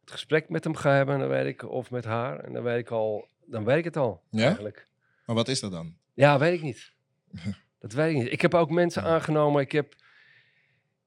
het 0.00 0.10
gesprek 0.10 0.48
met 0.48 0.64
hem 0.64 0.74
ga 0.74 0.90
hebben, 0.92 1.14
en 1.14 1.20
dan 1.20 1.28
weet 1.30 1.46
ik, 1.46 1.70
of 1.70 1.90
met 1.90 2.04
haar, 2.04 2.38
en 2.40 2.52
dan 2.52 2.62
weet 2.62 2.78
ik 2.78 2.90
al, 2.90 3.28
dan 3.46 3.64
weet 3.64 3.78
ik 3.78 3.84
het 3.84 3.96
al 3.96 4.22
Ja? 4.30 4.44
eigenlijk. 4.46 4.86
Maar 5.26 5.36
wat 5.36 5.48
is 5.48 5.60
dat 5.60 5.70
dan? 5.72 5.96
Ja, 6.14 6.38
weet 6.38 6.54
ik 6.54 6.62
niet. 6.62 6.92
Dat 7.80 7.92
weet 7.92 8.10
ik 8.10 8.22
niet. 8.22 8.32
Ik 8.32 8.40
heb 8.40 8.54
ook 8.54 8.70
mensen 8.70 9.02
Ja. 9.02 9.08
aangenomen. 9.08 9.62
Ik 9.62 9.72
heb, 9.72 9.94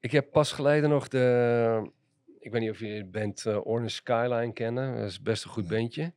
ik 0.06 0.12
heb 0.12 0.30
pas 0.30 0.52
geleden 0.52 0.90
nog 0.90 1.08
de... 1.08 1.90
Ik 2.38 2.52
weet 2.52 2.60
niet 2.60 2.70
of 2.70 2.78
jullie 2.78 3.02
de 3.02 3.18
band 3.18 3.46
eh, 3.46 3.66
Orange 3.66 3.88
Skyline 3.88 4.52
kennen. 4.52 4.96
Dat 4.96 5.10
is 5.10 5.22
best 5.22 5.44
een 5.44 5.50
goed 5.50 5.68
bandje. 5.68 6.12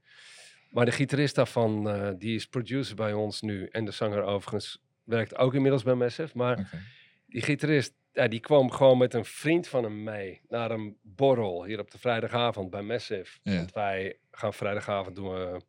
Maar 0.71 0.85
de 0.85 0.91
gitarist 0.91 1.35
daarvan, 1.35 1.89
eh, 1.89 2.09
die 2.17 2.35
is 2.35 2.47
producer 2.47 2.95
bij 2.95 3.13
ons 3.13 3.41
nu. 3.41 3.67
En 3.71 3.85
de 3.85 3.91
zanger 3.91 4.23
overigens 4.23 4.81
werkt 5.03 5.35
ook 5.35 5.53
inmiddels 5.53 5.83
bij 5.83 5.93
Massive. 5.93 6.37
Maar 6.37 6.83
die 7.25 7.41
gitarist, 7.41 7.93
ja, 8.11 8.27
die 8.27 8.39
kwam 8.39 8.71
gewoon 8.71 8.97
met 8.97 9.13
een 9.13 9.25
vriend 9.25 9.67
van 9.67 9.83
hem 9.83 10.03
mee. 10.03 10.41
Naar 10.47 10.71
een 10.71 10.97
borrel 11.01 11.65
hier 11.65 11.79
op 11.79 11.91
de 11.91 11.99
vrijdagavond 11.99 12.69
bij 12.69 12.81
Massive. 12.81 13.39
Want 13.43 13.71
wij 13.71 14.17
gaan 14.31 14.53
vrijdagavond 14.53 15.15
doen 15.15 15.29
we 15.29 15.61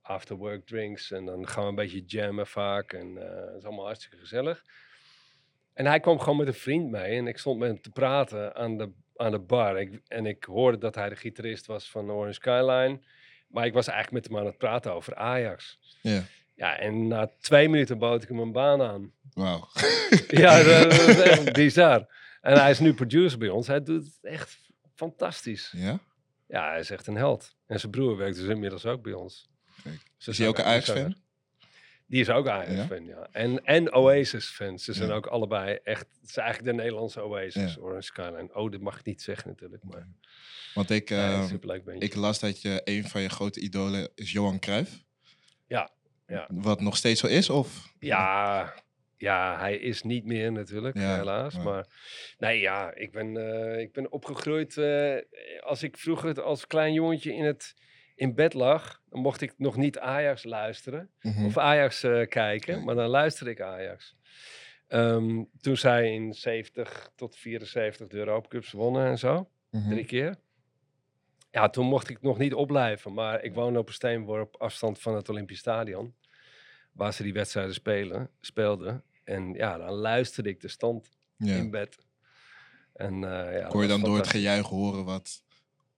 after 0.00 0.36
work 0.36 0.66
drinks. 0.66 1.10
En 1.10 1.24
dan 1.24 1.48
gaan 1.48 1.62
we 1.62 1.68
een 1.68 1.74
beetje 1.74 2.04
jammen 2.04 2.46
vaak. 2.46 2.92
En 2.92 3.18
eh 3.18 3.46
het 3.46 3.56
is 3.56 3.64
allemaal 3.64 3.84
hartstikke 3.84 4.18
gezellig. 4.18 4.64
En 5.78 5.86
hij 5.86 6.00
kwam 6.00 6.18
gewoon 6.18 6.36
met 6.36 6.46
een 6.46 6.54
vriend 6.54 6.90
mee. 6.90 7.16
En 7.16 7.26
ik 7.26 7.38
stond 7.38 7.58
met 7.58 7.68
hem 7.68 7.80
te 7.80 7.90
praten 7.90 8.54
aan 8.54 8.76
de, 8.78 8.90
aan 9.16 9.30
de 9.30 9.38
bar. 9.38 9.80
Ik, 9.80 10.00
en 10.08 10.26
ik 10.26 10.44
hoorde 10.44 10.78
dat 10.78 10.94
hij 10.94 11.08
de 11.08 11.16
gitarist 11.16 11.66
was 11.66 11.90
van 11.90 12.10
Orange 12.10 12.32
Skyline. 12.32 13.00
Maar 13.48 13.66
ik 13.66 13.72
was 13.72 13.86
eigenlijk 13.86 14.22
met 14.22 14.32
hem 14.32 14.40
aan 14.40 14.50
het 14.50 14.58
praten 14.58 14.92
over 14.92 15.14
Ajax. 15.14 15.78
Ja, 16.00 16.22
Ja, 16.54 16.78
en 16.78 17.06
na 17.08 17.30
twee 17.40 17.68
minuten 17.68 17.98
bood 17.98 18.22
ik 18.22 18.28
hem 18.28 18.38
een 18.38 18.52
baan 18.52 18.82
aan. 18.82 19.12
wauw. 19.32 19.68
Ja, 20.28 20.62
dat, 20.62 20.90
dat 20.90 21.08
is 21.08 21.20
echt 21.20 21.52
bizar. 21.62 22.06
En 22.40 22.58
hij 22.60 22.70
is 22.70 22.78
nu 22.78 22.94
producer 22.94 23.38
bij 23.38 23.48
ons. 23.48 23.66
Hij 23.66 23.82
doet 23.82 24.04
het 24.04 24.18
echt 24.32 24.58
fantastisch. 24.94 25.72
ja? 25.76 25.98
Ja, 26.46 26.68
hij 26.70 26.78
is 26.78 26.90
echt 26.90 27.06
een 27.06 27.16
held. 27.16 27.56
En 27.66 27.80
zijn 27.80 27.92
broer 27.92 28.16
werkt 28.16 28.36
dus 28.36 28.48
inmiddels 28.48 28.86
ook 28.86 29.02
bij 29.02 29.12
ons. 29.12 29.48
Kijk. 29.82 30.00
Is 30.26 30.38
hij 30.38 30.48
ook 30.48 30.58
een 30.58 30.64
Ajax-fan? 30.64 31.16
Die 32.08 32.20
is 32.20 32.30
ook 32.30 32.48
Ajax-fan, 32.48 33.04
ja. 33.04 33.28
En, 33.32 33.64
en 33.64 33.92
Oasis-fans. 33.92 34.84
Ze 34.84 34.92
zijn 34.92 35.10
ook 35.10 35.26
allebei 35.26 35.78
echt... 35.82 36.06
Het 36.20 36.28
is 36.28 36.36
eigenlijk 36.36 36.70
de 36.70 36.82
Nederlandse 36.82 37.22
Oasis. 37.22 37.78
Orange 37.78 38.02
Skyline. 38.02 38.54
Oh, 38.54 38.70
dat 38.70 38.80
mag 38.80 38.98
ik 38.98 39.04
niet 39.04 39.22
zeggen 39.22 39.48
natuurlijk, 39.48 39.84
maar... 39.84 40.08
Want 40.74 40.90
ik, 40.90 41.08
bandje. 41.08 41.98
ik 41.98 42.14
las 42.14 42.38
dat 42.40 42.62
je 42.62 42.80
een 42.84 43.04
van 43.04 43.20
je 43.20 43.28
grote 43.28 43.60
idolen 43.60 44.08
is 44.14 44.32
Johan 44.32 44.58
Cruijff. 44.58 45.04
Ja, 45.66 45.90
ja. 46.26 46.46
Wat 46.50 46.80
nog 46.80 46.96
steeds 46.96 47.20
zo 47.20 47.26
is, 47.26 47.50
of? 47.50 47.92
Ja, 47.98 48.74
ja, 49.16 49.58
hij 49.58 49.76
is 49.76 50.02
niet 50.02 50.24
meer 50.24 50.52
natuurlijk, 50.52 50.96
Ja, 50.96 51.16
helaas. 51.16 51.56
Maar 51.56 51.86
nee, 52.38 52.60
ja, 52.60 52.94
ik 52.94 53.12
ben, 53.12 53.36
eh, 53.36 53.80
ik 53.80 53.92
ben 53.92 54.12
opgegroeid. 54.12 54.76
eh, 54.76 55.16
als 55.60 55.82
ik 55.82 55.96
vroeger 55.96 56.42
als 56.42 56.66
klein 56.66 56.92
jongetje 56.92 57.34
in, 57.34 57.44
het, 57.44 57.74
in 58.18 58.34
bed 58.34 58.54
lag, 58.54 59.02
dan 59.08 59.20
mocht 59.20 59.40
ik 59.40 59.54
nog 59.56 59.76
niet 59.76 59.98
Ajax 59.98 60.44
luisteren 60.44 61.10
Mhm. 61.22 61.44
of 61.44 61.58
Ajax 61.58 62.02
eh, 62.02 62.26
kijken, 62.26 62.84
maar 62.84 62.94
dan 62.94 63.08
luisterde 63.08 63.50
ik 63.50 63.60
Ajax. 63.60 64.16
Ehm, 64.86 65.42
toen 65.60 65.76
zij 65.76 66.14
in 66.14 66.34
70 66.34 67.10
tot 67.16 67.36
74 67.36 68.08
de 68.08 68.16
Europa 68.16 68.48
Cups 68.48 68.72
wonnen 68.72 69.06
en 69.06 69.18
zo, 69.18 69.48
Mhm. 69.70 69.88
drie 69.90 70.04
keer. 70.04 70.36
Ja, 71.50 71.68
toen 71.68 71.86
mocht 71.86 72.08
ik 72.08 72.22
nog 72.22 72.38
niet 72.38 72.54
opblijven, 72.54 73.14
maar 73.14 73.42
ik 73.42 73.54
woonde 73.54 73.78
op 73.78 73.88
een 73.88 73.94
steenworp 73.94 74.56
afstand 74.56 74.98
van 74.98 75.14
het 75.14 75.28
Olympisch 75.28 75.58
Stadion. 75.58 76.14
Waar 76.92 77.12
ze 77.12 77.22
die 77.22 77.32
wedstrijden 77.32 77.74
spelen, 77.74 78.30
speelden. 78.40 79.02
En 79.24 79.52
ja, 79.52 79.78
dan 79.78 79.90
luisterde 79.90 80.48
ik 80.48 80.60
de 80.60 80.68
stand 80.68 81.16
in 81.38 81.70
bed. 81.70 81.98
En, 82.94 83.14
eh, 83.24 83.58
ja, 83.60 83.68
Kon 83.68 83.82
je 83.82 83.88
dan 83.88 84.00
door 84.00 84.16
het 84.16 84.28
gejuich 84.28 84.66
horen 84.66 85.04
wat, 85.04 85.42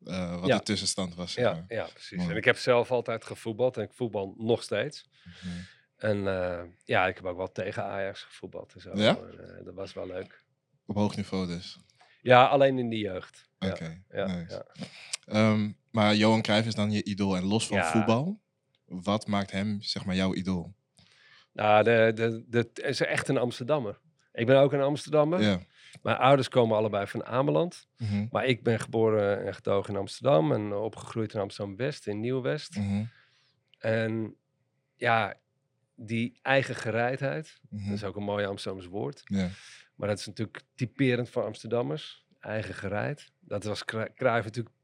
eh, 0.05 0.41
wat 0.41 0.49
Ja. 0.49 0.57
de 0.57 0.63
tussenstand 0.63 1.15
was? 1.15 1.35
Ja, 1.35 1.53
maar. 1.53 1.65
ja, 1.69 1.85
precies. 1.93 2.19
Mooi. 2.19 2.31
En 2.31 2.37
ik 2.37 2.45
heb 2.45 2.57
zelf 2.57 2.91
altijd 2.91 3.25
gevoetbald 3.25 3.77
en 3.77 3.83
ik 3.83 3.93
voetbal 3.93 4.35
nog 4.39 4.63
steeds. 4.63 5.09
Mhm. 5.25 5.55
En 5.97 6.27
eh, 6.29 6.63
ja, 6.85 7.07
ik 7.07 7.17
heb 7.17 7.25
ook 7.25 7.37
wel 7.37 7.53
tegen 7.53 7.85
Ajax 7.85 8.23
gevoetbald 8.23 8.75
en 8.75 8.81
zo. 8.81 8.91
Ja? 8.95 9.17
En, 9.17 9.59
eh, 9.59 9.65
dat 9.65 9.75
was 9.75 9.93
wel 9.93 10.07
leuk. 10.07 10.45
Op 10.87 10.95
hoog 10.97 11.17
niveau 11.17 11.47
dus. 11.47 11.79
Ja, 12.23 12.47
alleen 12.47 12.79
in 12.79 12.91
de 12.91 12.99
jeugd. 12.99 13.49
Oké, 13.59 14.03
ja, 14.11 14.27
nice. 14.27 14.65
ja. 14.73 14.85
Ehm, 15.27 15.71
maar 15.91 16.15
Johan 16.15 16.43
Cruijff 16.43 16.67
is 16.67 16.75
dan 16.75 16.91
je 16.91 17.05
idool. 17.05 17.37
En 17.37 17.45
los 17.45 17.67
van 17.67 17.85
voetbal, 17.85 18.41
wat 18.87 19.27
maakt 19.27 19.51
hem, 19.51 19.83
zeg 19.83 20.05
maar, 20.05 20.15
jouw 20.15 20.35
idool? 20.35 20.75
Nou, 21.53 21.83
de, 21.85 22.13
de, 22.15 22.45
de, 22.49 22.71
is 22.83 23.01
echt 23.01 23.29
een 23.29 23.39
Amsterdammer. 23.39 24.01
Ik 24.33 24.47
ben 24.47 24.59
ook 24.59 24.73
een 24.73 24.81
Amsterdammer. 24.81 25.67
Mijn 26.03 26.17
ouders 26.17 26.49
komen 26.49 26.77
allebei 26.77 27.07
van 27.07 27.25
Ameland. 27.25 27.87
Mhm. 27.97 28.27
Maar 28.31 28.45
ik 28.47 28.63
ben 28.63 28.81
geboren 28.81 29.47
en 29.47 29.55
getogen 29.55 29.95
in 29.95 30.01
Amsterdam 30.01 30.53
en 30.53 30.73
opgegroeid 30.73 31.35
in 31.35 31.41
Amsterdam-West, 31.41 32.07
in 32.07 32.21
Nieuw-West. 32.21 32.77
Mhm. 32.77 33.05
En 33.79 34.35
ja, 34.97 35.35
die 35.95 36.39
eigen 36.43 36.75
gereidheid, 36.75 37.61
Mhm. 37.71 37.85
dat 37.89 37.95
is 37.97 38.05
ook 38.05 38.17
een 38.17 38.23
mooi 38.23 38.47
Amsterdams 38.47 38.87
woord. 38.87 39.23
Ja. 39.25 39.49
Maar 39.95 40.09
dat 40.09 40.19
is 40.19 40.27
natuurlijk 40.27 40.63
typerend 40.75 41.29
voor 41.31 41.45
Amsterdammers, 41.45 42.27
eigen 42.41 42.75
gereid. 42.75 43.33
Dat 43.41 43.65
was 43.65 43.85
Cru- 43.85 44.13
Cruijff 44.15 44.45
natuurlijk 44.45 44.75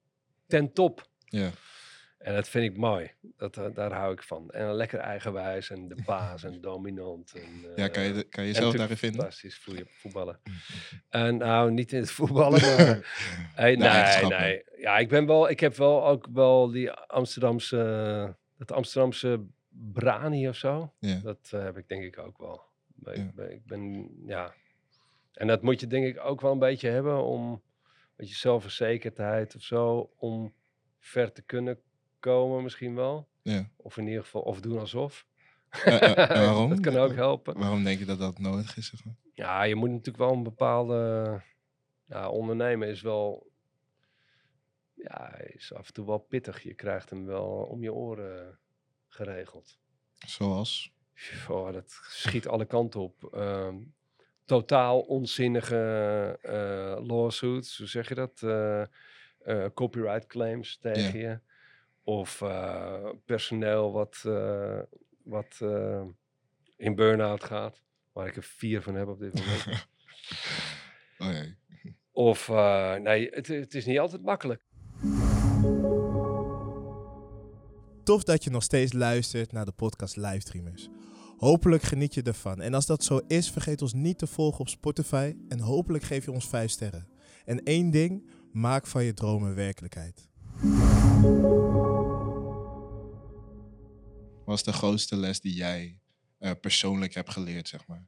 ten 0.47 0.73
top. 0.73 1.09
Ja. 1.25 1.51
En 2.19 2.35
dat 2.35 2.49
vind 2.49 2.65
ik 2.73 2.77
mooi. 2.77 3.11
Dat, 3.37 3.57
eh, 3.57 3.65
daar 3.75 3.93
hou 3.93 4.13
ik 4.13 4.23
van. 4.23 4.51
En 4.51 4.73
lekker 4.75 4.99
eigenwijs 4.99 5.71
en 5.71 5.89
de 5.89 5.97
baas 6.07 6.45
en 6.45 6.61
dominant. 6.61 7.33
En, 7.35 7.73
ja, 7.77 7.89
kan 7.89 8.03
je, 8.03 8.13
eh, 8.15 8.29
kan 8.29 8.45
je 8.45 8.53
jezelf 8.53 8.75
daarin 8.75 8.97
vinden? 8.97 9.21
Fantastisch 9.21 9.59
voe- 9.59 9.87
voetballen. 9.89 10.41
En 11.09 11.37
nou, 11.37 11.71
niet 11.71 11.93
in 11.93 12.01
het 12.01 12.11
voetballen, 12.11 12.61
maar... 12.61 12.99
Hey, 13.55 13.77
nee, 13.77 14.27
nee. 14.39 14.65
Ja, 14.77 14.99
ik 14.99 15.09
ben 15.09 15.27
wel... 15.27 15.51
Ik 15.51 15.61
heb 15.61 15.77
wel 15.77 16.07
ook 16.07 16.27
wel 16.33 16.71
die 16.71 16.91
Amsterdamse... 16.91 17.77
Het 18.59 18.73
Amsterdamse 18.73 19.45
brani 19.93 20.49
of 20.49 20.57
zo. 20.57 20.93
Ja. 20.99 21.21
Dat 21.23 21.51
eh, 21.51 21.63
heb 21.63 21.77
ik 21.77 21.89
denk 21.89 22.05
ik 22.05 22.19
ook 22.19 22.39
wel. 22.39 22.63
Ik, 23.05 23.17
Ja. 23.17 23.31
ben, 23.35 23.53
ik 23.53 23.65
ben... 23.67 24.11
Ja. 24.27 24.55
En 25.33 25.47
dat 25.47 25.63
moet 25.63 25.81
je 25.81 25.87
denk 25.87 26.07
ik 26.07 26.25
ook 26.25 26.41
wel 26.41 26.53
een 26.53 26.59
beetje 26.59 26.89
hebben 26.89 27.25
om... 27.25 27.51
Een 27.53 27.61
beetje 28.17 28.35
zelfverzekerdheid 28.35 29.55
of 29.55 29.63
zo. 29.63 30.11
Om 30.17 30.55
ver 30.99 31.33
te 31.33 31.43
kunnen 31.43 31.79
komen 32.27 32.63
misschien 32.63 32.95
wel. 32.95 33.29
Ja. 33.43 33.71
Of 33.77 33.97
in 33.97 34.07
ieder 34.07 34.23
geval... 34.23 34.43
Of 34.43 34.61
doen 34.61 34.79
alsof. 34.79 35.27
En 35.71 36.01
waarom? 36.45 36.69
dat 36.69 36.81
kan 36.81 36.97
ook 36.97 37.15
helpen. 37.15 37.59
Waarom 37.59 37.85
denk 37.85 37.99
je 37.99 38.05
dat 38.05 38.19
dat 38.19 38.39
nodig 38.39 38.77
is? 38.77 38.87
Zeg 38.87 39.05
maar? 39.05 39.15
Ja, 39.35 39.63
je 39.63 39.75
moet 39.75 39.91
natuurlijk 39.91 40.17
wel 40.17 40.33
een 40.33 40.43
bepaalde. 40.43 41.43
Ja, 42.05 42.29
ondernemen 42.29 42.89
is 42.89 43.01
wel. 43.03 43.51
Ja, 44.95 45.39
is 45.39 45.75
af 45.75 45.87
en 45.87 45.93
toe 45.93 46.07
wel 46.07 46.19
pittig. 46.19 46.63
Je 46.63 46.75
krijgt 46.75 47.11
hem 47.11 47.27
wel 47.27 47.47
om 47.47 47.83
je 47.83 47.93
oren 47.93 48.59
geregeld. 49.09 49.79
Zoals? 50.27 50.93
Oh, 51.49 51.73
dat 51.73 52.01
schiet 52.03 52.49
alle 52.49 52.65
kanten 52.65 53.01
op. 53.01 53.25
Ehm, 53.35 53.77
totaal 54.45 55.01
onzinnige 55.01 56.39
eh, 56.43 57.07
lawsuits, 57.07 57.79
hoe 57.79 57.87
zeg 57.87 58.09
je 58.09 58.15
dat? 58.15 58.41
Copyright 59.75 60.27
claims 60.27 60.79
tegen 60.79 61.19
je. 61.19 61.41
Of 62.07 62.43
eh, 62.43 63.09
personeel 63.25 63.93
wat, 63.93 64.23
eh, 64.27 64.81
wat 65.23 65.57
eh, 65.59 66.03
in 66.77 66.95
burn-out 66.95 67.45
gaat. 67.45 67.83
Waar 68.13 68.27
ik 68.27 68.37
er 68.37 68.43
vier 68.43 68.83
van 68.83 68.95
heb 68.95 69.09
op 69.09 69.19
dit 69.19 69.35
moment. 69.35 69.89
Oh. 71.19 71.41
Of, 72.13 72.49
eh, 72.49 72.95
nee, 72.95 73.29
het, 73.31 73.47
het 73.47 73.75
is 73.75 73.87
niet 73.87 73.99
altijd 73.99 74.23
makkelijk. 74.23 74.63
Tof 78.03 78.25
dat 78.25 78.45
je 78.45 78.51
nog 78.51 78.63
steeds 78.63 78.93
luistert 78.93 79.53
naar 79.53 79.65
de 79.65 79.73
podcast 79.73 80.17
Livestreamers. 80.17 80.89
Hopelijk 81.37 81.83
geniet 81.83 82.15
je 82.15 82.23
ervan. 82.23 82.61
En 82.61 82.75
als 82.75 82.87
dat 82.87 83.05
zo 83.05 83.21
is, 83.27 83.51
vergeet 83.51 83.83
ons 83.83 83.93
niet 83.93 84.19
te 84.19 84.27
volgen 84.27 84.61
op 84.61 84.69
Spotify. 84.69 85.35
En 85.49 85.61
hopelijk 85.61 86.05
geef 86.05 86.25
je 86.25 86.31
ons 86.31 86.49
5 86.49 86.71
sterren. 86.71 87.09
En 87.45 87.63
één 87.63 87.91
ding, 87.91 88.31
maak 88.53 88.87
van 88.87 89.05
je 89.05 89.15
dromen 89.15 89.55
werkelijkheid. 89.55 90.29
Wat 94.47 94.57
is 94.57 94.63
de 94.63 94.73
grootste 94.73 95.17
les 95.17 95.41
die 95.41 95.55
jij 95.55 95.99
eh, 96.39 96.51
persoonlijk 96.61 97.15
hebt 97.15 97.31
geleerd, 97.31 97.69
zeg 97.69 97.87
maar? 97.87 98.07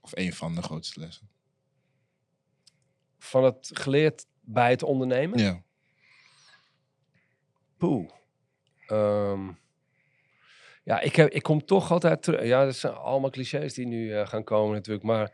Of 0.00 0.10
een 0.14 0.32
van 0.32 0.54
de 0.54 0.62
grootste 0.62 1.00
lessen? 1.00 1.28
Van 3.18 3.44
het 3.44 3.70
geleerd 3.72 4.26
bij 4.40 4.70
het 4.70 4.82
ondernemen. 4.82 5.38
Ja. 5.38 5.62
Poeh. 7.76 8.10
Ehm, 8.86 9.50
ja, 10.84 11.00
ik, 11.00 11.16
heb, 11.16 11.30
ik 11.30 11.42
kom 11.42 11.64
toch 11.64 11.90
altijd 11.90 12.22
terug. 12.22 12.42
Ja, 12.42 12.64
dat 12.64 12.76
zijn 12.76 12.94
allemaal 12.94 13.30
clichés 13.30 13.74
die 13.74 13.86
nu 13.86 14.12
eh, 14.12 14.26
gaan 14.26 14.44
komen 14.44 14.74
natuurlijk. 14.74 15.04
Maar 15.04 15.32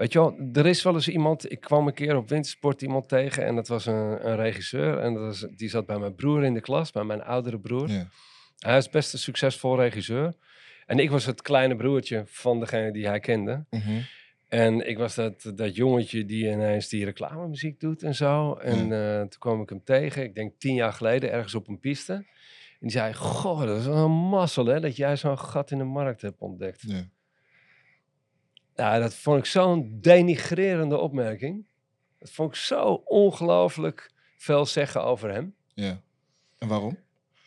weet 0.00 0.12
je 0.12 0.18
wel, 0.18 0.38
er 0.52 0.66
is 0.66 0.82
wel 0.82 0.94
eens 0.94 1.08
iemand... 1.08 1.52
Ik 1.52 1.60
kwam 1.60 1.86
een 1.86 1.94
keer 1.94 2.16
op 2.16 2.28
Wintersport 2.28 2.82
iemand 2.82 3.08
tegen 3.08 3.44
en 3.44 3.54
dat 3.54 3.68
was 3.68 3.86
een, 3.86 4.28
een 4.28 4.36
regisseur. 4.36 4.98
En 4.98 5.14
dat 5.14 5.22
was, 5.22 5.46
die 5.56 5.68
zat 5.68 5.86
bij 5.86 5.98
mijn 5.98 6.14
broer 6.14 6.44
in 6.44 6.54
de 6.54 6.60
klas, 6.60 6.90
bij 6.90 7.04
mijn 7.04 7.22
oudere 7.22 7.58
broer. 7.58 7.88
ja. 7.88 8.08
Hij 8.58 8.76
is 8.76 8.88
best 8.88 9.12
een 9.12 9.18
succesvol 9.18 9.76
regisseur. 9.76 10.34
En 10.86 10.98
ik 10.98 11.10
was 11.10 11.26
het 11.26 11.42
kleine 11.42 11.76
broertje 11.76 12.22
van 12.26 12.60
degene 12.60 12.92
die 12.92 13.06
hij 13.06 13.20
kende. 13.20 13.64
Mhm. 13.70 14.00
En 14.48 14.88
ik 14.88 14.98
was 14.98 15.14
dat, 15.14 15.52
dat 15.54 15.76
jongetje 15.76 16.24
die 16.24 16.50
ineens 16.50 16.88
die 16.88 17.04
reclamemuziek 17.04 17.80
doet 17.80 18.02
en 18.02 18.14
zo. 18.14 18.54
En 18.54 18.92
eh, 18.92 19.18
toen 19.18 19.38
kwam 19.38 19.62
ik 19.62 19.68
hem 19.68 19.84
tegen, 19.84 20.22
ik 20.22 20.34
denk 20.34 20.52
tien 20.58 20.74
jaar 20.74 20.92
geleden, 20.92 21.32
ergens 21.32 21.54
op 21.54 21.68
een 21.68 21.80
piste. 21.80 22.12
En 22.12 22.24
die 22.78 22.90
zei, 22.90 23.14
goh, 23.14 23.60
dat 23.60 23.78
is 23.78 23.86
wel 23.86 24.04
een 24.04 24.28
mazzel 24.28 24.66
hè, 24.66 24.80
dat 24.80 24.96
jij 24.96 25.16
zo'n 25.16 25.38
gat 25.38 25.70
in 25.70 25.78
de 25.78 25.84
markt 25.84 26.22
hebt 26.22 26.40
ontdekt. 26.40 26.82
ja. 26.86 27.08
Nou, 28.80 29.00
dat 29.00 29.14
vond 29.14 29.38
ik 29.38 29.44
zo'n 29.44 29.98
denigrerende 30.00 30.98
opmerking. 30.98 31.66
Dat 32.18 32.30
vond 32.30 32.48
ik 32.50 32.56
zo 32.56 33.02
ongelooflijk 33.04 34.10
veel 34.36 34.66
zeggen 34.66 35.04
over 35.04 35.32
hem. 35.32 35.54
Ja. 35.74 36.00
En 36.58 36.68
waarom? 36.68 36.98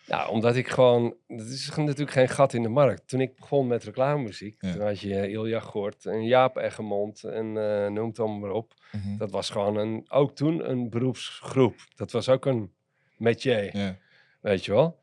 Ja, 0.05 0.27
omdat 0.27 0.55
ik 0.55 0.67
gewoon... 0.67 1.15
Het 1.27 1.47
is 1.49 1.75
natuurlijk 1.75 2.11
geen 2.11 2.29
gat 2.29 2.53
in 2.53 2.61
de 2.61 2.69
markt. 2.69 3.07
Toen 3.07 3.21
ik 3.21 3.35
begon 3.35 3.67
met 3.67 3.83
reclamemuziek, 3.83 4.55
Ja. 4.59 4.71
toen 4.71 4.81
had 4.81 4.99
je 4.99 5.29
Ilja 5.29 5.59
Gort 5.59 6.05
en 6.05 6.23
Jaap 6.25 6.57
Eggermond 6.57 7.23
en 7.23 7.57
eh 7.57 7.87
noem 7.91 8.07
het 8.07 8.19
allemaal 8.19 8.39
maar 8.39 8.51
op. 8.51 8.73
Mhm. 8.91 9.17
Dat 9.17 9.31
was 9.31 9.49
gewoon 9.49 9.77
een, 9.77 10.05
ook 10.09 10.35
toen 10.35 10.69
een 10.69 10.89
beroepsgroep. 10.89 11.75
Dat 11.95 12.11
was 12.11 12.29
ook 12.29 12.45
een 12.45 12.71
métier, 13.17 13.77
Ja. 13.77 13.97
weet 14.41 14.65
je 14.65 14.71
wel. 14.71 14.99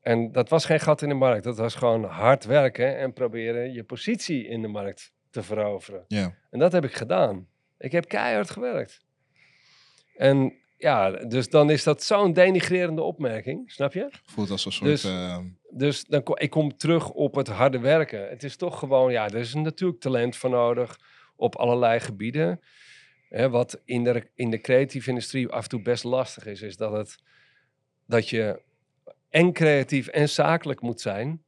En 0.00 0.32
dat 0.32 0.48
was 0.48 0.64
geen 0.64 0.80
gat 0.80 1.02
in 1.02 1.08
de 1.08 1.14
markt. 1.14 1.44
Dat 1.44 1.56
was 1.58 1.74
gewoon 1.74 2.04
hard 2.04 2.44
werken 2.44 2.98
en 2.98 3.12
proberen 3.12 3.72
je 3.72 3.84
positie 3.84 4.46
in 4.46 4.62
de 4.62 4.68
markt 4.68 5.12
te 5.34 5.42
veroveren. 5.42 6.04
Ja. 6.08 6.34
En 6.50 6.58
dat 6.58 6.72
heb 6.72 6.84
ik 6.84 6.94
gedaan. 6.94 7.46
Ik 7.78 7.92
heb 7.92 8.08
keihard 8.08 8.50
gewerkt. 8.50 9.04
En 10.16 10.52
ja, 10.78 11.10
dus 11.10 11.48
dan 11.50 11.70
is 11.70 11.82
dat 11.82 12.02
zo'n 12.02 12.32
denigrerende 12.32 13.02
opmerking, 13.02 13.72
snap 13.72 13.92
je? 13.92 14.10
Voelt 14.24 14.50
als 14.50 14.64
een 14.64 14.72
soort... 14.72 14.90
Dus- 14.90 15.02
Dus 15.70 16.04
dan 16.04 16.22
kom, 16.22 16.38
ik 16.38 16.50
kom 16.50 16.76
terug 16.76 17.10
op 17.10 17.34
het 17.34 17.48
harde 17.48 17.78
werken. 17.78 18.28
Het 18.28 18.42
is 18.42 18.56
toch 18.56 18.78
gewoon, 18.78 19.12
ja, 19.12 19.24
er 19.28 19.34
is 19.34 19.54
natuurlijk 19.54 20.00
talent 20.00 20.36
voor 20.36 20.50
nodig 20.50 20.98
op 21.36 21.56
allerlei 21.56 22.00
gebieden. 22.00 22.60
Hè, 23.28 23.50
wat 23.50 23.80
in 23.84 24.04
de, 24.04 24.30
in 24.34 24.50
de 24.50 24.60
creatieve 24.60 25.08
industrie 25.08 25.48
af 25.48 25.62
en 25.62 25.68
toe 25.68 25.82
best 25.82 26.04
lastig 26.04 26.46
is, 26.46 26.62
is 26.62 26.76
dat, 26.76 26.92
het, 26.92 27.16
dat 28.06 28.28
je 28.28 28.60
en 29.30 29.52
creatief 29.52 30.06
en 30.06 30.28
zakelijk 30.28 30.80
moet 30.80 31.00
zijn 31.00 31.42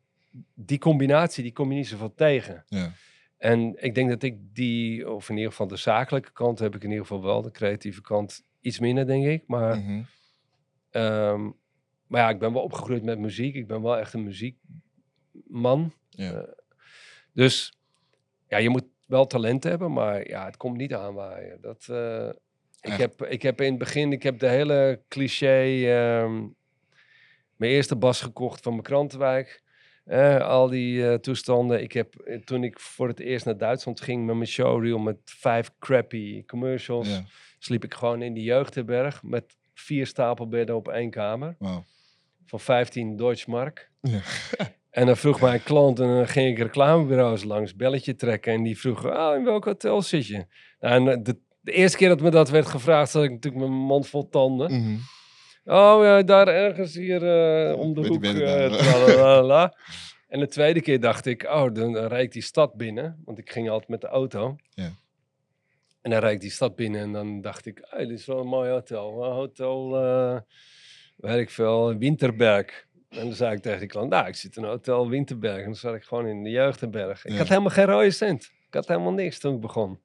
die 0.54 0.78
combinatie, 0.78 1.42
die 1.42 1.52
kom 1.52 1.70
je 1.70 1.76
niet 1.76 1.88
zoveel 1.88 2.14
tegen. 2.14 2.64
Ja. 2.68 2.92
En 3.36 3.82
ik 3.84 3.94
denk 3.94 4.08
dat 4.08 4.22
ik 4.22 4.36
die, 4.54 5.10
of 5.10 5.28
in 5.28 5.34
ieder 5.36 5.50
geval 5.50 5.66
de 5.66 5.76
zakelijke 5.76 6.32
kant 6.32 6.58
heb 6.58 6.74
ik 6.74 6.82
in 6.82 6.90
ieder 6.90 7.06
geval 7.06 7.22
wel. 7.22 7.42
De 7.42 7.50
creatieve 7.50 8.00
kant 8.00 8.44
iets 8.60 8.78
minder, 8.78 9.06
denk 9.06 9.24
ik. 9.24 9.42
Maar, 9.46 9.78
Mhm. 9.78 10.02
ehm, 10.90 11.42
maar 12.06 12.20
ja, 12.20 12.28
ik 12.28 12.38
ben 12.38 12.52
wel 12.52 12.62
opgegroeid 12.62 13.02
met 13.02 13.18
muziek. 13.18 13.54
Ik 13.54 13.66
ben 13.66 13.82
wel 13.82 13.98
echt 13.98 14.12
een 14.12 14.22
muziekman. 14.24 15.92
Ja. 16.10 16.32
Eh, 16.32 16.52
dus 17.32 17.78
ja, 18.48 18.56
je 18.56 18.68
moet 18.68 18.84
wel 19.04 19.26
talent 19.26 19.64
hebben, 19.64 19.92
maar 19.92 20.28
ja, 20.28 20.44
het 20.44 20.56
komt 20.56 20.76
niet 20.76 20.94
aanwaaien. 20.94 21.60
Dat, 21.60 21.86
eh, 21.90 22.28
ik, 22.80 22.92
heb, 22.92 23.22
ik 23.24 23.42
heb 23.42 23.60
in 23.60 23.68
het 23.70 23.78
begin, 23.78 24.12
ik 24.12 24.22
heb 24.22 24.38
de 24.38 24.48
hele 24.48 25.02
cliché, 25.08 25.62
ehm, 25.86 26.40
mijn 27.56 27.72
eerste 27.72 27.96
bas 27.96 28.20
gekocht 28.20 28.62
van 28.62 28.72
mijn 28.72 28.84
krantenwijk. 28.84 29.62
Al 30.42 30.68
die 30.68 31.08
eh, 31.08 31.14
toestanden. 31.14 31.82
Ik 31.82 31.92
heb, 31.92 32.14
eh, 32.14 32.38
toen 32.38 32.64
ik 32.64 32.80
voor 32.80 33.08
het 33.08 33.20
eerst 33.20 33.44
naar 33.44 33.56
Duitsland 33.56 34.00
ging 34.00 34.26
met 34.26 34.34
mijn 34.34 34.48
showreel 34.48 34.98
met 34.98 35.16
vijf 35.24 35.70
crappy 35.78 36.44
commercials, 36.44 37.08
Ja. 37.08 37.24
sliep 37.58 37.84
ik 37.84 37.94
gewoon 37.94 38.22
in 38.22 38.34
de 38.34 38.42
jeugdherberg 38.42 39.22
met 39.22 39.56
vier 39.74 40.06
stapelbedden 40.06 40.76
op 40.76 40.88
één 40.88 41.10
kamer 41.10 41.56
Wauw. 41.58 41.84
van 42.46 42.60
15 42.60 43.16
Deutschmark. 43.16 43.90
Ja. 44.00 44.20
En 44.90 45.06
dan 45.06 45.16
vroeg 45.16 45.40
mijn 45.40 45.62
klant, 45.62 46.00
en 46.00 46.06
dan 46.06 46.28
ging 46.28 46.48
ik 46.50 46.58
reclamebureaus 46.58 47.44
langs, 47.44 47.76
belletje 47.76 48.14
trekken. 48.14 48.52
En 48.52 48.62
die 48.62 48.78
vroegen, 48.78 49.16
ah, 49.16 49.36
in 49.36 49.44
welk 49.44 49.64
hotel 49.64 50.02
zit 50.02 50.26
je? 50.26 50.46
Nou, 50.80 50.94
en 50.94 51.08
eh, 51.18 51.24
de, 51.24 51.38
de 51.60 51.72
eerste 51.72 51.96
keer 51.96 52.08
dat 52.08 52.20
me 52.20 52.30
dat 52.30 52.50
werd 52.50 52.66
gevraagd, 52.66 53.10
zat 53.10 53.24
ik 53.24 53.30
natuurlijk 53.30 53.62
met 53.62 53.72
mijn 53.72 53.82
mond 53.86 54.06
vol 54.08 54.28
tanden. 54.28 54.72
Mhm. 54.72 54.96
Oh, 55.68 56.04
ja, 56.04 56.22
daar 56.22 56.48
ergens 56.48 56.94
hier 56.94 57.22
eh, 57.22 57.78
om 57.78 57.94
de 57.94 58.06
hoek. 58.06 58.24
eh, 58.24 59.68
en 60.28 60.40
de 60.40 60.48
tweede 60.48 60.80
keer 60.80 61.00
dacht 61.00 61.26
ik, 61.26 61.42
oh, 61.42 61.74
dan 61.74 61.96
rijd 61.96 62.24
ik 62.24 62.32
die 62.32 62.42
stad 62.42 62.74
binnen. 62.74 63.22
Want 63.24 63.38
ik 63.38 63.50
ging 63.50 63.70
altijd 63.70 63.88
met 63.90 64.00
de 64.00 64.06
auto. 64.06 64.56
Ja. 64.70 64.90
En 66.02 66.10
dan 66.10 66.20
rijd 66.20 66.34
ik 66.34 66.40
die 66.40 66.50
stad 66.50 66.76
binnen 66.76 67.00
en 67.00 67.12
dan 67.12 67.40
dacht 67.40 67.66
ik, 67.66 67.78
hey, 67.88 68.06
dit 68.06 68.18
is 68.18 68.26
wel 68.26 68.40
een 68.40 68.46
mooi 68.46 68.70
hotel. 68.70 69.24
Een 69.24 69.32
hotel, 69.32 69.90
weet 71.16 71.38
ik 71.38 71.50
veel, 71.50 71.96
Winterberg. 71.96 72.86
En 73.08 73.18
dan 73.24 73.32
zei 73.32 73.54
ik 73.54 73.62
tegen 73.62 73.78
die 73.78 73.88
klant, 73.88 74.10
nou, 74.10 74.26
ik 74.26 74.34
zit 74.34 74.56
in 74.56 74.62
een 74.62 74.68
hotel 74.68 75.08
Winterberg. 75.08 75.58
En 75.58 75.64
dan 75.64 75.74
zat 75.74 75.94
ik 75.94 76.02
gewoon 76.04 76.26
in 76.26 76.42
de 76.42 76.50
jeugdherberg. 76.50 77.24
Ik 77.24 77.32
Ja. 77.32 77.38
had 77.38 77.48
helemaal 77.48 77.70
geen 77.70 77.84
rode 77.84 78.10
cent. 78.10 78.42
Ik 78.66 78.74
had 78.74 78.88
helemaal 78.88 79.12
niks 79.12 79.38
toen 79.38 79.54
ik 79.54 79.60
begon. 79.60 80.00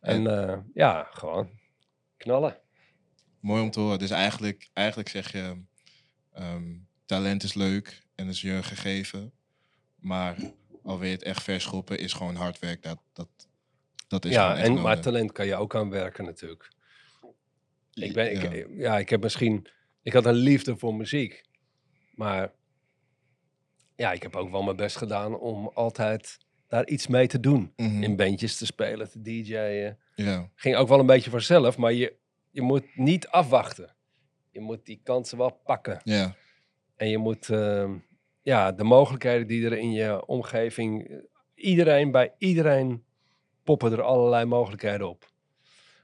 En 0.00 0.22
ja, 0.74 1.08
gewoon 1.10 1.50
knallen. 2.16 2.56
Mooi 3.40 3.62
om 3.62 3.70
te 3.70 3.80
horen. 3.80 3.98
Dus 3.98 4.10
eigenlijk, 4.10 4.68
eigenlijk 4.72 5.08
zeg 5.08 5.32
je, 5.32 5.62
ehm, 6.32 6.74
talent 7.06 7.42
is 7.42 7.54
leuk 7.54 8.02
en 8.14 8.28
is 8.28 8.40
je 8.40 8.62
gegeven. 8.62 9.32
Maar 9.98 10.36
al 10.82 10.98
wil 10.98 11.08
je 11.08 11.14
het 11.14 11.22
echt 11.22 11.42
verschoppen, 11.42 11.98
is 11.98 12.12
gewoon 12.12 12.34
hard 12.34 12.58
werk. 12.58 12.82
Dat, 12.82 12.98
dat, 13.12 13.28
dat 14.08 14.24
is 14.24 14.32
ja, 14.32 14.56
en, 14.56 14.80
maar 14.80 15.00
talent 15.00 15.32
kan 15.32 15.46
je 15.46 15.56
ook 15.56 15.74
aan 15.74 15.90
werken 15.90 16.24
natuurlijk. 16.24 16.70
Ik, 17.92 18.12
ben, 18.12 18.32
Ja. 18.32 18.50
ik, 18.50 18.66
ja, 18.76 18.98
ik 18.98 19.08
heb 19.08 19.22
misschien... 19.22 19.66
Ik 20.02 20.12
had 20.12 20.26
een 20.26 20.34
liefde 20.34 20.76
voor 20.76 20.94
muziek. 20.94 21.42
Maar 22.14 22.52
ja, 23.96 24.12
ik 24.12 24.22
heb 24.22 24.36
ook 24.36 24.50
wel 24.50 24.62
mijn 24.62 24.76
best 24.76 24.96
gedaan 24.96 25.38
om 25.38 25.70
altijd 25.74 26.38
daar 26.68 26.86
iets 26.86 27.06
mee 27.06 27.26
te 27.26 27.40
doen. 27.40 27.72
Mhm. 27.76 28.02
In 28.02 28.16
bandjes 28.16 28.56
te 28.56 28.66
spelen, 28.66 29.10
te 29.10 29.22
DJ'en. 29.22 29.98
Ja, 30.14 30.50
Ging 30.54 30.76
ook 30.76 30.88
wel 30.88 30.98
een 30.98 31.06
beetje 31.06 31.30
vanzelf, 31.30 31.76
maar 31.76 31.92
je, 31.92 32.16
je 32.50 32.62
moet 32.62 32.96
niet 32.96 33.28
afwachten. 33.28 33.94
Je 34.50 34.60
moet 34.60 34.86
die 34.86 35.00
kansen 35.02 35.38
wel 35.38 35.50
pakken. 35.64 36.00
ja, 36.04 36.34
En 36.96 37.08
je 37.08 37.18
moet 37.18 37.48
ehm, 37.50 37.98
ja, 38.42 38.72
de 38.72 38.84
mogelijkheden 38.84 39.46
die 39.46 39.64
er 39.64 39.78
in 39.78 39.92
je 39.92 40.26
omgeving... 40.26 41.08
eh, 41.08 41.16
Iedereen, 41.54 42.10
bij 42.10 42.34
iedereen 42.38 43.04
poppen 43.64 43.92
er 43.92 44.02
allerlei 44.02 44.44
mogelijkheden 44.44 45.08
op. 45.08 45.30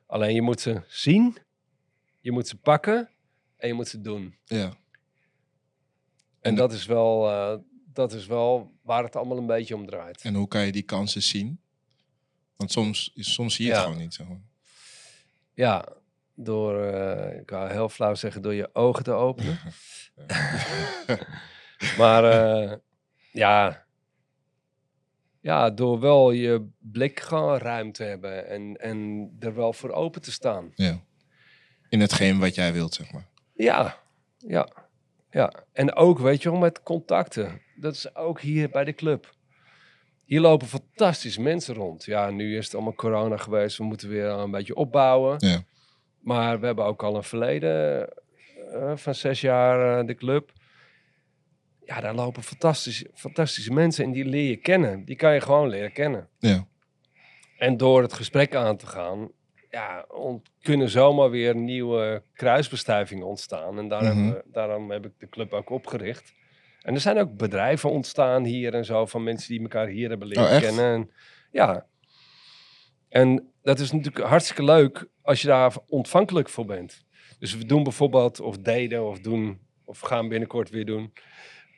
Alleen 0.07 0.35
je 0.35 0.43
moet 0.43 0.61
ze 0.61 0.83
zien, 0.87 1.37
je 2.21 2.33
moet 2.33 2.49
ze 2.49 2.57
pakken 2.57 3.11
en 3.57 3.69
je 3.69 3.75
moet 3.75 3.89
ze 3.89 4.01
doen. 4.01 4.37
ja. 4.45 4.73
En, 6.41 6.55
dat, 6.55 6.73
is 6.73 6.87
wel, 6.87 7.31
eh, 7.31 7.59
dat 7.93 8.13
is 8.13 8.27
wel 8.27 8.73
waar 8.83 9.03
het 9.03 9.17
allemaal 9.17 9.37
een 9.39 9.47
beetje 9.47 9.75
om 9.75 9.87
draait. 9.87 10.23
En 10.23 10.35
hoe 10.35 10.49
kan 10.49 10.67
je 10.67 10.73
die 10.73 10.83
kansen 10.83 11.23
zien? 11.23 11.61
Want 12.57 12.73
soms, 12.73 13.13
soms 13.15 13.55
zie 13.55 13.65
je 13.67 13.71
het 13.71 13.81
Ja. 13.81 13.87
gewoon 13.87 14.01
niet. 14.03 14.19
Maar. 14.29 14.41
Ja, 15.55 15.96
door, 16.37 16.83
eh, 16.83 17.39
ik 17.41 17.51
wou 17.51 17.71
heel 17.71 17.89
flauw 17.89 18.15
zeggen, 18.15 18.43
door 18.43 18.55
je 18.55 18.71
ogen 18.73 19.05
te 19.05 19.13
openen. 19.13 19.59
maar 21.99 22.25
eh, 22.25 22.73
ja, 23.33 23.87
ja, 25.47 25.71
door 25.71 26.01
wel 26.01 26.31
je 26.31 26.69
blik 26.79 27.21
gewoon 27.21 27.59
ruim 27.59 27.93
te 27.93 28.03
hebben 28.03 28.49
en, 28.49 28.77
en 28.77 29.31
er 29.39 29.55
wel 29.55 29.73
voor 29.73 29.91
open 29.91 30.23
te 30.23 30.33
staan. 30.33 30.73
Ja. 30.75 31.01
In 31.89 32.01
hetgeen 32.01 32.39
wat 32.39 32.55
jij 32.55 32.73
wilt, 32.73 32.95
zeg 32.95 33.13
maar. 33.13 33.27
Ja, 33.55 33.99
ja, 34.39 34.69
ja. 35.31 35.53
En 35.73 35.95
ook, 35.95 36.19
weet 36.19 36.43
je 36.43 36.51
wel, 36.51 36.59
met 36.59 36.83
contacten. 36.83 37.61
Dat 37.77 37.95
is 37.95 38.15
ook 38.15 38.41
hier 38.41 38.69
bij 38.69 38.85
de 38.85 38.95
club. 38.95 39.35
Hier 40.25 40.41
lopen 40.41 40.67
fantastische 40.67 41.41
mensen 41.41 41.75
rond. 41.75 42.05
Ja, 42.05 42.31
nu 42.31 42.57
is 42.57 42.65
het 42.65 42.75
allemaal 42.75 42.95
corona 42.95 43.37
geweest. 43.37 43.79
We 43.79 43.85
moeten 43.85 44.09
weer 44.09 44.27
een 44.27 44.51
beetje 44.51 44.75
opbouwen. 44.75 45.35
Ja. 45.39 45.63
Maar 46.27 46.61
we 46.61 46.67
hebben 46.67 46.85
ook 46.85 47.03
al 47.03 47.17
een 47.17 47.23
verleden 47.23 48.09
eh, 48.73 48.93
van 48.97 49.15
zes 49.15 49.41
jaar 49.41 49.99
eh, 50.01 50.07
de 50.07 50.15
club. 50.15 50.53
Ja, 51.85 52.01
daar 52.01 52.15
lopen 52.15 52.43
fantastische, 52.43 53.11
fantastische 53.15 53.73
mensen 53.73 54.05
en 54.05 54.13
die 54.13 54.25
leer 54.25 54.49
je 54.49 54.57
kennen. 54.57 55.05
Die 55.05 55.17
kan 55.17 55.35
je 55.35 55.41
gewoon 55.41 55.69
leren 55.69 55.93
kennen. 55.93 56.29
Ja. 56.39 56.67
En 57.59 57.77
door 57.77 58.03
het 58.03 58.13
gesprek 58.13 58.55
aan 58.55 58.77
te 58.77 58.87
gaan, 58.87 59.31
ja, 59.71 60.07
kunnen 60.61 60.89
zomaar 60.89 61.31
weer 61.31 61.57
nieuwe 61.57 62.23
kruisbestuivingen 62.35 63.27
ontstaan. 63.27 63.79
En 63.79 63.89
daarom, 63.89 64.09
Mhm. 64.09 64.19
hebben 64.25 64.43
we- 64.45 64.51
daarom 64.53 64.91
heb 64.91 65.07
ik 65.07 65.13
de 65.19 65.29
club 65.29 65.53
ook 65.53 65.71
opgericht. 65.71 66.35
En 66.83 66.95
er 66.95 67.01
zijn 67.01 67.19
ook 67.19 67.37
bedrijven 67.37 67.91
ontstaan 67.91 68.45
hier 68.45 68.75
en 68.75 68.85
zo, 68.85 69.07
van 69.07 69.23
mensen 69.23 69.49
die 69.53 69.61
elkaar 69.63 69.87
hier 69.87 70.09
hebben 70.09 70.29
leren 70.29 70.45
Oh, 70.45 70.51
echt? 70.51 70.65
kennen. 70.65 70.85
En, 70.95 71.11
ja. 71.51 71.87
En 73.09 73.51
dat 73.67 73.79
is 73.79 73.93
natuurlijk 73.93 74.27
hartstikke 74.27 74.65
leuk 74.65 75.09
als 75.23 75.41
je 75.41 75.47
daar 75.49 75.75
ontvankelijk 75.89 76.49
voor 76.49 76.65
bent. 76.67 77.05
Dus 77.39 77.57
we 77.57 77.65
doen 77.67 77.83
bijvoorbeeld, 77.83 78.41
of 78.41 78.59
deden, 78.59 79.09
of 79.09 79.19
doen, 79.21 79.59
of 79.85 80.01
gaan 80.01 80.29
binnenkort 80.29 80.71
weer 80.71 80.85
doen, 80.85 81.13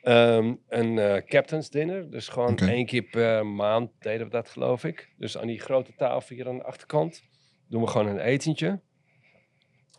ehm, 0.01 0.53
een 0.67 0.99
eh, 0.99 1.15
captain's 1.25 1.69
dinner. 1.69 2.11
Dus 2.11 2.27
gewoon 2.27 2.51
Oké. 2.51 2.65
één 2.65 2.85
keer 2.85 3.01
per 3.03 3.45
maand 3.45 3.91
deden 3.99 4.25
we 4.25 4.31
dat, 4.31 4.49
geloof 4.49 4.83
ik. 4.83 5.09
Dus 5.17 5.37
aan 5.37 5.47
die 5.47 5.59
grote 5.59 5.93
tafel 5.97 6.35
hier 6.35 6.47
aan 6.47 6.57
de 6.57 6.63
achterkant 6.63 7.23
doen 7.67 7.81
we 7.81 7.87
gewoon 7.87 8.07
een 8.07 8.19
etentje 8.19 8.79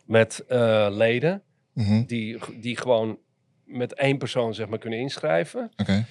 met 0.05 0.45
eh, 0.47 0.87
leden 0.89 1.43
Mhm. 1.73 2.03
die, 2.05 2.37
die 2.59 2.77
gewoon 2.77 3.19
met 3.63 3.93
één 3.93 4.17
persoon 4.17 4.53
zeg 4.53 4.67
maar 4.67 4.79
kunnen 4.79 4.99
inschrijven. 4.99 5.71
Oké. 5.77 6.05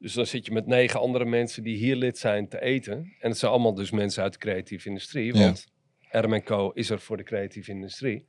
Dus 0.00 0.12
dan 0.12 0.26
zit 0.26 0.46
je 0.46 0.52
met 0.52 0.66
negen 0.66 1.00
andere 1.00 1.24
mensen 1.24 1.62
die 1.62 1.76
hier 1.76 1.96
lid 1.96 2.18
zijn 2.18 2.48
te 2.48 2.60
eten. 2.60 2.94
En 2.94 3.28
het 3.28 3.38
zijn 3.38 3.52
allemaal 3.52 3.74
dus 3.74 3.90
mensen 3.90 4.22
uit 4.22 4.32
de 4.32 4.38
creatieve 4.38 4.88
industrie. 4.88 5.34
Ja. 5.34 5.40
Want 5.40 5.66
RM 6.10 6.42
Co 6.42 6.70
is 6.70 6.90
er 6.90 7.00
voor 7.00 7.16
de 7.16 7.22
creatieve 7.22 7.70
industrie. 7.70 8.26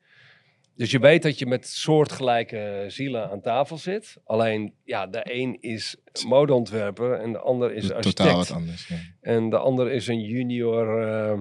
Dus 0.75 0.91
je 0.91 0.99
weet 0.99 1.23
dat 1.23 1.39
je 1.39 1.45
met 1.45 1.67
soortgelijke 1.67 2.85
zielen 2.87 3.29
aan 3.29 3.41
tafel 3.41 3.77
zit. 3.77 4.17
Alleen, 4.23 4.73
ja, 4.83 5.07
de 5.07 5.21
een 5.23 5.57
is 5.61 5.95
modeontwerper 6.27 7.13
en 7.13 7.31
de 7.31 7.39
ander 7.39 7.73
is 7.73 7.91
architect. 7.91 8.15
Totaal 8.15 8.37
wat 8.37 8.51
anders. 8.51 8.87
Ja. 8.87 8.95
En 9.21 9.49
de 9.49 9.57
ander 9.57 9.91
is 9.91 10.07
een 10.07 10.21
junior 10.21 11.07
eh, 11.07 11.39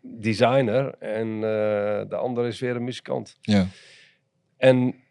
designer. 0.00 0.94
En 0.98 1.34
eh, 1.34 2.08
de 2.08 2.16
ander 2.16 2.46
is 2.46 2.60
weer 2.60 2.76
een 2.76 2.84
muzikant. 2.84 3.36
ja. 3.40 3.66
En, 4.56 5.03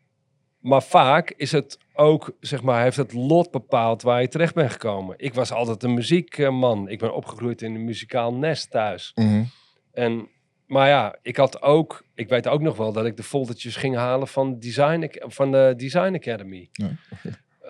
maar 0.63 0.83
vaak 0.83 1.33
is 1.37 1.51
het 1.51 1.77
ook, 1.93 2.35
zeg 2.39 2.61
maar, 2.61 2.81
heeft 2.81 2.97
het 2.97 3.13
lot 3.13 3.51
bepaald 3.51 4.01
waar 4.01 4.21
je 4.21 4.27
terecht 4.27 4.53
bent 4.53 4.71
gekomen. 4.71 5.15
Ik 5.17 5.33
was 5.33 5.51
altijd 5.51 5.83
een 5.83 5.93
muziekman. 5.93 6.89
Ik 6.89 6.99
ben 6.99 7.15
opgegroeid 7.15 7.61
in 7.61 7.75
een 7.75 7.83
muzikaal 7.83 8.33
nest 8.33 8.71
thuis. 8.71 9.11
Mhm. 9.15 9.43
En, 9.91 10.29
maar 10.67 10.87
ja, 10.87 11.15
ik 11.21 11.37
had 11.37 11.61
ook, 11.61 12.05
ik 12.15 12.29
weet 12.29 12.47
ook 12.47 12.61
nog 12.61 12.77
wel 12.77 12.91
dat 12.93 13.05
ik 13.05 13.17
de 13.17 13.23
foldertjes 13.23 13.75
ging 13.75 13.95
halen 13.95 14.27
van, 14.27 14.59
design, 14.59 15.11
van 15.19 15.51
de 15.51 15.73
Design 15.77 16.13
Academy. 16.15 16.69
Ja. 16.71 16.91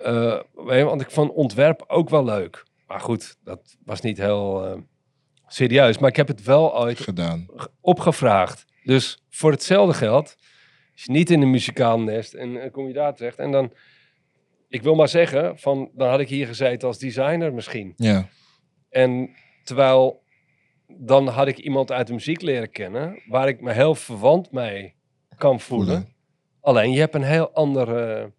Eh, 0.02 0.84
want 0.84 1.00
ik 1.00 1.10
vond 1.10 1.30
ontwerp 1.32 1.84
ook 1.86 2.10
wel 2.10 2.24
leuk. 2.24 2.64
Maar 2.86 3.00
goed, 3.00 3.36
dat 3.44 3.76
was 3.84 4.00
niet 4.00 4.18
heel 4.18 4.66
eh, 4.66 4.80
serieus. 5.46 5.98
Maar 5.98 6.10
ik 6.10 6.16
heb 6.16 6.28
het 6.28 6.42
wel 6.42 6.78
ooit 6.78 7.00
Gedaan. 7.00 7.46
opgevraagd. 7.80 8.64
Dus 8.82 9.22
voor 9.30 9.50
hetzelfde 9.50 9.94
geld, 9.94 10.36
je 10.94 11.12
niet 11.12 11.30
in 11.30 11.42
een 11.42 11.50
muzikaal 11.50 12.00
nest 12.00 12.34
en 12.34 12.62
eh, 12.62 12.70
kom 12.72 12.86
je 12.86 12.92
daar 12.92 13.14
terecht. 13.14 13.38
En 13.38 13.50
dan, 13.50 13.72
ik 14.68 14.82
wil 14.82 14.94
maar 14.94 15.08
zeggen, 15.08 15.58
van, 15.58 15.90
dan 15.94 16.08
had 16.08 16.20
ik 16.20 16.28
hier 16.28 16.46
gezeten 16.46 16.88
als 16.88 16.98
designer 16.98 17.52
misschien. 17.54 17.92
Ja. 17.96 18.28
En 18.90 19.30
terwijl, 19.64 20.22
dan 20.86 21.28
had 21.28 21.46
ik 21.46 21.58
iemand 21.58 21.92
uit 21.92 22.06
de 22.06 22.12
muziek 22.12 22.40
leren 22.40 22.70
kennen, 22.70 23.22
waar 23.28 23.48
ik 23.48 23.60
me 23.60 23.72
heel 23.72 23.94
verwant 23.94 24.52
mee 24.52 24.94
kan 25.36 25.60
voelen. 25.60 25.86
Voelen. 25.86 26.12
Alleen, 26.60 26.92
je 26.92 26.98
hebt 26.98 27.14
een 27.14 27.22
heel 27.22 27.50
andere 27.52 28.32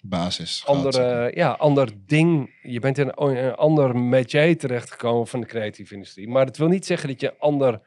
basis. 0.00 0.60
gehad, 0.60 0.76
ander, 0.76 0.92
zeg 0.92 1.04
maar. 1.04 1.26
eh, 1.26 1.36
ja, 1.36 1.50
ander 1.50 1.88
ding. 2.06 2.54
Je 2.62 2.80
bent 2.80 2.98
in 2.98 3.12
een, 3.14 3.36
een 3.44 3.54
ander 3.54 3.96
métier 3.96 4.58
terechtgekomen 4.58 5.26
van 5.26 5.40
de 5.40 5.46
creatieve 5.46 5.94
industrie. 5.94 6.28
Maar 6.28 6.46
dat 6.46 6.56
wil 6.56 6.68
niet 6.68 6.86
zeggen 6.86 7.08
dat 7.08 7.20
je 7.20 7.38
ander, 7.38 7.80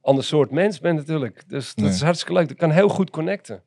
ander 0.00 0.24
soort 0.24 0.50
mens 0.50 0.80
bent 0.80 0.96
natuurlijk. 0.98 1.42
Dus 1.48 1.74
dat 1.74 1.84
Nee. 1.84 1.94
is 1.94 2.00
hartstikke 2.00 2.32
leuk. 2.34 2.48
Dat 2.48 2.56
kan 2.56 2.70
heel 2.70 2.88
goed 2.88 3.10
connecten. 3.10 3.62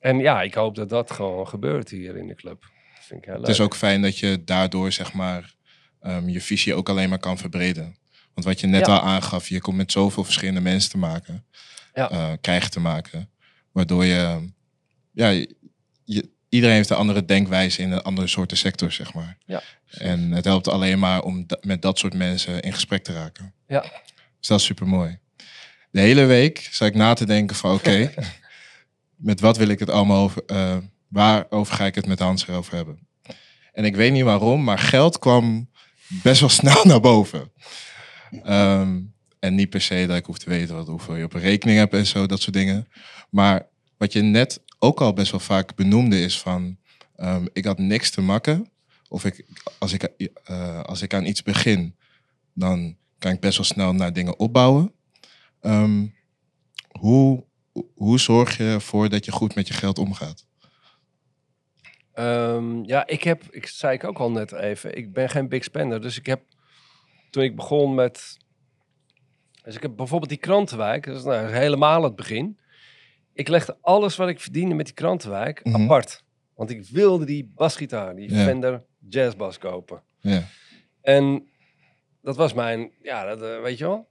En 0.00 0.18
ja, 0.18 0.42
ik 0.42 0.54
hoop 0.54 0.74
dat 0.74 0.88
dat 0.88 1.10
gewoon 1.10 1.48
gebeurt 1.48 1.88
hier 1.90 2.16
in 2.16 2.26
de 2.26 2.34
club. 2.34 2.60
Dat 2.94 3.04
vind 3.04 3.20
ik 3.20 3.24
heel 3.26 3.34
leuk. 3.34 3.46
Het 3.46 3.54
is 3.54 3.60
ook 3.60 3.74
fijn 3.76 4.02
dat 4.02 4.18
je 4.18 4.44
daardoor 4.44 4.92
zeg 4.92 5.12
maar 5.12 5.54
ehm, 6.00 6.28
je 6.28 6.40
visie 6.40 6.74
ook 6.74 6.88
alleen 6.88 7.08
maar 7.08 7.18
kan 7.18 7.38
verbreden. 7.38 7.96
Want 8.34 8.46
wat 8.46 8.60
je 8.60 8.66
net 8.66 8.86
Ja. 8.86 8.92
al 8.96 9.00
aangaf, 9.02 9.48
je 9.48 9.60
komt 9.60 9.76
met 9.76 9.92
zoveel 9.92 10.24
verschillende 10.24 10.60
mensen 10.60 10.90
te 10.90 10.98
maken, 10.98 11.44
Ja. 11.94 12.10
eh, 12.10 12.32
krijgen 12.40 12.70
te 12.70 12.80
maken, 12.80 13.30
waardoor 13.72 14.04
je, 14.04 14.48
ja, 15.12 15.28
je, 15.28 15.54
je- 16.04 16.30
iedereen 16.48 16.74
heeft 16.76 16.90
een 16.90 16.96
andere 16.96 17.24
denkwijze 17.24 17.82
in 17.82 17.92
een 17.92 18.02
andere 18.02 18.26
soorten 18.26 18.56
sector, 18.56 18.92
zeg 18.92 19.14
maar. 19.14 19.38
Ja, 19.46 19.62
En 19.90 20.30
het 20.32 20.44
helpt 20.44 20.68
alleen 20.68 20.98
maar 20.98 21.22
om 21.22 21.46
da- 21.46 21.58
met 21.60 21.82
dat 21.82 21.98
soort 21.98 22.14
mensen 22.14 22.60
in 22.60 22.72
gesprek 22.72 23.02
te 23.04 23.12
raken. 23.12 23.54
Ja. 23.66 23.84
Dus 24.42 24.50
dat 24.50 24.60
is 24.60 24.66
super 24.66 24.86
mooi. 24.86 25.18
De 25.90 26.00
hele 26.00 26.24
week 26.24 26.68
zat 26.70 26.88
ik 26.88 26.94
na 26.94 27.14
te 27.14 27.26
denken 27.26 27.56
van 27.56 27.74
oké, 27.74 28.14
met 29.16 29.40
wat 29.40 29.56
wil 29.56 29.68
ik 29.68 29.78
het 29.78 29.90
allemaal 29.90 30.22
over, 30.22 30.42
eh, 30.46 30.76
waarover 31.08 31.74
ga 31.74 31.86
ik 31.86 31.94
het 31.94 32.06
met 32.06 32.18
Hans 32.18 32.48
erover 32.48 32.74
hebben? 32.74 33.08
En 33.72 33.84
ik 33.84 33.96
weet 33.96 34.12
niet 34.12 34.22
waarom, 34.22 34.64
maar 34.64 34.78
geld 34.78 35.18
kwam 35.18 35.70
best 36.22 36.40
wel 36.40 36.48
snel 36.60 36.84
naar 36.84 37.00
boven. 37.00 37.52
Ehm, 38.42 39.00
en 39.38 39.54
niet 39.54 39.70
per 39.70 39.80
se 39.80 40.06
dat 40.06 40.16
ik 40.16 40.26
hoef 40.26 40.38
te 40.38 40.50
weten 40.50 40.74
wat, 40.74 40.86
hoeveel 40.86 41.16
je 41.16 41.24
op 41.24 41.34
een 41.34 41.40
rekening 41.40 41.78
hebt 41.78 41.94
en 41.94 42.06
zo, 42.06 42.26
dat 42.26 42.40
soort 42.40 42.56
dingen. 42.56 42.88
Maar 43.30 43.66
wat 43.96 44.12
je 44.12 44.22
net 44.22 44.60
ook 44.78 45.00
al 45.00 45.12
best 45.12 45.30
wel 45.30 45.40
vaak 45.40 45.74
benoemde 45.74 46.20
is 46.20 46.38
van, 46.38 46.78
ehm, 47.16 47.46
ik 47.52 47.64
had 47.64 47.78
niks 47.78 48.10
te 48.10 48.20
makken. 48.20 48.70
Of 49.08 49.24
ik, 49.24 49.46
als, 49.78 49.92
ik, 49.92 50.02
eh, 50.02 50.80
als 50.80 51.02
ik 51.02 51.14
aan 51.14 51.26
iets 51.26 51.42
begin, 51.42 51.96
dan 52.52 52.96
kan 53.22 53.32
ik 53.32 53.40
best 53.40 53.56
wel 53.56 53.66
snel 53.66 53.92
naar 53.92 54.12
dingen 54.12 54.38
opbouwen. 54.38 54.92
Ehm, 55.60 56.06
hoe, 56.98 57.44
hoe 57.94 58.18
zorg 58.20 58.56
je 58.56 58.64
ervoor 58.64 59.08
dat 59.08 59.24
je 59.24 59.32
goed 59.32 59.54
met 59.54 59.68
je 59.68 59.74
geld 59.74 59.98
omgaat? 59.98 60.46
Ehm, 62.12 62.84
ja, 62.84 63.06
ik 63.06 63.22
heb, 63.22 63.42
ik 63.50 63.66
zei 63.66 63.94
ik 63.94 64.04
ook 64.04 64.18
al 64.18 64.30
net 64.30 64.52
even, 64.52 64.96
ik 64.96 65.12
ben 65.12 65.28
geen 65.30 65.48
big 65.48 65.64
spender. 65.64 66.00
Dus 66.00 66.18
ik 66.18 66.26
heb, 66.26 66.42
toen 67.30 67.42
ik 67.42 67.56
begon 67.56 67.94
met, 67.94 68.36
dus 69.64 69.74
ik 69.76 69.82
heb 69.82 69.96
bijvoorbeeld 69.96 70.30
die 70.30 70.38
krantenwijk, 70.38 71.06
dat 71.06 71.16
is 71.16 71.24
nou 71.24 71.50
helemaal 71.52 72.02
het 72.02 72.16
begin. 72.16 72.58
Ik 73.32 73.48
legde 73.48 73.76
alles 73.80 74.16
wat 74.16 74.28
ik 74.28 74.40
verdiende 74.40 74.74
met 74.74 74.86
die 74.86 74.94
krantenwijk 74.94 75.64
Mhm. 75.64 75.82
apart. 75.82 76.24
Want 76.54 76.70
ik 76.70 76.84
wilde 76.86 77.24
die 77.24 77.52
basgitaar, 77.54 78.16
die 78.16 78.34
Ja. 78.34 78.44
Fender 78.44 78.84
Jazzbas 79.08 79.58
kopen. 79.58 80.02
Ja, 80.20 80.42
En 81.00 81.46
dat 82.22 82.36
was 82.36 82.52
mijn, 82.52 82.90
ja, 83.02 83.24
dat, 83.24 83.42
eh, 83.42 83.60
weet 83.60 83.78
je 83.78 83.84
wel. 83.86 84.10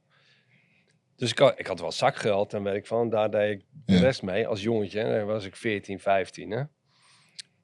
Dus 1.15 1.31
ik 1.31 1.37
had, 1.39 1.59
ik 1.59 1.67
had 1.67 1.79
wel 1.79 1.91
zakgeld 1.91 2.53
en 2.53 2.63
weet 2.63 2.75
ik 2.75 2.87
van, 2.87 3.09
daar 3.09 3.31
deed 3.31 3.51
ik 3.59 3.65
de 3.85 3.93
Ja. 3.93 3.99
rest 3.99 4.21
mee 4.21 4.47
als 4.47 4.61
jongetje. 4.61 5.01
En 5.01 5.17
dan 5.17 5.27
was 5.27 5.45
ik 5.45 5.55
14, 5.55 5.99
15. 5.99 6.51
Hè? 6.51 6.63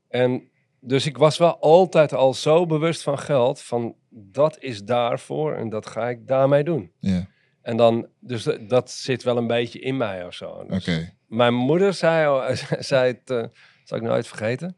En 0.08 0.50
dus 0.80 1.06
ik 1.06 1.18
was 1.18 1.38
wel 1.38 1.60
altijd 1.60 2.14
al 2.14 2.34
zo 2.34 2.66
bewust 2.66 3.02
van 3.04 3.20
geld, 3.20 3.62
van 3.62 3.96
dat 4.10 4.60
is 4.60 4.84
daarvoor 4.84 5.56
en 5.56 5.70
dat 5.70 5.86
ga 5.88 6.10
ik 6.10 6.28
daarmee 6.28 6.64
doen. 6.64 6.92
ja, 7.00 7.28
En 7.62 7.78
dan, 7.78 8.08
dus 8.20 8.44
dat, 8.44 8.70
dat 8.70 8.92
zit 8.92 9.24
wel 9.24 9.38
een 9.38 9.48
beetje 9.48 9.80
in 9.80 9.98
mij 9.98 10.26
of 10.26 10.34
zo. 10.34 10.50
oké. 10.50 10.68
Dus 10.80 11.12
Mijn 11.28 11.54
moeder 11.54 11.94
zei, 11.94 12.56
zei 12.80 13.12
het, 13.12 13.30
eh, 13.30 13.44
zal 13.84 13.98
ik 13.98 14.04
nooit 14.04 14.28
vergeten. 14.28 14.78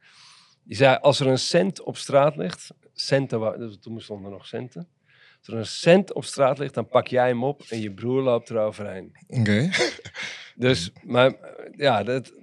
Die 0.63 0.75
zei, 0.77 0.97
als 1.01 1.19
er 1.19 1.27
een 1.27 1.38
cent 1.39 1.82
op 1.82 1.97
straat 1.97 2.36
ligt, 2.36 2.69
centen, 2.93 3.79
toen 3.82 4.01
stonden 4.01 4.25
er 4.25 4.32
nog 4.32 4.47
centen. 4.47 4.88
Als 5.39 5.47
er 5.47 5.54
een 5.58 5.65
cent 5.65 6.13
op 6.13 6.23
straat 6.25 6.58
ligt, 6.58 6.73
dan 6.73 6.88
pak 6.88 7.08
jij 7.08 7.28
hem 7.28 7.43
op 7.43 7.62
en 7.69 7.82
je 7.82 7.91
broer 7.93 8.21
loopt 8.21 8.49
eroverheen. 8.49 9.12
Oké. 9.28 9.69
Dus, 10.56 10.91
maar 11.04 11.34
ja, 11.75 12.04
dat, 12.04 12.34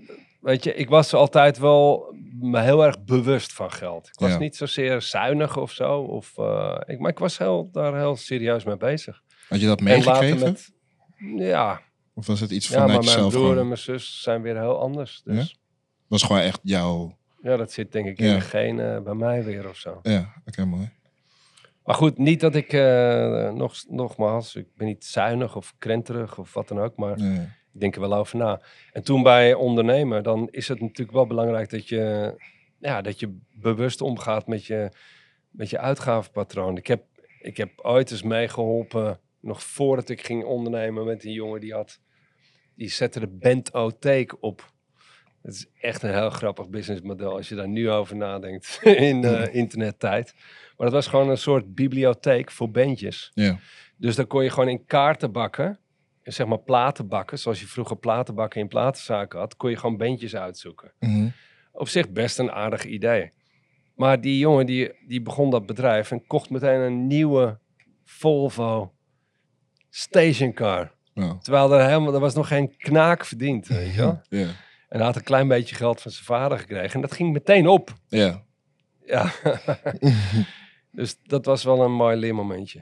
weet 0.40 0.64
je, 0.64 0.74
ik 0.74 0.88
was 0.88 1.14
altijd 1.14 1.58
wel 1.58 2.14
me 2.40 2.60
heel 2.60 2.84
erg 2.84 3.04
bewust 3.04 3.52
van 3.52 3.72
geld. 3.72 4.06
Ik 4.06 4.18
was 4.18 4.30
Ja. 4.30 4.38
niet 4.38 4.56
zozeer 4.56 5.02
zuinig 5.02 5.56
of 5.56 5.72
zo, 5.72 6.00
of, 6.00 6.38
eh, 6.38 6.80
ik, 6.86 6.98
maar 6.98 7.10
ik 7.10 7.18
was 7.18 7.38
heel, 7.38 7.68
daar 7.72 7.96
heel 7.96 8.16
serieus 8.16 8.64
mee 8.64 8.76
bezig. 8.76 9.22
Had 9.48 9.60
je 9.60 9.66
dat 9.66 9.78
En 9.78 9.84
meegegeven? 9.84 10.38
later 10.38 10.44
met, 10.44 10.72
ja, 11.46 11.80
Of 12.14 12.26
was 12.26 12.40
het 12.40 12.50
iets 12.50 12.68
ja, 12.68 12.80
vanuit 12.80 13.04
maar 13.04 13.16
mijn 13.18 13.28
broer 13.30 13.58
en 13.58 13.66
mijn 13.66 13.78
zus 13.78 14.22
zijn 14.22 14.42
weer 14.42 14.56
heel 14.60 14.80
anders. 14.80 15.20
Dus 15.24 15.58
was 16.08 16.22
gewoon 16.22 16.42
echt 16.42 16.60
jouw... 16.62 17.16
ja, 17.42 17.56
dat 17.56 17.72
zit 17.72 17.92
denk 17.92 18.06
ik 18.06 18.18
in 18.18 18.26
Ja. 18.26 18.34
de 18.34 18.40
genen 18.40 19.04
bij 19.04 19.14
mij 19.14 19.44
weer 19.44 19.68
of 19.68 19.76
zo. 19.76 19.98
Ja, 20.02 20.32
oké, 20.46 20.64
mooi. 20.64 20.90
Maar 21.86 21.94
goed, 21.94 22.18
niet 22.18 22.40
dat 22.40 22.54
ik, 22.54 22.72
eh, 22.72 23.52
nog, 23.52 23.74
nogmaals, 23.88 24.54
ik 24.54 24.66
ben 24.74 24.86
niet 24.86 25.04
zuinig 25.04 25.56
of 25.56 25.74
krenterig 25.78 26.38
of 26.38 26.54
wat 26.54 26.68
dan 26.68 26.78
ook, 26.78 26.96
maar 26.96 27.18
ik 27.74 27.80
denk 27.80 27.94
er 27.94 28.00
wel 28.00 28.14
over 28.14 28.36
na. 28.36 28.60
En 28.92 29.02
toen 29.02 29.22
bij 29.22 29.54
ondernemen, 29.54 30.22
dan 30.22 30.48
is 30.50 30.68
het 30.68 30.80
natuurlijk 30.80 31.16
wel 31.16 31.26
belangrijk 31.26 31.70
dat 31.70 31.88
je, 31.88 32.34
ja, 32.78 33.02
dat 33.02 33.20
je 33.20 33.38
bewust 33.52 34.00
omgaat 34.00 34.46
met 34.46 34.64
je, 34.64 34.90
met 35.50 35.70
je 35.70 35.78
uitgavenpatroon. 35.78 36.76
Ik 36.76 36.86
heb, 36.86 37.04
ik 37.40 37.56
heb 37.56 37.70
ooit 37.76 38.10
eens 38.10 38.22
meegeholpen, 38.22 39.20
nog 39.40 39.62
voordat 39.62 40.08
ik 40.08 40.26
ging 40.26 40.44
ondernemen 40.44 41.04
met 41.04 41.24
een 41.24 41.32
jongen 41.32 41.60
die 41.60 41.72
had, 41.72 42.00
die 42.74 42.90
zette 42.90 43.20
de 43.20 43.28
Bentotheek 43.28 44.42
op. 44.42 44.74
Het 45.46 45.54
is 45.54 45.66
echt 45.80 46.02
een 46.02 46.12
heel 46.12 46.30
grappig 46.30 46.68
businessmodel 46.68 47.36
als 47.36 47.48
je 47.48 47.54
daar 47.54 47.68
nu 47.68 47.90
over 47.90 48.16
nadenkt 48.16 48.80
in 49.10 49.24
eh, 49.24 49.54
internettijd. 49.54 50.34
Maar 50.76 50.86
dat 50.86 50.92
was 50.92 51.06
gewoon 51.06 51.28
een 51.28 51.38
soort 51.38 51.74
bibliotheek 51.74 52.50
voor 52.50 52.70
bandjes. 52.70 53.30
ja. 53.34 53.58
Dus 53.98 54.16
dan 54.16 54.26
kon 54.26 54.42
je 54.42 54.50
gewoon 54.50 54.68
in 54.68 54.84
kaarten 54.84 55.32
bakken, 55.32 55.78
zeg 56.22 56.46
maar 56.46 56.58
platen 56.58 57.08
bakken, 57.08 57.38
zoals 57.38 57.60
je 57.60 57.66
vroeger 57.66 57.96
platen 57.96 58.34
bakken 58.34 58.60
in 58.60 58.68
platenzaken 58.68 59.38
had, 59.38 59.56
kon 59.56 59.70
je 59.70 59.76
gewoon 59.76 59.96
bandjes 59.96 60.36
uitzoeken. 60.36 60.92
Mhm. 60.98 61.28
Op 61.72 61.88
zich 61.88 62.10
best 62.10 62.38
een 62.38 62.52
aardig 62.52 62.84
idee. 62.84 63.32
Maar 63.94 64.20
die 64.20 64.38
jongen 64.38 64.66
die, 64.66 64.92
die 65.06 65.22
begon 65.22 65.50
dat 65.50 65.66
bedrijf 65.66 66.10
en 66.10 66.26
kocht 66.26 66.50
meteen 66.50 66.80
een 66.80 67.06
nieuwe 67.06 67.58
Volvo 68.04 68.94
stationcar. 69.90 70.92
Ja. 71.14 71.38
Terwijl 71.42 71.72
er 71.72 71.86
helemaal, 71.86 72.14
er 72.14 72.20
was 72.20 72.34
nog 72.34 72.48
geen 72.48 72.76
knaak 72.76 73.24
verdiend, 73.24 73.66
weet 73.66 73.94
je 73.94 74.00
wel. 74.00 74.20
Ja. 74.28 74.48
En 74.88 74.96
hij 74.96 75.06
had 75.06 75.16
een 75.16 75.22
klein 75.22 75.48
beetje 75.48 75.74
geld 75.74 76.00
van 76.02 76.10
zijn 76.10 76.24
vader 76.24 76.58
gekregen 76.58 76.94
en 76.94 77.00
dat 77.00 77.12
ging 77.14 77.32
meteen 77.32 77.66
op. 77.68 77.94
Ja. 78.08 78.42
Ja. 79.04 79.32
dus 80.90 81.16
dat 81.22 81.44
was 81.44 81.64
wel 81.64 81.82
een 81.82 81.92
mooi 81.92 82.16
leermomentje. 82.16 82.80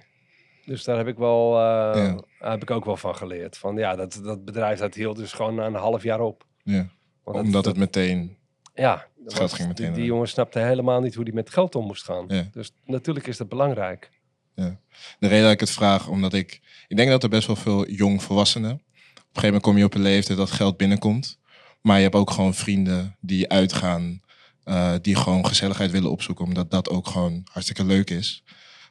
Dus 0.64 0.84
daar 0.84 0.96
heb 0.96 1.06
ik 1.06 1.16
wel, 1.16 1.54
eh, 1.58 1.60
Ja. 2.04 2.20
daar 2.38 2.50
heb 2.50 2.62
ik 2.62 2.70
ook 2.70 2.84
wel 2.84 2.96
van 2.96 3.16
geleerd. 3.16 3.56
Van 3.58 3.76
ja, 3.76 3.96
dat, 3.96 4.20
dat 4.22 4.44
bedrijf 4.44 4.78
dat 4.78 4.94
hield 4.94 5.16
dus 5.16 5.32
gewoon 5.32 5.54
na 5.54 5.66
een 5.66 5.74
half 5.74 6.02
jaar 6.02 6.20
op. 6.20 6.46
ja. 6.62 6.88
Want 7.24 7.36
Omdat 7.36 7.52
dat, 7.52 7.64
het 7.64 7.76
meteen... 7.76 8.36
ja, 8.74 9.06
was- 9.24 9.52
ging 9.52 9.68
meteen 9.68 9.86
Die, 9.86 9.94
die 9.94 10.04
jongen 10.04 10.28
snapte 10.28 10.58
helemaal 10.58 11.00
niet 11.00 11.14
hoe 11.14 11.24
die 11.24 11.34
met 11.34 11.50
geld 11.50 11.74
om 11.74 11.86
moest 11.86 12.04
gaan. 12.04 12.24
Ja. 12.28 12.48
Dus 12.52 12.72
natuurlijk 12.84 13.26
is 13.26 13.36
dat 13.36 13.48
belangrijk. 13.48 14.10
De 14.54 15.26
reden 15.28 15.42
dat 15.42 15.52
ik 15.52 15.60
het 15.60 15.70
vraag, 15.70 16.08
omdat 16.08 16.32
ik... 16.32 16.60
Ik 16.88 16.96
denk 16.96 17.10
dat 17.10 17.22
er 17.22 17.28
best 17.28 17.46
wel 17.46 17.56
veel 17.56 17.88
jong 17.88 18.22
volwassenen... 18.22 18.70
Op 18.72 18.80
een 18.80 19.22
gegeven 19.26 19.44
moment 19.46 19.62
kom 19.62 19.76
je 19.78 19.84
op 19.84 19.94
een 19.94 20.00
leeftijd 20.02 20.38
dat 20.38 20.50
geld 20.50 20.76
binnenkomt. 20.76 21.38
Maar 21.86 21.96
je 21.96 22.02
hebt 22.02 22.14
ook 22.14 22.30
gewoon 22.30 22.54
vrienden 22.54 23.16
die 23.20 23.48
uitgaan... 23.48 24.20
eh, 24.64 24.94
die 25.02 25.16
gewoon 25.16 25.46
gezelligheid 25.46 25.90
willen 25.90 26.10
opzoeken. 26.10 26.44
Omdat 26.44 26.70
dat 26.70 26.88
ook 26.90 27.06
gewoon 27.06 27.42
hartstikke 27.50 27.84
leuk 27.84 28.10
is. 28.10 28.42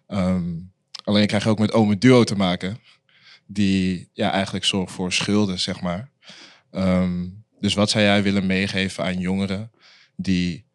Ehm, 0.07 0.51
alleen 1.03 1.27
krijg 1.27 1.43
je 1.43 1.49
ook 1.49 1.59
met 1.59 1.71
ome 1.73 1.97
duo 1.97 2.23
te 2.23 2.35
maken. 2.35 2.77
Die 3.45 4.09
ja, 4.13 4.31
eigenlijk 4.31 4.65
zorgt 4.65 4.93
voor 4.93 5.11
schulden, 5.13 5.59
zeg 5.59 5.81
maar. 5.81 6.09
Ehm, 6.71 7.27
dus 7.59 7.73
wat 7.73 7.89
zou 7.89 8.03
jij 8.03 8.23
willen 8.23 8.45
meegeven 8.45 9.03
aan 9.03 9.19
jongeren... 9.19 9.71
die 10.15 10.65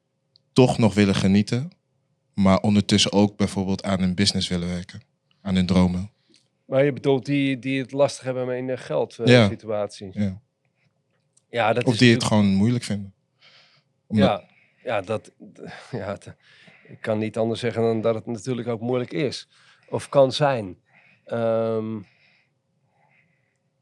toch 0.53 0.79
nog 0.79 0.95
willen 0.95 1.15
genieten... 1.15 1.71
maar 2.35 2.61
ondertussen 2.61 3.13
ook 3.13 3.37
bijvoorbeeld 3.37 3.83
aan 3.83 4.01
hun 4.01 4.15
business 4.15 4.49
willen 4.49 4.69
werken? 4.69 5.01
Aan 5.43 5.55
hun 5.55 5.67
dromen? 5.67 6.11
Maar 6.67 6.85
je 6.85 6.93
bedoelt 6.93 7.27
die, 7.27 7.59
die 7.59 7.81
het 7.81 7.93
lastig 7.93 8.25
hebben 8.25 8.57
in 8.57 8.67
de 8.67 8.77
geldsituatie. 8.77 10.11
Ja. 10.13 10.23
Ja, 10.23 10.41
dat 11.51 11.85
Of 11.85 11.93
is 11.93 11.99
die 11.99 12.13
het 12.15 12.25
gewoon 12.25 12.47
moeilijk 12.47 12.85
vinden? 12.85 13.15
Omdat- 14.07 14.29
Ja, 14.29 14.45
ja, 14.85 15.01
dat, 15.01 15.33
ja 15.91 16.07
het- 16.13 16.35
ik 16.89 17.01
kan 17.01 17.19
niet 17.19 17.39
anders 17.39 17.61
zeggen 17.61 17.83
dan 17.83 18.01
dat 18.01 18.15
het 18.15 18.27
natuurlijk 18.27 18.69
ook 18.69 18.81
moeilijk 18.81 19.13
is. 19.13 19.49
Of 19.89 20.09
kan 20.09 20.33
zijn. 20.33 20.79
Ehm, 21.25 21.97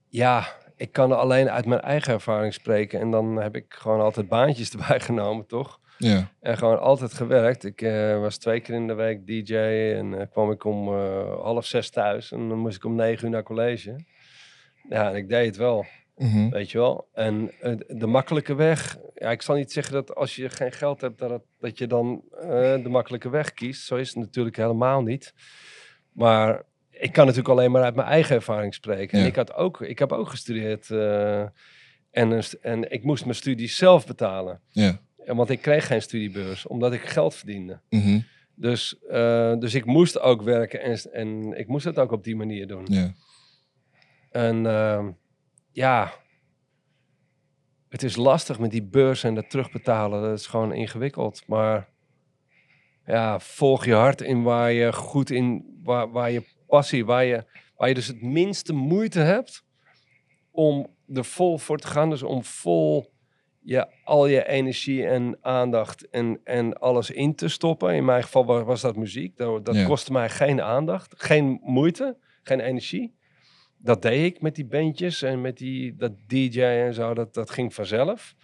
ja, 0.08 0.46
ik 0.76 0.92
kan 0.92 1.12
alleen 1.18 1.50
uit 1.50 1.66
mijn 1.66 1.80
eigen 1.80 2.12
ervaring 2.12 2.54
spreken. 2.54 3.00
En 3.00 3.10
dan 3.10 3.36
heb 3.36 3.56
ik 3.56 3.74
gewoon 3.78 4.00
altijd 4.00 4.28
baantjes 4.28 4.70
erbij 4.76 5.00
genomen, 5.00 5.46
toch? 5.46 5.80
ja. 5.98 6.30
En 6.40 6.58
gewoon 6.58 6.80
altijd 6.80 7.12
gewerkt. 7.14 7.64
Ik 7.64 7.82
eh, 7.82 8.20
was 8.20 8.36
twee 8.38 8.60
keer 8.60 8.74
in 8.74 8.86
de 8.86 8.94
week 8.94 9.26
DJ 9.26 9.54
en 9.96 10.20
eh, 10.20 10.26
kwam 10.30 10.50
ik 10.50 10.64
om 10.64 10.88
eh, 10.88 11.40
half 11.42 11.66
zes 11.66 11.90
thuis. 11.90 12.32
En 12.32 12.48
dan 12.48 12.58
moest 12.58 12.76
ik 12.76 12.84
om 12.84 12.94
negen 12.94 13.24
uur 13.24 13.30
naar 13.30 13.42
college. 13.42 13.96
Ja, 14.88 15.08
en 15.10 15.16
ik 15.16 15.28
deed 15.28 15.46
het 15.46 15.56
wel. 15.56 15.86
Mhm. 16.16 16.48
Weet 16.50 16.70
je 16.70 16.78
wel? 16.78 17.08
En 17.12 17.50
eh, 17.60 17.74
de 17.88 18.06
makkelijke 18.06 18.54
weg. 18.54 18.96
Ja, 19.14 19.30
ik 19.30 19.42
zal 19.42 19.54
niet 19.56 19.72
zeggen 19.72 19.92
dat 19.92 20.14
als 20.14 20.36
je 20.36 20.48
geen 20.48 20.72
geld 20.72 21.00
hebt, 21.00 21.18
dat, 21.18 21.30
het- 21.30 21.44
dat 21.58 21.78
je 21.78 21.86
dan 21.86 22.22
eh, 22.40 22.48
de 22.82 22.88
makkelijke 22.88 23.28
weg 23.28 23.52
kiest. 23.52 23.86
Zo 23.86 23.96
is 23.96 24.08
het 24.08 24.16
natuurlijk 24.16 24.56
helemaal 24.56 25.02
niet. 25.02 25.34
Maar 26.12 26.62
ik 26.90 27.12
kan 27.12 27.24
natuurlijk 27.26 27.54
alleen 27.54 27.70
maar 27.70 27.82
uit 27.82 27.94
mijn 27.94 28.08
eigen 28.08 28.36
ervaring 28.36 28.74
spreken. 28.74 29.18
Ja. 29.18 29.24
En 29.24 29.30
ik, 29.30 29.36
had 29.36 29.54
ook, 29.54 29.80
ik 29.80 29.98
heb 29.98 30.12
ook 30.12 30.28
gestudeerd. 30.28 30.90
eh, 30.90 31.40
en, 32.10 32.42
en 32.60 32.90
ik 32.92 33.04
moest 33.04 33.24
mijn 33.24 33.36
studie 33.36 33.68
zelf 33.68 34.06
betalen. 34.06 34.60
Ja. 34.68 35.00
En 35.24 35.36
Want 35.36 35.50
ik 35.50 35.60
kreeg 35.62 35.86
geen 35.86 36.02
studiebeurs, 36.02 36.66
omdat 36.66 36.92
ik 36.92 37.00
geld 37.00 37.34
verdiende. 37.34 37.80
Mhm. 37.90 38.20
Dus, 38.54 38.96
dus 39.58 39.74
ik 39.74 39.84
moest 39.84 40.20
ook 40.20 40.42
werken 40.42 40.80
en, 40.80 40.98
en 41.12 41.58
ik 41.58 41.66
moest 41.68 41.84
het 41.84 41.98
ook 41.98 42.12
op 42.12 42.24
die 42.24 42.36
manier 42.36 42.66
doen. 42.66 42.86
Ja. 42.88 43.12
En 44.30 44.66
ehm, 44.66 45.10
ja, 45.76 46.12
het 47.88 48.02
is 48.02 48.16
lastig 48.16 48.58
met 48.58 48.70
die 48.70 48.82
beurs 48.82 49.24
en 49.24 49.34
dat 49.34 49.50
terugbetalen. 49.50 50.22
Dat 50.22 50.38
is 50.38 50.46
gewoon 50.46 50.72
ingewikkeld. 50.72 51.42
Maar 51.46 51.88
ja, 53.06 53.40
volg 53.40 53.84
je 53.84 53.94
hart 53.94 54.20
in 54.20 54.42
waar 54.42 54.72
je 54.72 54.92
goed 54.92 55.30
in, 55.30 55.78
waar, 55.82 56.10
waar 56.10 56.30
je 56.30 56.54
passie, 56.66 57.04
waar 57.04 57.24
je, 57.24 57.44
waar 57.76 57.88
je 57.88 57.94
dus 57.94 58.06
het 58.06 58.22
minste 58.22 58.72
moeite 58.72 59.20
hebt 59.20 59.64
om 60.50 60.86
er 61.14 61.24
vol 61.24 61.58
voor 61.58 61.78
te 61.78 61.86
gaan. 61.86 62.10
Dus 62.10 62.22
om 62.22 62.44
vol 62.44 63.12
je, 63.60 63.86
al 64.04 64.26
je 64.26 64.46
energie 64.48 65.06
en 65.06 65.38
aandacht 65.40 66.08
en, 66.08 66.40
en 66.44 66.78
alles 66.78 67.10
in 67.10 67.34
te 67.34 67.48
stoppen. 67.48 67.94
In 67.94 68.04
mijn 68.04 68.22
geval 68.22 68.44
wa- 68.46 68.64
was 68.64 68.80
dat 68.80 68.96
muziek. 68.96 69.36
Dat, 69.36 69.64
dat 69.64 69.74
Ja. 69.74 69.86
kostte 69.86 70.12
mij 70.12 70.28
geen 70.30 70.62
aandacht, 70.62 71.14
geen 71.22 71.60
moeite, 71.62 72.16
geen 72.42 72.60
energie. 72.60 73.15
Dat 73.86 74.02
deed 74.02 74.34
ik 74.34 74.40
met 74.40 74.54
die 74.54 74.66
bandjes 74.66 75.22
en 75.22 75.40
met 75.40 75.56
die, 75.56 75.96
dat 75.96 76.12
DJ 76.26 76.60
en 76.60 76.94
zo. 76.94 77.14
Dat, 77.14 77.34
dat 77.34 77.50
ging 77.50 77.74
vanzelf. 77.74 78.34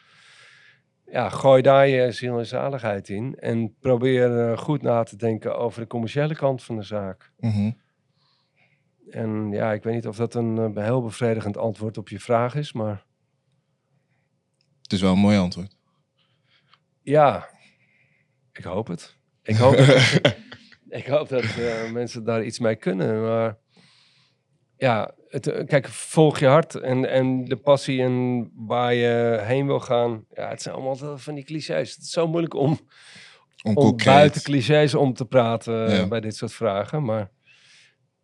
Ja, 1.07 1.29
gooi 1.29 1.63
daar 1.63 1.89
je 1.89 2.13
ziel 2.13 2.39
en 2.39 2.47
zaligheid 2.47 3.09
in. 3.09 3.35
En 3.39 3.75
probeer 3.81 4.51
eh, 4.51 4.59
goed 4.59 4.83
na 4.83 5.03
te 5.03 5.17
denken 5.17 5.57
over 5.59 5.81
de 5.81 5.87
commerciële 5.87 6.35
kant 6.35 6.63
van 6.63 6.77
de 6.77 6.83
zaak. 6.83 7.33
Mhm. 7.39 7.71
En 9.11 9.51
ja, 9.51 9.73
ik 9.73 9.83
weet 9.83 9.95
niet 9.95 10.07
of 10.07 10.17
dat 10.17 10.35
een 10.35 10.75
eh, 10.77 10.85
heel 10.85 11.03
bevredigend 11.03 11.57
antwoord 11.57 11.99
op 11.99 12.09
je 12.09 12.21
vraag 12.21 12.55
is, 12.55 12.73
maar 12.73 13.05
Het 14.83 14.93
is 14.93 15.01
wel 15.01 15.13
een 15.13 15.19
mooi 15.19 15.39
antwoord. 15.39 15.77
ja, 17.03 17.49
ik 18.53 18.65
hoop 18.65 18.87
het. 18.87 19.17
Ik 19.43 19.57
hoop 19.57 19.77
dat, 19.77 19.87
ik 21.01 21.07
hoop 21.07 21.29
dat 21.29 21.45
eh, 21.45 21.91
mensen 21.93 22.25
daar 22.25 22.45
iets 22.45 22.59
mee 22.59 22.77
kunnen. 22.77 23.23
Maar 23.23 23.61
ja, 24.83 25.15
het, 25.29 25.47
eh, 25.47 25.67
kijk, 25.67 25.89
volg 25.89 26.39
je 26.39 26.47
hart 26.47 26.75
en, 26.75 27.11
en 27.11 27.45
de 27.45 27.57
passie 27.57 28.03
en 28.03 28.51
waar 28.55 28.95
je 28.95 29.41
heen 29.43 29.67
wil 29.67 29.81
gaan. 29.81 30.25
Ja, 30.35 30.49
het 30.49 30.63
zijn 30.63 30.75
allemaal 30.75 31.19
van 31.19 31.35
die 31.35 31.45
clichés. 31.45 31.95
Het 31.95 32.05
is 32.05 32.11
zo 32.11 32.29
moeilijk 32.29 32.55
om, 32.55 32.79
Om 33.75 33.97
buiten 34.05 34.43
clichés 34.43 34.95
om 34.95 35.15
te 35.15 35.25
praten 35.25 35.87
eh, 35.87 35.97
Ja. 35.97 36.09
bij 36.09 36.21
dit 36.21 36.37
soort 36.37 36.53
vragen. 36.53 37.05
Maar 37.05 37.31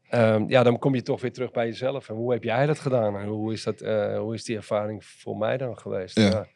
ehm, 0.09 0.44
ja, 0.48 0.62
dan 0.62 0.78
kom 0.78 0.94
je 0.94 1.02
toch 1.02 1.20
weer 1.20 1.32
terug 1.32 1.50
bij 1.50 1.66
jezelf. 1.66 2.09
En 2.09 2.14
hoe 2.14 2.32
heb 2.32 2.42
jij 2.42 2.66
dat 2.66 2.78
gedaan? 2.78 3.16
En 3.16 3.26
hoe 3.26 3.52
is, 3.52 3.62
dat, 3.62 3.80
eh, 3.80 4.18
hoe 4.18 4.34
is 4.34 4.44
die 4.44 4.56
ervaring 4.56 5.04
voor 5.04 5.36
mij 5.36 5.56
dan 5.56 5.78
geweest? 5.78 6.18
Ja. 6.18 6.24
Ja. 6.24 6.46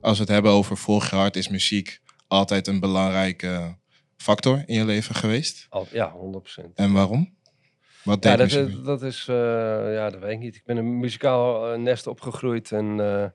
Als 0.00 0.16
we 0.16 0.24
het 0.24 0.32
hebben 0.32 0.52
over 0.52 0.76
volg 0.76 1.10
je 1.10 1.16
hart, 1.16 1.36
is 1.36 1.48
muziek 1.48 2.00
altijd 2.28 2.66
een 2.66 2.80
belangrijke 2.80 3.76
factor 4.16 4.62
in 4.66 4.74
je 4.74 4.84
leven 4.84 5.14
geweest. 5.14 5.66
Al, 5.70 5.86
ja, 5.90 6.12
100%. 6.12 6.74
En 6.74 6.92
waarom? 6.92 7.34
Wat 8.04 8.24
Ja, 8.24 8.36
dat, 8.36 8.52
is- 8.52 8.82
dat 8.82 9.02
is, 9.02 9.28
eh, 9.28 9.34
ja, 9.94 10.10
dat 10.10 10.20
weet 10.20 10.32
ik 10.32 10.38
niet. 10.38 10.56
Ik 10.56 10.64
ben 10.64 10.76
een 10.76 10.98
muzikaal 10.98 11.72
eh, 11.72 11.78
nest 11.78 12.06
opgegroeid 12.06 12.72
en 12.72 13.00
eh 13.00 13.26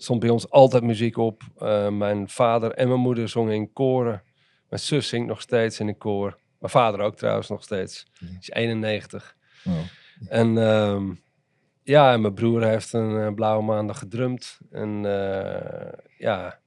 stond 0.00 0.20
bij 0.20 0.28
ons 0.28 0.50
altijd 0.50 0.82
muziek 0.82 1.16
op. 1.16 1.42
Mijn 1.90 2.28
vader 2.28 2.72
en 2.72 2.88
mijn 2.88 3.00
moeder 3.00 3.28
zongen 3.28 3.54
in 3.54 3.72
koren. 3.72 4.22
Mijn 4.68 4.82
zus 4.82 5.08
zingt 5.08 5.26
nog 5.28 5.40
steeds 5.40 5.80
in 5.80 5.88
een 5.88 5.96
koor. 5.98 6.38
Mijn 6.58 6.72
vader 6.72 7.00
ook 7.00 7.16
trouwens 7.16 7.48
nog 7.48 7.62
steeds. 7.62 8.06
Die 8.20 8.36
is 8.40 8.50
91. 8.50 9.36
Oh. 9.66 9.72
En 10.28 10.58
ehm, 10.58 11.12
ja, 11.82 12.12
en 12.12 12.20
mijn 12.20 12.34
broer 12.34 12.64
heeft 12.64 12.92
een 12.92 13.34
blauwe 13.34 13.64
maandag 13.64 13.98
gedrumd. 13.98 14.58
En 14.70 15.02
ja, 16.18 16.58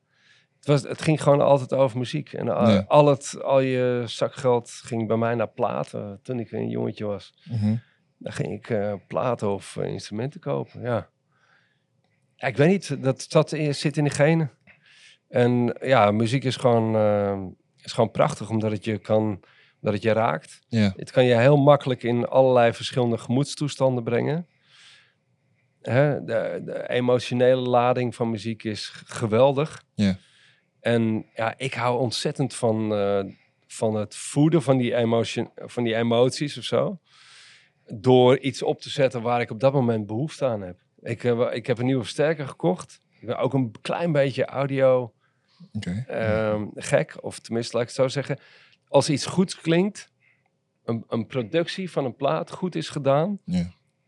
het, 0.61 0.69
was, 0.69 0.81
het 0.81 1.01
ging 1.01 1.23
gewoon 1.23 1.41
altijd 1.41 1.73
over 1.73 1.97
muziek. 1.97 2.33
En 2.33 2.49
al, 2.49 2.69
Ja. 2.69 2.85
al, 2.87 3.07
het, 3.07 3.41
al 3.43 3.59
je 3.59 4.03
zakgeld 4.05 4.69
ging 4.69 5.07
bij 5.07 5.17
mij 5.17 5.35
naar 5.35 5.49
platen 5.49 6.19
toen 6.23 6.39
ik 6.39 6.51
een 6.51 6.69
jongetje 6.69 7.05
was. 7.05 7.33
Mhm. 7.49 7.75
Dan 8.17 8.33
ging 8.33 8.53
ik 8.53 8.69
eh, 8.69 8.93
platen 9.07 9.49
of 9.53 9.77
eh, 9.77 9.87
instrumenten 9.87 10.39
kopen, 10.39 10.81
ja. 10.81 11.09
ja. 12.35 12.47
Ik 12.47 12.57
weet 12.57 12.69
niet, 12.69 13.03
dat 13.03 13.25
zat, 13.29 13.51
in- 13.51 13.75
zit 13.75 13.97
in 13.97 14.03
de 14.03 14.09
genen. 14.09 14.51
En 15.27 15.77
ja, 15.81 16.11
muziek 16.11 16.43
is 16.43 16.55
gewoon, 16.55 16.95
eh, 16.95 17.41
is 17.83 17.91
gewoon 17.91 18.11
prachtig, 18.11 18.49
omdat 18.49 18.71
het 18.71 18.85
je 18.85 18.97
kan, 18.97 19.23
omdat 19.79 19.93
het 19.93 20.01
je 20.01 20.11
raakt. 20.11 20.61
Ja. 20.67 20.93
Het 20.95 21.11
kan 21.11 21.25
je 21.25 21.35
heel 21.35 21.57
makkelijk 21.57 22.03
in 22.03 22.25
allerlei 22.27 22.73
verschillende 22.73 23.17
gemoedstoestanden 23.17 24.03
brengen. 24.03 24.47
Hè, 25.81 26.23
de, 26.23 26.61
de 26.65 26.89
emotionele 26.89 27.61
lading 27.69 28.15
van 28.15 28.29
muziek 28.29 28.63
is 28.63 28.91
geweldig. 29.05 29.83
Ja. 29.93 30.17
En 30.81 31.25
ja, 31.35 31.53
ik 31.57 31.73
hou 31.73 31.99
ontzettend 31.99 32.55
van, 32.55 32.93
eh, 32.93 33.23
van 33.67 33.95
het 33.95 34.15
voeden 34.15 34.61
van 34.61 34.77
die, 34.77 34.95
emotion, 34.95 35.51
van 35.55 35.83
die 35.83 35.95
emoties 35.95 36.57
of 36.57 36.63
zo. 36.63 36.99
Door 37.85 38.39
iets 38.39 38.63
op 38.63 38.81
te 38.81 38.89
zetten 38.89 39.21
waar 39.21 39.41
ik 39.41 39.51
op 39.51 39.59
dat 39.59 39.73
moment 39.73 40.05
behoefte 40.05 40.45
aan 40.45 40.61
heb. 40.61 40.77
Ik, 41.01 41.21
heb 41.21 41.39
ik 41.39 41.67
heb 41.67 41.77
een 41.77 41.85
nieuwe 41.85 42.03
versterker 42.03 42.47
gekocht. 42.47 42.99
Ik 43.19 43.27
ben 43.27 43.37
ook 43.37 43.53
een 43.53 43.71
klein 43.81 44.11
beetje 44.11 44.45
audio 44.45 45.13
ehm, 46.07 46.65
gek. 46.75 47.23
Of 47.23 47.39
tenminste, 47.39 47.73
laat 47.77 47.81
ik 47.81 47.87
het 47.87 47.97
zo 47.97 48.07
zeggen. 48.07 48.39
Als 48.87 49.09
iets 49.09 49.25
goed 49.25 49.55
klinkt, 49.55 50.11
een, 50.83 51.03
een 51.07 51.25
productie 51.25 51.91
van 51.91 52.05
een 52.05 52.15
plaat 52.15 52.51
goed 52.51 52.75
is 52.75 52.89
gedaan. 52.89 53.39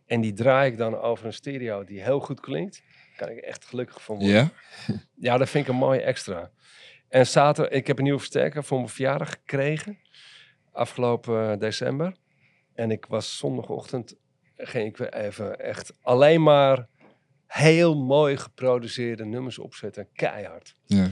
En 0.06 0.22
die 0.22 0.34
draai 0.34 0.72
ik 0.72 0.78
dan 0.78 1.00
over 1.00 1.26
een 1.26 1.34
stereo 1.34 1.84
die 1.84 2.02
heel 2.02 2.20
goed 2.20 2.40
klinkt. 2.40 2.84
Kan 3.16 3.30
ik 3.30 3.38
echt 3.38 3.66
gelukkig 3.66 4.04
van 4.04 4.16
worden. 4.16 4.36
Ja? 4.36 4.52
Ja, 5.16 5.38
dat 5.38 5.50
vind 5.50 5.68
ik 5.68 5.74
een 5.74 5.80
mooi 5.80 6.00
extra. 6.00 6.52
En 7.14 7.28
zaterdag, 7.28 7.74
ik 7.74 7.88
heb 7.88 7.98
een 7.98 8.04
nieuwe 8.04 8.20
versterker 8.20 8.64
voor 8.64 8.78
mijn 8.78 8.90
verjaardag 8.90 9.30
gekregen. 9.30 9.98
Afgelopen 10.72 11.52
eh, 11.52 11.60
december. 11.60 12.16
En 12.76 12.92
ik 12.92 13.06
was 13.06 13.38
zondagochtend, 13.38 14.16
ging 14.58 14.88
ik 14.88 14.98
weer 14.98 15.14
even 15.14 15.60
echt 15.60 15.94
alleen 16.02 16.44
maar 16.44 16.88
heel 17.48 17.96
mooi 17.96 18.38
geproduceerde 18.38 19.26
nummers 19.26 19.60
opzetten. 19.60 20.08
Keihard. 20.14 20.76
ja. 20.86 21.10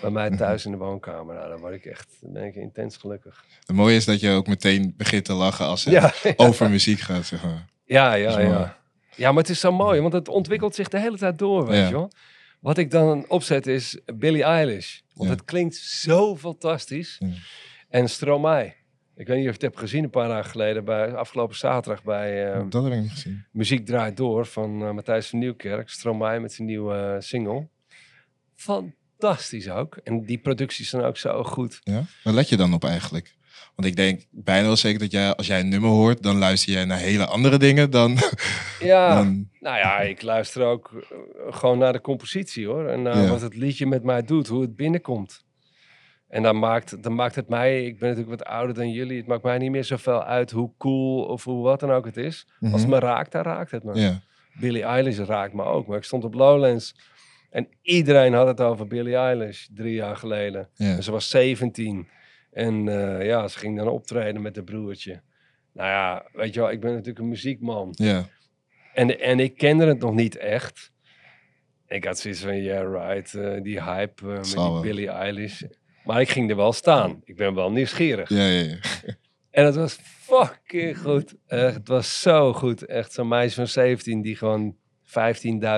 Bij 0.00 0.10
mij 0.10 0.30
thuis 0.36 0.64
in 0.64 0.70
de 0.70 0.76
woonkamer. 0.76 1.34
Nou, 1.34 1.48
dan 1.48 1.58
word 1.58 1.74
ik 1.74 1.84
echt, 1.84 2.16
ben 2.20 2.44
ik 2.44 2.54
intens 2.54 2.96
gelukkig. 2.96 3.44
Het 3.66 3.76
mooie 3.76 3.96
is 3.96 4.04
dat 4.04 4.20
je 4.20 4.30
ook 4.30 4.46
meteen 4.46 4.94
begint 4.96 5.24
te 5.24 5.32
lachen 5.32 5.66
als 5.66 5.84
het 5.84 5.94
Ja, 5.94 6.12
over 6.46 6.70
muziek 6.70 7.00
gaat, 7.00 7.26
zeg 7.26 7.42
maar. 7.42 7.66
Ja, 7.84 8.14
ja, 8.14 8.40
ja. 8.40 8.78
Ja, 9.16 9.32
maar 9.32 9.42
het 9.42 9.50
is 9.50 9.60
zo 9.60 9.72
mooi, 9.72 10.00
want 10.00 10.12
het 10.12 10.28
ontwikkelt 10.28 10.74
zich 10.74 10.88
de 10.88 11.00
hele 11.00 11.18
tijd 11.18 11.38
door, 11.38 11.66
weet 11.66 11.88
je 11.88 11.94
wel. 11.94 12.10
Wat 12.62 12.78
ik 12.78 12.90
dan 12.90 13.24
opzet 13.28 13.66
is 13.66 13.98
Billie 14.14 14.42
Eilish. 14.42 15.00
Want 15.14 15.30
het 15.30 15.44
klinkt 15.44 15.74
zo 15.74 16.36
fantastisch. 16.36 17.20
En 17.88 18.08
Stromae. 18.08 18.74
Ik 19.16 19.26
weet 19.26 19.36
niet 19.36 19.38
of 19.38 19.44
je 19.44 19.50
het 19.50 19.62
hebt 19.62 19.78
gezien 19.78 20.04
een 20.04 20.10
paar 20.10 20.28
dagen 20.28 20.50
geleden, 20.50 20.84
bij, 20.84 21.14
afgelopen 21.14 21.56
zaterdag 21.56 22.02
bij 22.02 22.52
eh, 22.52 22.64
Dat 22.68 22.84
heb 22.84 22.92
ik 22.92 23.00
niet 23.00 23.10
gezien. 23.10 23.44
Muziek 23.52 23.86
Draait 23.86 24.16
Door 24.16 24.46
van 24.46 24.82
eh, 24.82 24.90
Matthijs 24.92 25.28
van 25.28 25.38
Nieuwkerk. 25.38 25.88
Stromae 25.88 26.40
met 26.40 26.52
zijn 26.52 26.68
nieuwe 26.68 26.94
eh, 26.94 27.20
single. 27.20 27.68
Fantastisch 28.54 29.68
ook. 29.68 29.96
En 29.96 30.24
die 30.24 30.38
producties 30.38 30.88
zijn 30.88 31.02
ook 31.02 31.16
zo 31.16 31.44
goed. 31.44 31.80
Ja? 31.82 32.04
Waar 32.24 32.34
let 32.34 32.48
je 32.48 32.56
dan 32.56 32.74
op 32.74 32.84
eigenlijk? 32.84 33.34
Want 33.74 33.88
ik 33.88 33.96
denk 33.96 34.22
bijna 34.30 34.66
wel 34.66 34.76
zeker 34.76 34.98
dat 34.98 35.10
jij, 35.10 35.34
als 35.34 35.46
jij 35.46 35.60
een 35.60 35.68
nummer 35.68 35.90
hoort, 35.90 36.22
dan 36.22 36.36
luister 36.38 36.72
jij 36.72 36.84
naar 36.84 36.98
hele 36.98 37.26
andere 37.26 37.58
dingen 37.58 37.90
dan... 37.90 38.18
Ja, 38.80 39.14
dan 39.14 39.48
Nou 39.60 39.76
ja, 39.76 40.00
ik 40.00 40.22
luister 40.22 40.62
ook 40.64 40.90
eh, 40.92 41.16
gewoon 41.54 41.78
naar 41.78 41.92
de 41.92 42.00
compositie 42.00 42.66
hoor. 42.66 42.86
En 42.88 43.02
naar 43.02 43.22
Ja. 43.22 43.28
wat 43.28 43.40
het 43.40 43.56
liedje 43.56 43.86
met 43.86 44.02
mij 44.02 44.22
doet, 44.22 44.48
hoe 44.48 44.60
het 44.62 44.76
binnenkomt. 44.76 45.44
En 46.28 46.42
dan 46.42 46.58
maakt, 46.58 47.02
dan 47.02 47.14
maakt 47.14 47.34
het 47.34 47.48
mij, 47.48 47.84
ik 47.84 47.98
ben 47.98 48.08
natuurlijk 48.08 48.38
wat 48.38 48.48
ouder 48.48 48.74
dan 48.74 48.90
jullie, 48.90 49.16
het 49.16 49.26
maakt 49.26 49.42
mij 49.42 49.58
niet 49.58 49.70
meer 49.70 49.84
zoveel 49.84 50.24
uit 50.24 50.50
hoe 50.50 50.70
cool 50.78 51.24
of 51.24 51.44
hoe 51.44 51.62
wat 51.62 51.80
dan 51.80 51.90
ook 51.90 52.04
het 52.04 52.16
is. 52.16 52.46
Als 52.60 52.70
het 52.72 52.80
Mhm. 52.80 52.90
me 52.90 52.98
raakt, 52.98 53.32
dan 53.32 53.42
raakt 53.42 53.70
het 53.70 53.84
me. 53.84 54.00
Ja, 54.00 54.20
Billie 54.60 54.82
Eilish 54.82 55.18
raakt 55.18 55.52
me 55.54 55.62
ook. 55.64 55.86
Maar 55.86 55.96
ik 55.96 56.04
stond 56.04 56.24
op 56.24 56.34
Lowlands 56.34 56.94
en 57.50 57.68
iedereen 57.82 58.32
had 58.32 58.46
het 58.46 58.60
over 58.60 58.86
Billie 58.86 59.16
Eilish 59.16 59.66
drie 59.74 59.94
jaar 59.94 60.16
geleden. 60.16 60.68
En 60.76 61.02
ze 61.02 61.10
was 61.10 61.28
17. 61.28 62.08
En 62.52 62.88
eh, 62.88 63.26
ja, 63.26 63.48
ze 63.48 63.58
ging 63.58 63.76
dan 63.76 63.88
optreden 63.88 64.42
met 64.42 64.56
haar 64.56 64.64
broertje. 64.64 65.22
Nou 65.72 65.88
ja, 65.88 66.26
weet 66.32 66.54
je 66.54 66.60
wel, 66.60 66.70
ik 66.70 66.80
ben 66.80 66.90
natuurlijk 66.90 67.18
een 67.18 67.28
muziekman. 67.28 67.94
ja. 67.96 68.28
En, 68.94 69.20
en 69.20 69.40
ik 69.40 69.56
kende 69.56 69.86
het 69.86 69.98
nog 69.98 70.14
niet 70.14 70.36
echt. 70.36 70.92
Ik 71.86 72.04
had 72.04 72.18
zoiets 72.18 72.40
van, 72.40 72.62
yeah, 72.62 72.92
right, 72.92 73.34
eh, 73.34 73.62
die 73.62 73.82
hype 73.82 74.22
eh, 74.22 74.36
met 74.36 74.44
die. 74.44 74.80
Billie 74.80 75.08
Eilish. 75.08 75.62
Maar 76.04 76.20
ik 76.20 76.28
ging 76.28 76.50
er 76.50 76.56
wel 76.56 76.72
staan. 76.72 77.20
Ik 77.24 77.36
ben 77.36 77.54
wel 77.54 77.72
nieuwsgierig. 77.72 78.28
Ja, 78.28 78.46
ja, 78.46 78.60
ja. 78.62 78.76
En 79.50 79.64
het 79.64 79.74
was 79.74 79.98
fucking 80.02 80.98
goed. 80.98 81.34
Echt, 81.46 81.74
het 81.74 81.88
was 81.88 82.20
zo 82.20 82.52
goed. 82.52 82.86
Echt 82.86 83.12
zo'n 83.12 83.28
meisje 83.28 83.54
van 83.54 83.66
17 83.66 84.22
die 84.22 84.36
gewoon 84.36 84.76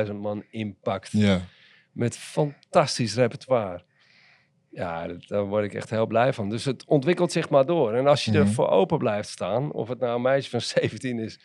15.000 0.06 0.12
man 0.14 0.44
inpakt. 0.50 1.12
Ja. 1.12 1.40
Met 1.92 2.16
fantastisch 2.16 3.14
repertoire. 3.14 3.84
Ja, 4.74 5.06
dat- 5.06 5.28
daar 5.28 5.44
word 5.44 5.64
ik 5.64 5.74
echt 5.74 5.90
heel 5.90 6.06
blij 6.06 6.32
van. 6.32 6.48
Dus 6.48 6.64
het 6.64 6.84
ontwikkelt 6.86 7.32
zich 7.32 7.48
maar 7.50 7.66
door. 7.66 7.92
En 7.94 8.06
als 8.06 8.24
je 8.24 8.30
Mhm. 8.30 8.40
er 8.40 8.48
voor 8.48 8.68
open 8.68 8.98
blijft 8.98 9.28
staan, 9.28 9.72
of 9.72 9.88
het 9.88 9.98
nou 9.98 10.14
een 10.16 10.22
meisje 10.22 10.50
van 10.50 10.60
17 10.80 11.18
is 11.18 11.38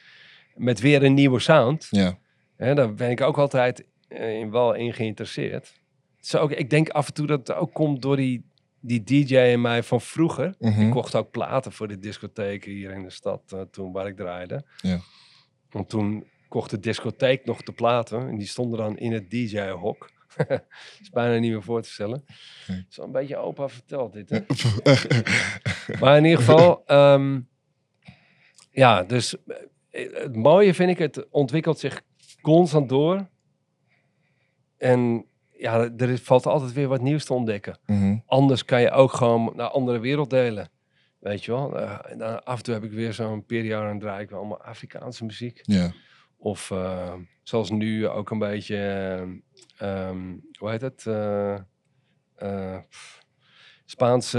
met 0.55 0.79
weer 0.79 1.03
een 1.03 1.13
nieuwe 1.13 1.39
sound, 1.39 1.87
Ja. 1.89 2.17
hè, 2.55 2.73
daar 2.75 2.93
ben 2.93 3.09
ik 3.09 3.21
ook 3.21 3.37
altijd 3.37 3.85
eh, 4.07 4.33
in, 4.39 4.51
wel 4.51 4.73
in 4.73 4.93
geïnteresseerd. 4.93 5.79
Zo 6.19 6.37
ook, 6.37 6.51
ik 6.51 6.69
denk 6.69 6.89
af 6.89 7.07
en 7.07 7.13
toe 7.13 7.27
dat 7.27 7.47
het 7.47 7.57
ook 7.57 7.73
komt 7.73 8.01
door 8.01 8.15
die, 8.15 8.45
die 8.79 9.03
DJ 9.03 9.35
in 9.37 9.61
mij 9.61 9.83
van 9.83 10.01
vroeger. 10.01 10.53
Mhm. 10.59 10.81
Ik 10.81 10.91
kocht 10.91 11.15
ook 11.15 11.31
platen 11.31 11.71
voor 11.71 11.87
de 11.87 11.99
discotheken 11.99 12.71
hier 12.71 12.91
in 12.91 13.03
de 13.03 13.09
stad 13.09 13.41
eh, 13.53 13.61
toen 13.71 13.91
waar 13.91 14.07
ik 14.07 14.15
draaide. 14.15 14.63
Ja. 14.81 14.99
Want 15.71 15.89
toen 15.89 16.27
kocht 16.47 16.69
de 16.69 16.79
discotheek 16.79 17.45
nog 17.45 17.61
de 17.63 17.71
platen 17.71 18.27
en 18.27 18.37
die 18.37 18.47
stonden 18.47 18.79
dan 18.79 18.97
in 18.97 19.11
het 19.11 19.29
DJ-hok. 19.31 20.09
Is 21.01 21.09
bijna 21.09 21.39
niet 21.39 21.51
meer 21.51 21.63
voor 21.63 21.81
te 21.81 21.89
stellen. 21.89 22.23
Het 22.65 22.85
is 22.89 22.97
wel 22.97 23.05
een 23.05 23.11
beetje 23.11 23.37
opa 23.37 23.69
verteld 23.69 24.13
dit. 24.13 24.29
Hè? 24.29 24.39
maar 26.01 26.17
in 26.17 26.23
ieder 26.23 26.39
geval, 26.39 26.83
ehm, 26.85 27.39
ja, 28.71 29.03
dus 29.03 29.35
eh, 29.89 30.13
het 30.13 30.35
mooie 30.35 30.73
vind 30.73 30.89
ik, 30.89 30.97
het 30.97 31.29
ontwikkelt 31.29 31.79
zich 31.79 32.01
constant 32.41 32.89
door. 32.89 33.27
En 34.77 35.25
ja, 35.51 35.89
er 35.97 36.17
valt 36.17 36.45
altijd 36.45 36.73
weer 36.73 36.87
wat 36.87 37.01
nieuws 37.01 37.25
te 37.25 37.33
ontdekken. 37.33 37.77
Mhm. 37.85 38.17
Anders 38.25 38.65
kan 38.65 38.81
je 38.81 38.91
ook 38.91 39.13
gewoon 39.13 39.53
naar 39.55 39.69
andere 39.69 39.99
werelddelen. 39.99 40.69
Weet 41.19 41.45
je 41.45 41.51
wel? 41.51 41.79
Eh, 41.79 42.17
dan 42.17 42.43
af 42.43 42.57
en 42.57 42.63
toe 42.63 42.73
heb 42.73 42.83
ik 42.83 42.91
weer 42.91 43.13
zo'n 43.13 43.45
periode 43.45 43.89
en 43.89 43.99
draai 43.99 44.23
ik 44.23 44.29
wel 44.29 44.39
allemaal 44.39 44.61
Afrikaanse 44.61 45.25
muziek. 45.25 45.59
Ja. 45.61 45.91
Of 46.41 46.71
eh, 46.71 47.13
zoals 47.43 47.69
nu 47.69 48.07
ook 48.07 48.29
een 48.29 48.39
beetje, 48.39 48.75
eh, 49.77 50.07
ehm, 50.07 50.35
hoe 50.59 50.69
heet 50.69 50.81
het? 50.81 51.03
Pff, 52.89 53.23
Spaanse. 53.85 54.37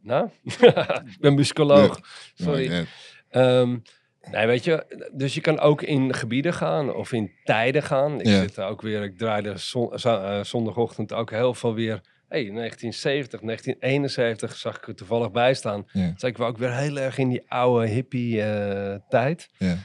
nou, 0.00 0.28
ik 1.12 1.16
ben 1.20 1.34
muzikoloog. 1.34 2.00
Sorry. 2.34 2.86
Ehm, 3.28 3.78
nee, 4.30 4.46
weet 4.46 4.64
je, 4.64 5.08
dus 5.14 5.34
je 5.34 5.40
kan 5.40 5.58
ook 5.58 5.82
in 5.82 6.14
gebieden 6.14 6.54
gaan 6.54 6.94
of 6.94 7.12
in 7.12 7.32
tijden 7.44 7.82
gaan. 7.82 8.20
Ik 8.20 8.26
Ja. 8.26 8.40
zit 8.40 8.60
ook 8.60 8.82
weer, 8.82 9.02
ik 9.02 9.18
draaide 9.18 9.56
zon- 9.56 9.98
zo- 9.98 10.42
zondagochtend 10.42 11.12
ook 11.12 11.30
heel 11.30 11.54
veel 11.54 11.74
weer. 11.74 12.00
Hey, 12.28 12.42
1970, 12.50 13.40
1971 13.40 14.56
zag 14.56 14.76
ik 14.76 14.88
er 14.88 14.94
toevallig 14.94 15.30
bij 15.30 15.54
staan. 15.54 15.86
Ja. 15.92 16.10
Dus 16.10 16.22
ik 16.22 16.36
was 16.36 16.48
ook 16.48 16.58
weer 16.58 16.72
heel 16.76 16.96
erg 16.98 17.18
in 17.18 17.28
die 17.28 17.50
oude 17.50 17.86
hippie 17.86 18.36
tijd. 19.08 19.48
Ja. 19.58 19.76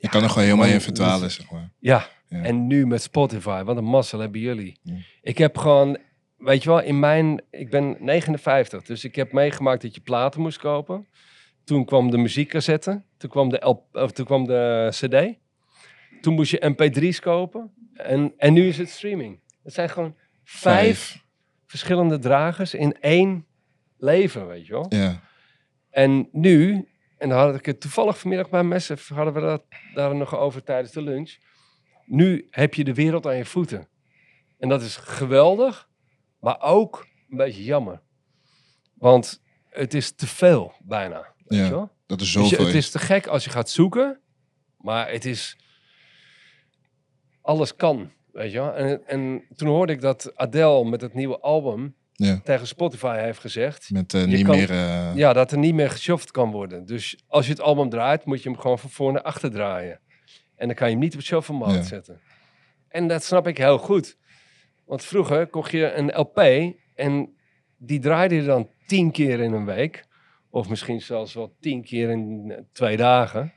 Je 0.00 0.08
kan 0.08 0.22
er 0.22 0.28
gewoon 0.28 0.44
helemaal 0.44 0.66
in 0.66 0.80
verdwalen, 0.80 1.30
zeg 1.30 1.50
maar. 1.50 1.70
Ja, 1.78 2.08
en 2.28 2.66
nu 2.66 2.86
met 2.86 3.02
Spotify, 3.02 3.62
wat 3.62 3.76
een 3.76 3.84
mazzel 3.84 4.18
hebben 4.18 4.40
jullie. 4.40 4.80
Ik 5.22 5.38
heb 5.38 5.58
gewoon, 5.58 5.98
weet 6.36 6.62
je 6.62 6.68
wel, 6.68 6.80
in 6.80 6.98
mijn, 6.98 7.42
ik 7.50 7.70
ben 7.70 7.96
59, 8.00 8.82
dus 8.82 9.04
ik 9.04 9.14
heb 9.14 9.32
meegemaakt 9.32 9.82
dat 9.82 9.94
je 9.94 10.00
platen 10.00 10.40
moest 10.40 10.58
kopen. 10.58 11.06
Toen 11.64 11.84
kwam 11.84 12.10
de 12.10 12.18
muziekcassette, 12.18 13.02
toen 13.16 13.30
kwam 13.30 13.48
de, 13.48 13.66
L, 13.66 13.88
of 13.92 14.12
toen 14.12 14.24
kwam 14.24 14.44
de 14.44 14.88
CD. 14.90 15.38
Toen 16.20 16.34
moest 16.34 16.50
je 16.50 16.74
mp3's 16.74 17.20
kopen 17.20 17.72
en, 17.94 18.32
en 18.36 18.52
nu 18.52 18.68
is 18.68 18.78
het 18.78 18.88
streaming. 18.88 19.40
Het 19.62 19.74
zijn 19.74 19.90
gewoon 19.90 20.16
vijf, 20.44 21.24
verschillende 21.66 22.18
dragers 22.18 22.74
in 22.74 23.00
één 23.00 23.46
leven, 23.98 24.46
weet 24.46 24.66
je 24.66 24.72
wel. 24.72 24.86
Ja. 24.88 25.20
En 25.90 26.28
nu, 26.32 26.88
en 27.20 27.28
dan 27.28 27.38
had 27.38 27.54
ik 27.54 27.66
het 27.66 27.80
toevallig 27.80 28.18
vanmiddag 28.18 28.50
bij 28.50 28.62
Massive, 28.62 29.14
hadden 29.14 29.34
we 29.34 29.40
dat 29.40 29.62
daar 29.94 30.14
nog 30.14 30.36
over 30.36 30.62
tijdens 30.62 30.92
de 30.92 31.02
lunch. 31.02 31.36
Nu 32.06 32.46
heb 32.50 32.74
je 32.74 32.84
de 32.84 32.94
wereld 32.94 33.26
aan 33.26 33.36
je 33.36 33.44
voeten. 33.44 33.88
En 34.58 34.68
dat 34.68 34.82
is 34.82 34.96
geweldig, 34.96 35.88
maar 36.40 36.60
ook 36.60 37.06
een 37.30 37.36
beetje 37.36 37.64
jammer. 37.64 38.02
Want 38.94 39.42
het 39.68 39.94
is 39.94 40.12
te 40.12 40.26
veel, 40.26 40.72
bijna. 40.82 41.34
Weet 41.44 41.58
Ja, 41.58 41.64
je 41.64 41.70
wel? 41.70 41.90
Dat 42.06 42.20
is 42.20 42.32
Dus 42.32 42.48
zoveel. 42.48 42.66
het 42.66 42.74
is 42.74 42.90
te 42.90 42.98
gek 42.98 43.26
als 43.26 43.44
je 43.44 43.50
gaat 43.50 43.70
zoeken, 43.70 44.20
maar 44.78 45.10
het 45.10 45.24
is... 45.24 45.56
Alles 47.42 47.76
kan, 47.76 48.12
weet 48.32 48.52
je 48.52 48.58
wel. 48.58 48.72
En, 48.74 49.06
en 49.06 49.44
toen 49.56 49.68
hoorde 49.68 49.92
ik 49.92 50.00
dat 50.00 50.36
Adele 50.36 50.84
met 50.84 51.00
het 51.00 51.14
nieuwe 51.14 51.40
album 51.40 51.96
Ja. 52.26 52.40
tegen 52.44 52.66
Spotify 52.66 53.16
heeft 53.18 53.38
gezegd... 53.38 53.90
Met 53.90 54.14
eh, 54.14 54.24
niet 54.24 54.44
kan- 54.46 54.56
meer... 54.56 54.70
eh, 54.70 55.14
Ja, 55.14 55.32
dat 55.32 55.52
er 55.52 55.58
niet 55.58 55.74
meer 55.74 55.90
geshuffeld 55.90 56.30
kan 56.30 56.50
worden. 56.50 56.84
Dus 56.86 57.22
als 57.26 57.46
je 57.46 57.52
het 57.52 57.60
album 57.60 57.88
draait, 57.88 58.24
moet 58.24 58.42
je 58.42 58.48
hem 58.48 58.58
gewoon 58.58 58.78
van 58.78 58.90
voor 58.90 59.12
naar 59.12 59.22
achter 59.22 59.50
draaien. 59.50 60.00
En 60.56 60.66
dan 60.66 60.76
kan 60.76 60.86
je 60.86 60.92
hem 60.92 61.02
niet 61.02 61.14
op 61.14 61.20
shuffle 61.20 61.54
mode 61.54 61.72
Ja. 61.74 61.82
zetten. 61.82 62.20
En 62.88 63.08
dat 63.08 63.24
snap 63.24 63.46
ik 63.46 63.58
heel 63.58 63.78
goed. 63.78 64.16
Want 64.86 65.04
vroeger 65.04 65.46
kocht 65.46 65.70
je 65.70 65.92
een 65.92 66.10
LP 66.20 66.38
en 66.94 67.34
die 67.78 67.98
draaide 68.00 68.34
je 68.34 68.44
dan 68.44 68.68
tien 68.86 69.10
keer 69.10 69.40
in 69.40 69.52
een 69.52 69.64
week. 69.64 70.04
Of 70.50 70.68
misschien 70.68 71.00
zelfs 71.00 71.34
wel 71.34 71.56
tien 71.60 71.82
keer 71.82 72.10
in 72.10 72.44
eh, 72.50 72.58
twee 72.72 72.96
dagen. 72.96 73.52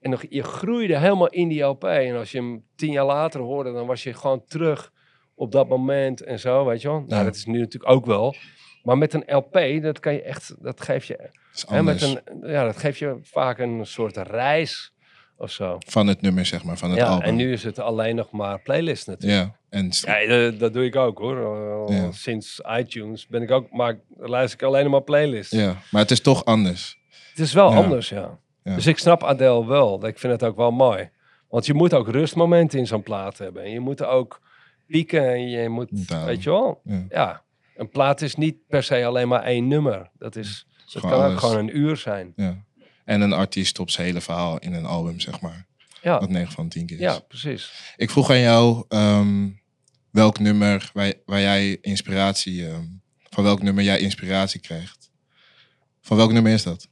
En 0.00 0.10
nog, 0.10 0.24
je 0.28 0.42
groeide 0.42 0.98
helemaal 0.98 1.28
in 1.28 1.48
die 1.48 1.62
LP. 1.62 1.84
En 1.84 2.16
als 2.16 2.32
je 2.32 2.38
hem 2.38 2.64
tien 2.76 2.92
jaar 2.92 3.04
later 3.04 3.40
hoorde, 3.40 3.72
dan 3.72 3.86
was 3.86 4.02
je 4.02 4.14
gewoon 4.14 4.44
terug 4.44 4.92
op 5.34 5.52
dat 5.52 5.68
moment 5.68 6.20
en 6.22 6.40
zo, 6.40 6.64
weet 6.64 6.82
je 6.82 6.88
wel. 6.88 6.98
Nou, 7.00 7.14
Ja. 7.14 7.24
dat 7.24 7.34
is 7.34 7.44
nu 7.44 7.58
natuurlijk 7.58 7.92
ook 7.92 8.06
wel. 8.06 8.34
Maar 8.82 8.98
met 8.98 9.14
een 9.14 9.24
LP, 9.26 9.82
dat 9.82 9.98
kan 10.00 10.12
je 10.12 10.22
echt, 10.22 10.54
dat 10.62 10.80
geeft 10.80 11.06
je, 11.06 11.30
hè, 11.68 11.82
met 11.82 12.02
een, 12.02 12.20
ja, 12.42 12.64
dat 12.64 12.76
geeft 12.76 12.98
je 12.98 13.18
vaak 13.22 13.58
een 13.58 13.86
soort 13.86 14.16
reis 14.16 14.92
of 15.36 15.50
zo. 15.50 15.76
Van 15.86 16.06
het 16.06 16.20
nummer, 16.20 16.46
zeg 16.46 16.64
maar, 16.64 16.78
van 16.78 16.90
het 16.90 16.98
Ja, 16.98 17.06
album. 17.06 17.22
en 17.28 17.34
nu 17.36 17.52
is 17.52 17.64
het 17.64 17.78
alleen 17.78 18.16
nog 18.16 18.30
maar 18.30 18.60
playlist 18.62 19.06
natuurlijk. 19.06 19.42
Ja, 19.42 19.56
en 19.78 19.88
Ja, 19.90 20.26
dat, 20.26 20.58
dat 20.58 20.72
doe 20.72 20.84
ik 20.84 20.96
ook 20.96 21.18
hoor. 21.18 21.92
Ja. 21.92 22.12
Sinds 22.12 22.60
iTunes 22.78 23.26
ben 23.26 23.42
ik 23.42 23.50
ook, 23.50 23.70
maar 23.70 23.98
luister 24.16 24.60
ik 24.60 24.66
alleen 24.66 24.82
nog 24.82 24.92
maar 24.92 25.02
playlists. 25.02 25.52
ja, 25.56 25.76
maar 25.90 26.02
het 26.02 26.10
is 26.10 26.20
toch 26.20 26.44
anders. 26.44 26.98
Het 27.30 27.38
is 27.38 27.52
wel 27.52 27.70
Ja. 27.70 27.76
anders, 27.76 28.08
ja. 28.08 28.38
Dus 28.62 28.86
ik 28.86 28.98
snap 28.98 29.24
Adele 29.24 29.66
wel. 29.66 30.06
Ik 30.06 30.18
vind 30.18 30.32
het 30.32 30.44
ook 30.44 30.56
wel 30.56 30.70
mooi. 30.70 31.10
Want 31.48 31.66
je 31.66 31.74
moet 31.74 31.94
ook 31.94 32.08
rustmomenten 32.08 32.78
in 32.78 32.86
zo'n 32.86 33.02
plaat 33.02 33.38
hebben. 33.38 33.62
En 33.62 33.70
je 33.70 33.80
moet 33.80 34.04
ook 34.04 34.40
pieken 34.86 35.28
en 35.28 35.48
je 35.48 35.68
moet, 35.68 35.90
weet 36.24 36.42
je 36.42 36.50
wel. 36.50 36.80
Ja. 36.84 37.04
Ja, 37.08 37.42
een 37.76 37.88
plaat 37.88 38.20
is 38.22 38.34
niet 38.34 38.66
per 38.68 38.82
se 38.82 39.04
alleen 39.04 39.28
maar 39.28 39.42
één 39.42 39.68
nummer. 39.68 40.10
Dat, 40.18 40.36
is, 40.36 40.66
dat 40.92 41.02
kan 41.02 41.12
ook 41.32 41.38
gewoon 41.38 41.58
een 41.58 41.76
uur 41.76 41.96
zijn. 41.96 42.32
Ja. 42.36 42.64
En 43.04 43.20
een 43.20 43.32
artiest 43.32 43.68
stopt 43.68 43.92
zijn 43.92 44.06
hele 44.06 44.20
verhaal 44.20 44.58
in 44.58 44.72
een 44.72 44.86
album, 44.86 45.20
zeg 45.20 45.40
maar. 45.40 45.66
Ja, 46.02 46.20
Wat 46.20 46.28
9 46.28 46.52
van 46.52 46.68
10 46.68 46.86
keer 46.86 46.96
is. 46.96 47.02
ja 47.02 47.18
precies. 47.18 47.94
Ik 47.96 48.10
vroeg 48.10 48.30
aan 48.30 48.38
jou 48.40 48.84
ehm, 48.88 49.48
welk 50.10 50.38
nummer 50.38 50.90
waar, 50.92 51.12
waar 51.24 51.40
jij 51.40 51.78
inspiratie, 51.80 52.68
ehm, 52.68 52.84
van 53.30 53.44
welk 53.44 53.62
nummer 53.62 53.84
jij 53.84 53.98
inspiratie 53.98 54.60
krijgt. 54.60 55.10
Van 56.00 56.16
welk 56.16 56.32
nummer 56.32 56.52
is 56.52 56.62
dat? 56.62 56.88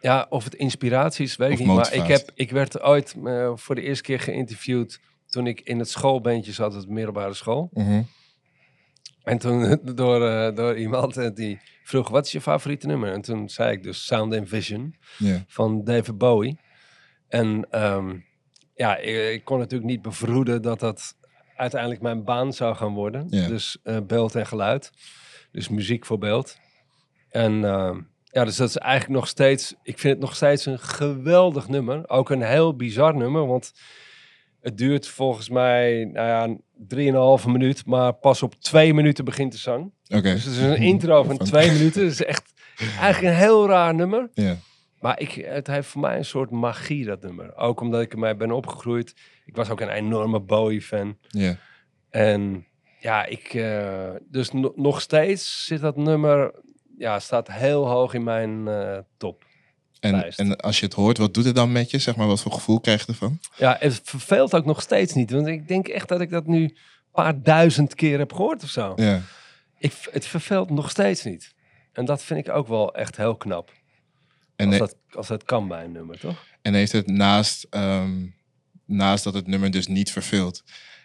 Ja, 0.00 0.26
of 0.28 0.44
het 0.44 0.54
inspiratie 0.54 1.24
is, 1.24 1.36
weet 1.36 1.52
Of 1.52 1.58
ik 1.58 1.66
niet. 1.66 1.76
Maar 1.76 1.92
ik, 1.94 2.06
heb, 2.06 2.30
ik 2.34 2.50
werd 2.50 2.80
ooit 2.80 3.14
eh, 3.24 3.52
voor 3.54 3.74
de 3.74 3.82
eerste 3.82 4.02
keer 4.02 4.20
geïnterviewd 4.20 5.00
toen 5.30 5.46
ik 5.46 5.60
in 5.60 5.78
het 5.78 5.88
schoolbandje 5.88 6.52
zat, 6.52 6.74
het 6.74 6.88
middelbare 6.88 7.34
school. 7.34 7.70
Mhm. 7.72 8.02
En 9.22 9.38
toen 9.38 9.80
door, 9.94 10.28
eh, 10.28 10.54
door 10.54 10.78
iemand 10.78 11.16
eh, 11.16 11.30
die 11.34 11.60
vroeg, 11.82 12.08
wat 12.08 12.26
is 12.26 12.32
je 12.32 12.40
favoriete 12.40 12.86
nummer? 12.86 13.12
En 13.12 13.20
toen 13.20 13.48
zei 13.48 13.72
ik 13.72 13.82
dus 13.82 14.06
Sound 14.06 14.34
and 14.34 14.48
Vision 14.48 14.96
van 15.46 15.84
David 15.84 16.18
Bowie. 16.18 16.58
En 17.28 17.66
ehm, 17.70 18.16
ja, 18.74 18.96
ik, 18.96 19.32
ik 19.32 19.44
kon 19.44 19.58
natuurlijk 19.58 19.90
niet 19.90 20.02
bevroeden 20.02 20.62
dat 20.62 20.80
dat 20.80 21.16
uiteindelijk 21.56 22.02
mijn 22.02 22.24
baan 22.24 22.52
zou 22.52 22.74
gaan 22.74 22.94
worden. 22.94 23.28
Dus 23.28 23.78
eh, 23.82 23.96
beeld 24.06 24.34
en 24.34 24.46
geluid. 24.46 24.92
Dus 25.52 25.68
muziek 25.68 26.06
voor 26.06 26.18
beeld. 26.18 26.58
En 27.30 27.64
ehm, 27.64 28.00
ja, 28.24 28.44
dus 28.44 28.56
dat 28.56 28.68
is 28.68 28.76
eigenlijk 28.76 29.20
nog 29.20 29.28
steeds, 29.28 29.74
ik 29.82 29.98
vind 29.98 30.12
het 30.12 30.22
nog 30.22 30.36
steeds 30.36 30.66
een 30.66 30.78
geweldig 30.78 31.68
nummer. 31.68 32.08
Ook 32.08 32.30
een 32.30 32.42
heel 32.42 32.76
bizar 32.76 33.16
nummer, 33.16 33.46
want 33.46 33.72
het 34.60 34.78
duurt 34.78 35.08
volgens 35.08 35.48
mij, 35.48 36.04
nou 36.12 36.26
ja, 36.28 36.56
drieënhalve 36.86 37.50
minuut, 37.50 37.86
maar 37.86 38.12
pas 38.12 38.42
op 38.42 38.54
twee 38.54 38.94
minuten 38.94 39.24
begint 39.24 39.52
de 39.52 39.58
zang. 39.58 39.92
oké. 40.08 40.20
Dus 40.32 40.44
het 40.44 40.54
is 40.54 40.60
een 40.60 40.76
intro 40.76 41.22
van 41.22 41.38
twee 41.38 41.70
minuten. 41.72 42.02
Het 42.02 42.12
is 42.12 42.24
echt 42.24 42.52
eigenlijk 43.00 43.22
een 43.34 43.40
heel 43.40 43.66
raar 43.68 43.94
nummer. 43.94 44.30
Ja, 44.34 44.56
Maar 45.00 45.20
ik, 45.20 45.30
het 45.32 45.66
heeft 45.66 45.88
voor 45.88 46.00
mij 46.00 46.16
een 46.16 46.24
soort 46.24 46.50
magie, 46.50 47.04
dat 47.04 47.22
nummer. 47.22 47.56
Ook 47.56 47.80
omdat 47.80 48.00
ik 48.00 48.12
ermee 48.12 48.34
ben 48.36 48.50
opgegroeid. 48.52 49.14
Ik 49.44 49.56
was 49.56 49.70
ook 49.70 49.80
een 49.80 49.88
enorme 49.88 50.40
Bowie-fan. 50.40 51.16
ja. 51.28 51.56
En 52.10 52.66
ja, 52.98 53.24
ik... 53.24 53.54
eh, 53.54 54.10
dus 54.28 54.52
no- 54.52 54.72
nog 54.76 55.00
steeds 55.00 55.64
zit 55.66 55.80
dat 55.80 55.96
nummer... 55.96 56.54
Ja, 56.98 57.18
staat 57.18 57.52
heel 57.52 57.88
hoog 57.88 58.14
in 58.14 58.22
mijn 58.24 58.68
eh, 58.68 58.98
top. 59.16 59.44
En, 60.00 60.10
Lijst. 60.10 60.38
en 60.38 60.56
als 60.56 60.78
je 60.80 60.84
het 60.84 60.94
hoort, 60.94 61.18
wat 61.18 61.34
doet 61.34 61.44
het 61.44 61.54
dan 61.54 61.72
met 61.72 61.90
je? 61.90 61.98
Zeg 61.98 62.16
maar, 62.16 62.26
wat 62.26 62.40
voor 62.40 62.52
gevoel 62.52 62.80
krijg 62.80 63.00
je 63.00 63.06
ervan? 63.06 63.40
Ja, 63.56 63.76
het 63.80 64.00
verveelt 64.04 64.54
ook 64.54 64.64
nog 64.64 64.82
steeds 64.82 65.14
niet. 65.14 65.30
Want 65.30 65.46
ik 65.46 65.68
denk 65.68 65.88
echt 65.88 66.08
dat 66.08 66.20
ik 66.20 66.30
dat 66.30 66.46
nu 66.46 66.62
een 66.62 66.76
paar 67.12 67.42
duizend 67.42 67.94
keer 67.94 68.18
heb 68.18 68.32
gehoord 68.32 68.62
of 68.62 68.68
zo. 68.68 68.92
Ja, 68.96 69.22
Ik, 69.78 69.92
het 70.10 70.26
verveelt 70.26 70.70
nog 70.70 70.90
steeds 70.90 71.24
niet. 71.24 71.54
En 71.92 72.04
dat 72.04 72.22
vind 72.22 72.46
ik 72.46 72.54
ook 72.54 72.68
wel 72.68 72.94
echt 72.94 73.16
heel 73.16 73.36
knap. 73.36 73.72
En, 74.56 74.68
Als 74.68 74.78
dat, 74.78 74.96
als 75.10 75.26
dat 75.26 75.44
kan 75.44 75.68
bij 75.68 75.84
een 75.84 75.92
nummer, 75.92 76.18
toch? 76.18 76.44
en 76.62 76.74
heeft 76.74 76.92
het 76.92 77.06
naast, 77.06 77.66
ehm, 77.70 78.26
naast 78.84 79.24
dat 79.24 79.34
het 79.34 79.46
nummer 79.46 79.70
dus 79.70 79.86
niet 79.86 80.10
verveelt, 80.10 80.62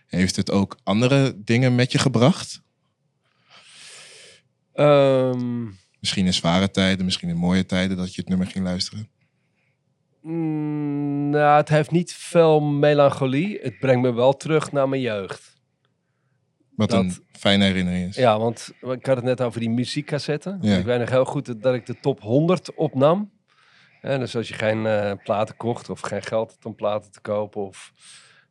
heeft 0.08 0.36
het 0.36 0.52
ook 0.52 0.78
andere 0.84 1.34
dingen 1.44 1.76
met 1.76 1.92
je 1.92 1.98
gebracht? 1.98 2.62
Ehm, 4.74 5.66
Misschien 6.06 6.26
in 6.26 6.34
zware 6.34 6.72
tijden, 6.72 7.06
misschien 7.06 7.30
in 7.30 7.36
mooie 7.36 7.66
tijden 7.66 7.98
dat 7.98 8.16
je 8.16 8.22
het 8.22 8.30
nummer 8.30 8.48
ging 8.48 8.66
luisteren. 8.66 9.10
mm, 10.22 11.30
nou, 11.30 11.58
het 11.58 11.70
heeft 11.70 11.92
niet 11.92 12.14
veel 12.14 12.62
melancholie. 12.62 13.60
Het 13.62 13.80
brengt 13.80 14.02
me 14.02 14.14
wel 14.14 14.34
terug 14.38 14.72
naar 14.72 14.90
mijn 14.90 15.02
jeugd. 15.02 15.54
Wat 16.76 16.90
Dat- 16.90 17.04
een 17.04 17.12
fijne 17.32 17.64
herinnering 17.66 18.08
is. 18.08 18.16
Ja, 18.16 18.40
want 18.40 18.72
ik 18.82 19.06
had 19.06 19.16
het 19.16 19.26
net 19.26 19.42
over 19.42 19.60
die 19.60 19.70
muziekcassetten. 19.70 20.58
Ja. 20.62 20.78
Ik 20.78 20.86
weet 20.86 21.00
nog 21.00 21.10
heel 21.10 21.26
goed 21.26 21.62
dat- 21.62 21.74
ik 21.74 21.86
de 21.86 22.00
top 22.00 22.22
100 22.22 22.76
opnam. 22.76 23.32
Dus 24.02 24.36
als 24.36 24.48
je 24.48 24.54
geen 24.54 24.86
eh, 24.86 25.12
platen 25.24 25.56
kocht 25.58 25.90
of 25.90 26.00
geen 26.00 26.24
geld 26.24 26.50
had 26.52 26.66
om 26.66 26.76
platen 26.76 27.12
te 27.12 27.22
kopen... 27.22 27.62
Of, 27.62 27.92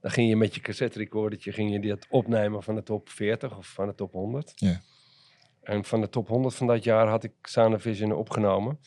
dan 0.00 0.10
ging 0.10 0.28
je 0.28 0.36
met 0.36 0.54
je 0.54 0.60
cassette 0.60 0.98
recordertje 0.98 1.52
ging 1.52 1.72
je 1.72 1.80
dat 1.88 2.06
opnemen 2.10 2.62
van 2.62 2.74
de 2.74 2.82
top 2.82 3.08
40 3.08 3.56
of 3.56 3.66
van 3.66 3.86
de 3.86 3.94
top 3.94 4.12
100. 4.12 4.52
Ja. 4.54 4.80
En 5.64 5.84
van 5.84 6.00
de 6.00 6.08
top 6.08 6.28
100 6.28 6.54
van 6.54 6.66
dat 6.66 6.84
jaar 6.84 7.06
had 7.08 7.24
ik 7.24 7.32
of 7.54 7.82
Vision 7.82 8.12
opgenomen. 8.12 8.78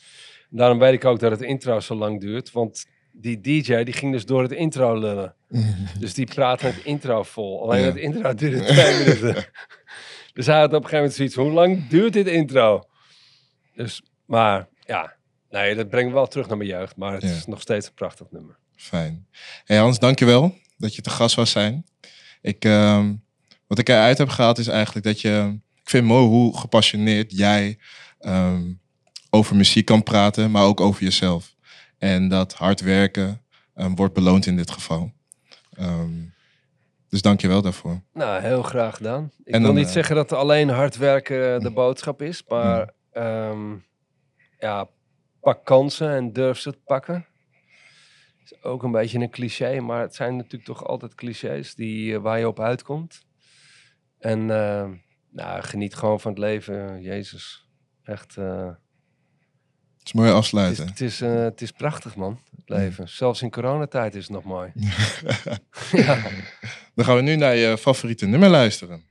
Daarom 0.50 0.78
weet 0.78 0.92
ik 0.92 1.04
ook 1.04 1.18
dat 1.18 1.30
het 1.30 1.42
intro 1.42 1.80
zo 1.80 1.94
lang 1.94 2.20
duurt. 2.20 2.52
Want 2.52 2.86
die 3.12 3.40
DJ 3.40 3.82
die 3.82 3.94
ging 3.94 4.12
dus 4.12 4.26
door 4.26 4.42
het 4.42 4.52
intro 4.52 4.98
lullen. 4.98 5.34
Dus 6.00 6.14
die 6.14 6.26
praatte 6.26 6.66
het 6.66 6.84
intro 6.84 7.22
vol. 7.22 7.62
Alleen 7.62 7.84
het 7.84 7.96
intro 7.96 8.34
duurde 8.34 8.64
twee 8.64 8.98
minuten. 8.98 9.44
Dus 10.32 10.46
hij 10.46 10.58
had 10.58 10.64
op 10.66 10.72
een 10.72 10.88
gegeven 10.88 10.96
moment 10.98 11.14
zoiets, 11.14 11.34
hoe 11.34 11.50
lang 11.50 11.88
duurt 11.88 12.12
dit 12.12 12.26
intro? 12.26 12.82
Dus, 13.74 14.02
maar 14.24 14.68
ja, 14.86 15.14
nee, 15.50 15.74
dat 15.74 15.88
brengt 15.88 16.08
me 16.08 16.14
wel 16.14 16.26
terug 16.26 16.48
naar 16.48 16.56
mijn 16.56 16.68
jeugd. 16.70 16.96
Maar 16.96 17.12
het 17.12 17.22
Ja. 17.22 17.28
is 17.28 17.46
nog 17.46 17.60
steeds 17.60 17.86
een 17.86 17.94
prachtig 17.94 18.26
nummer. 18.30 18.58
Fijn. 18.76 19.26
Hey 19.64 19.76
Hans, 19.76 19.98
dankjewel 19.98 20.54
dat 20.76 20.94
je 20.94 21.02
te 21.02 21.10
gast 21.10 21.34
was 21.34 21.50
zijn. 21.50 21.84
Ik, 22.42 22.64
ehm, 22.64 23.14
wat 23.66 23.78
ik 23.78 23.88
eruit 23.88 24.18
heb 24.18 24.28
gehaald 24.28 24.58
is 24.58 24.66
eigenlijk 24.66 25.06
dat 25.06 25.20
je... 25.20 25.58
Ik 25.88 25.94
vind 25.94 26.06
het 26.06 26.12
mooi 26.12 26.28
hoe 26.28 26.58
gepassioneerd 26.58 27.36
jij 27.36 27.78
ehm, 28.18 28.62
over 29.30 29.56
muziek 29.56 29.84
kan 29.84 30.02
praten, 30.02 30.50
maar 30.50 30.64
ook 30.64 30.80
over 30.80 31.02
jezelf. 31.02 31.54
En 31.98 32.28
dat 32.28 32.54
hard 32.54 32.80
werken 32.80 33.42
ehm, 33.74 33.94
wordt 33.94 34.14
beloond 34.14 34.46
in 34.46 34.56
dit 34.56 34.70
geval. 34.70 35.12
Ehm, 35.72 36.12
dus 37.08 37.22
dankjewel 37.22 37.62
daarvoor. 37.62 38.02
Nou, 38.12 38.42
heel 38.42 38.62
graag 38.62 38.96
gedaan. 38.96 39.30
Ik 39.44 39.60
wil 39.60 39.72
niet 39.72 39.86
eh, 39.86 39.92
zeggen 39.92 40.16
dat 40.16 40.32
alleen 40.32 40.68
hard 40.68 40.96
werken 40.96 41.60
de 41.60 41.70
boodschap 41.70 42.22
is. 42.22 42.42
Maar 42.48 42.92
ehm, 43.12 43.74
ja, 44.58 44.88
pak 45.40 45.64
kansen 45.64 46.10
en 46.10 46.32
durf 46.32 46.58
ze 46.58 46.72
te 46.72 46.80
pakken. 46.84 47.26
Is 48.44 48.62
ook 48.62 48.82
een 48.82 48.92
beetje 48.92 49.18
een 49.18 49.30
cliché, 49.30 49.80
maar 49.80 50.00
het 50.00 50.14
zijn 50.14 50.36
natuurlijk 50.36 50.64
toch 50.64 50.84
altijd 50.84 51.14
clichés 51.14 51.74
die, 51.74 52.14
eh, 52.14 52.20
waar 52.20 52.38
je 52.38 52.48
op 52.48 52.60
uitkomt. 52.60 53.26
En 54.18 54.50
nou, 55.30 55.62
geniet 55.62 55.94
gewoon 55.94 56.20
van 56.20 56.30
het 56.30 56.40
leven, 56.40 57.02
Jezus. 57.02 57.66
Echt, 58.02 58.36
eh, 58.36 58.66
Het 59.98 60.06
is 60.06 60.12
mooi 60.12 60.26
het, 60.28 60.36
is, 60.36 60.42
afsluiten. 60.42 60.86
het, 60.86 61.00
is, 61.00 61.20
eh, 61.20 61.34
het 61.34 61.60
is 61.60 61.70
prachtig, 61.70 62.16
man, 62.16 62.40
het 62.56 62.68
leven. 62.68 63.08
Zelfs 63.08 63.42
in 63.42 63.50
coronatijd 63.50 64.14
is 64.14 64.22
het 64.22 64.32
nog 64.32 64.44
mooi. 64.44 64.72
ja. 65.92 66.22
Dan 66.94 67.04
gaan 67.04 67.16
we 67.16 67.22
nu 67.22 67.36
naar 67.36 67.56
je 67.56 67.78
favoriete 67.78 68.26
nummer 68.26 68.48
luisteren. 68.48 69.07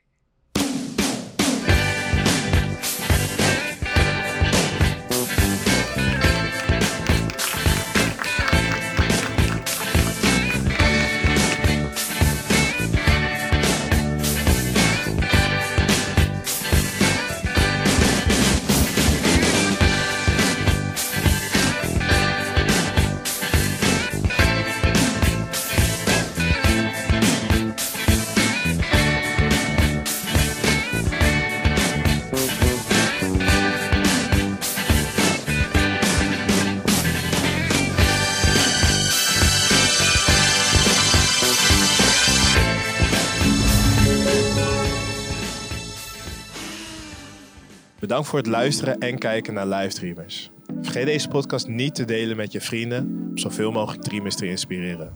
Bedankt 48.18 48.36
voor 48.36 48.52
het 48.52 48.62
luisteren 48.62 48.98
en 48.98 49.18
kijken 49.18 49.54
naar 49.54 49.68
livestreamers. 49.68 50.52
Vergeet 50.82 51.06
deze 51.06 51.28
podcast 51.28 51.68
niet 51.68 51.96
te 51.96 52.06
delen 52.06 52.38
met 52.38 52.52
je 52.52 52.62
vrienden 52.62 53.04
om 53.30 53.38
zoveel 53.38 53.72
mogelijk 53.72 54.04
dreamers 54.04 54.36
te 54.36 54.48
inspireren. 54.48 55.14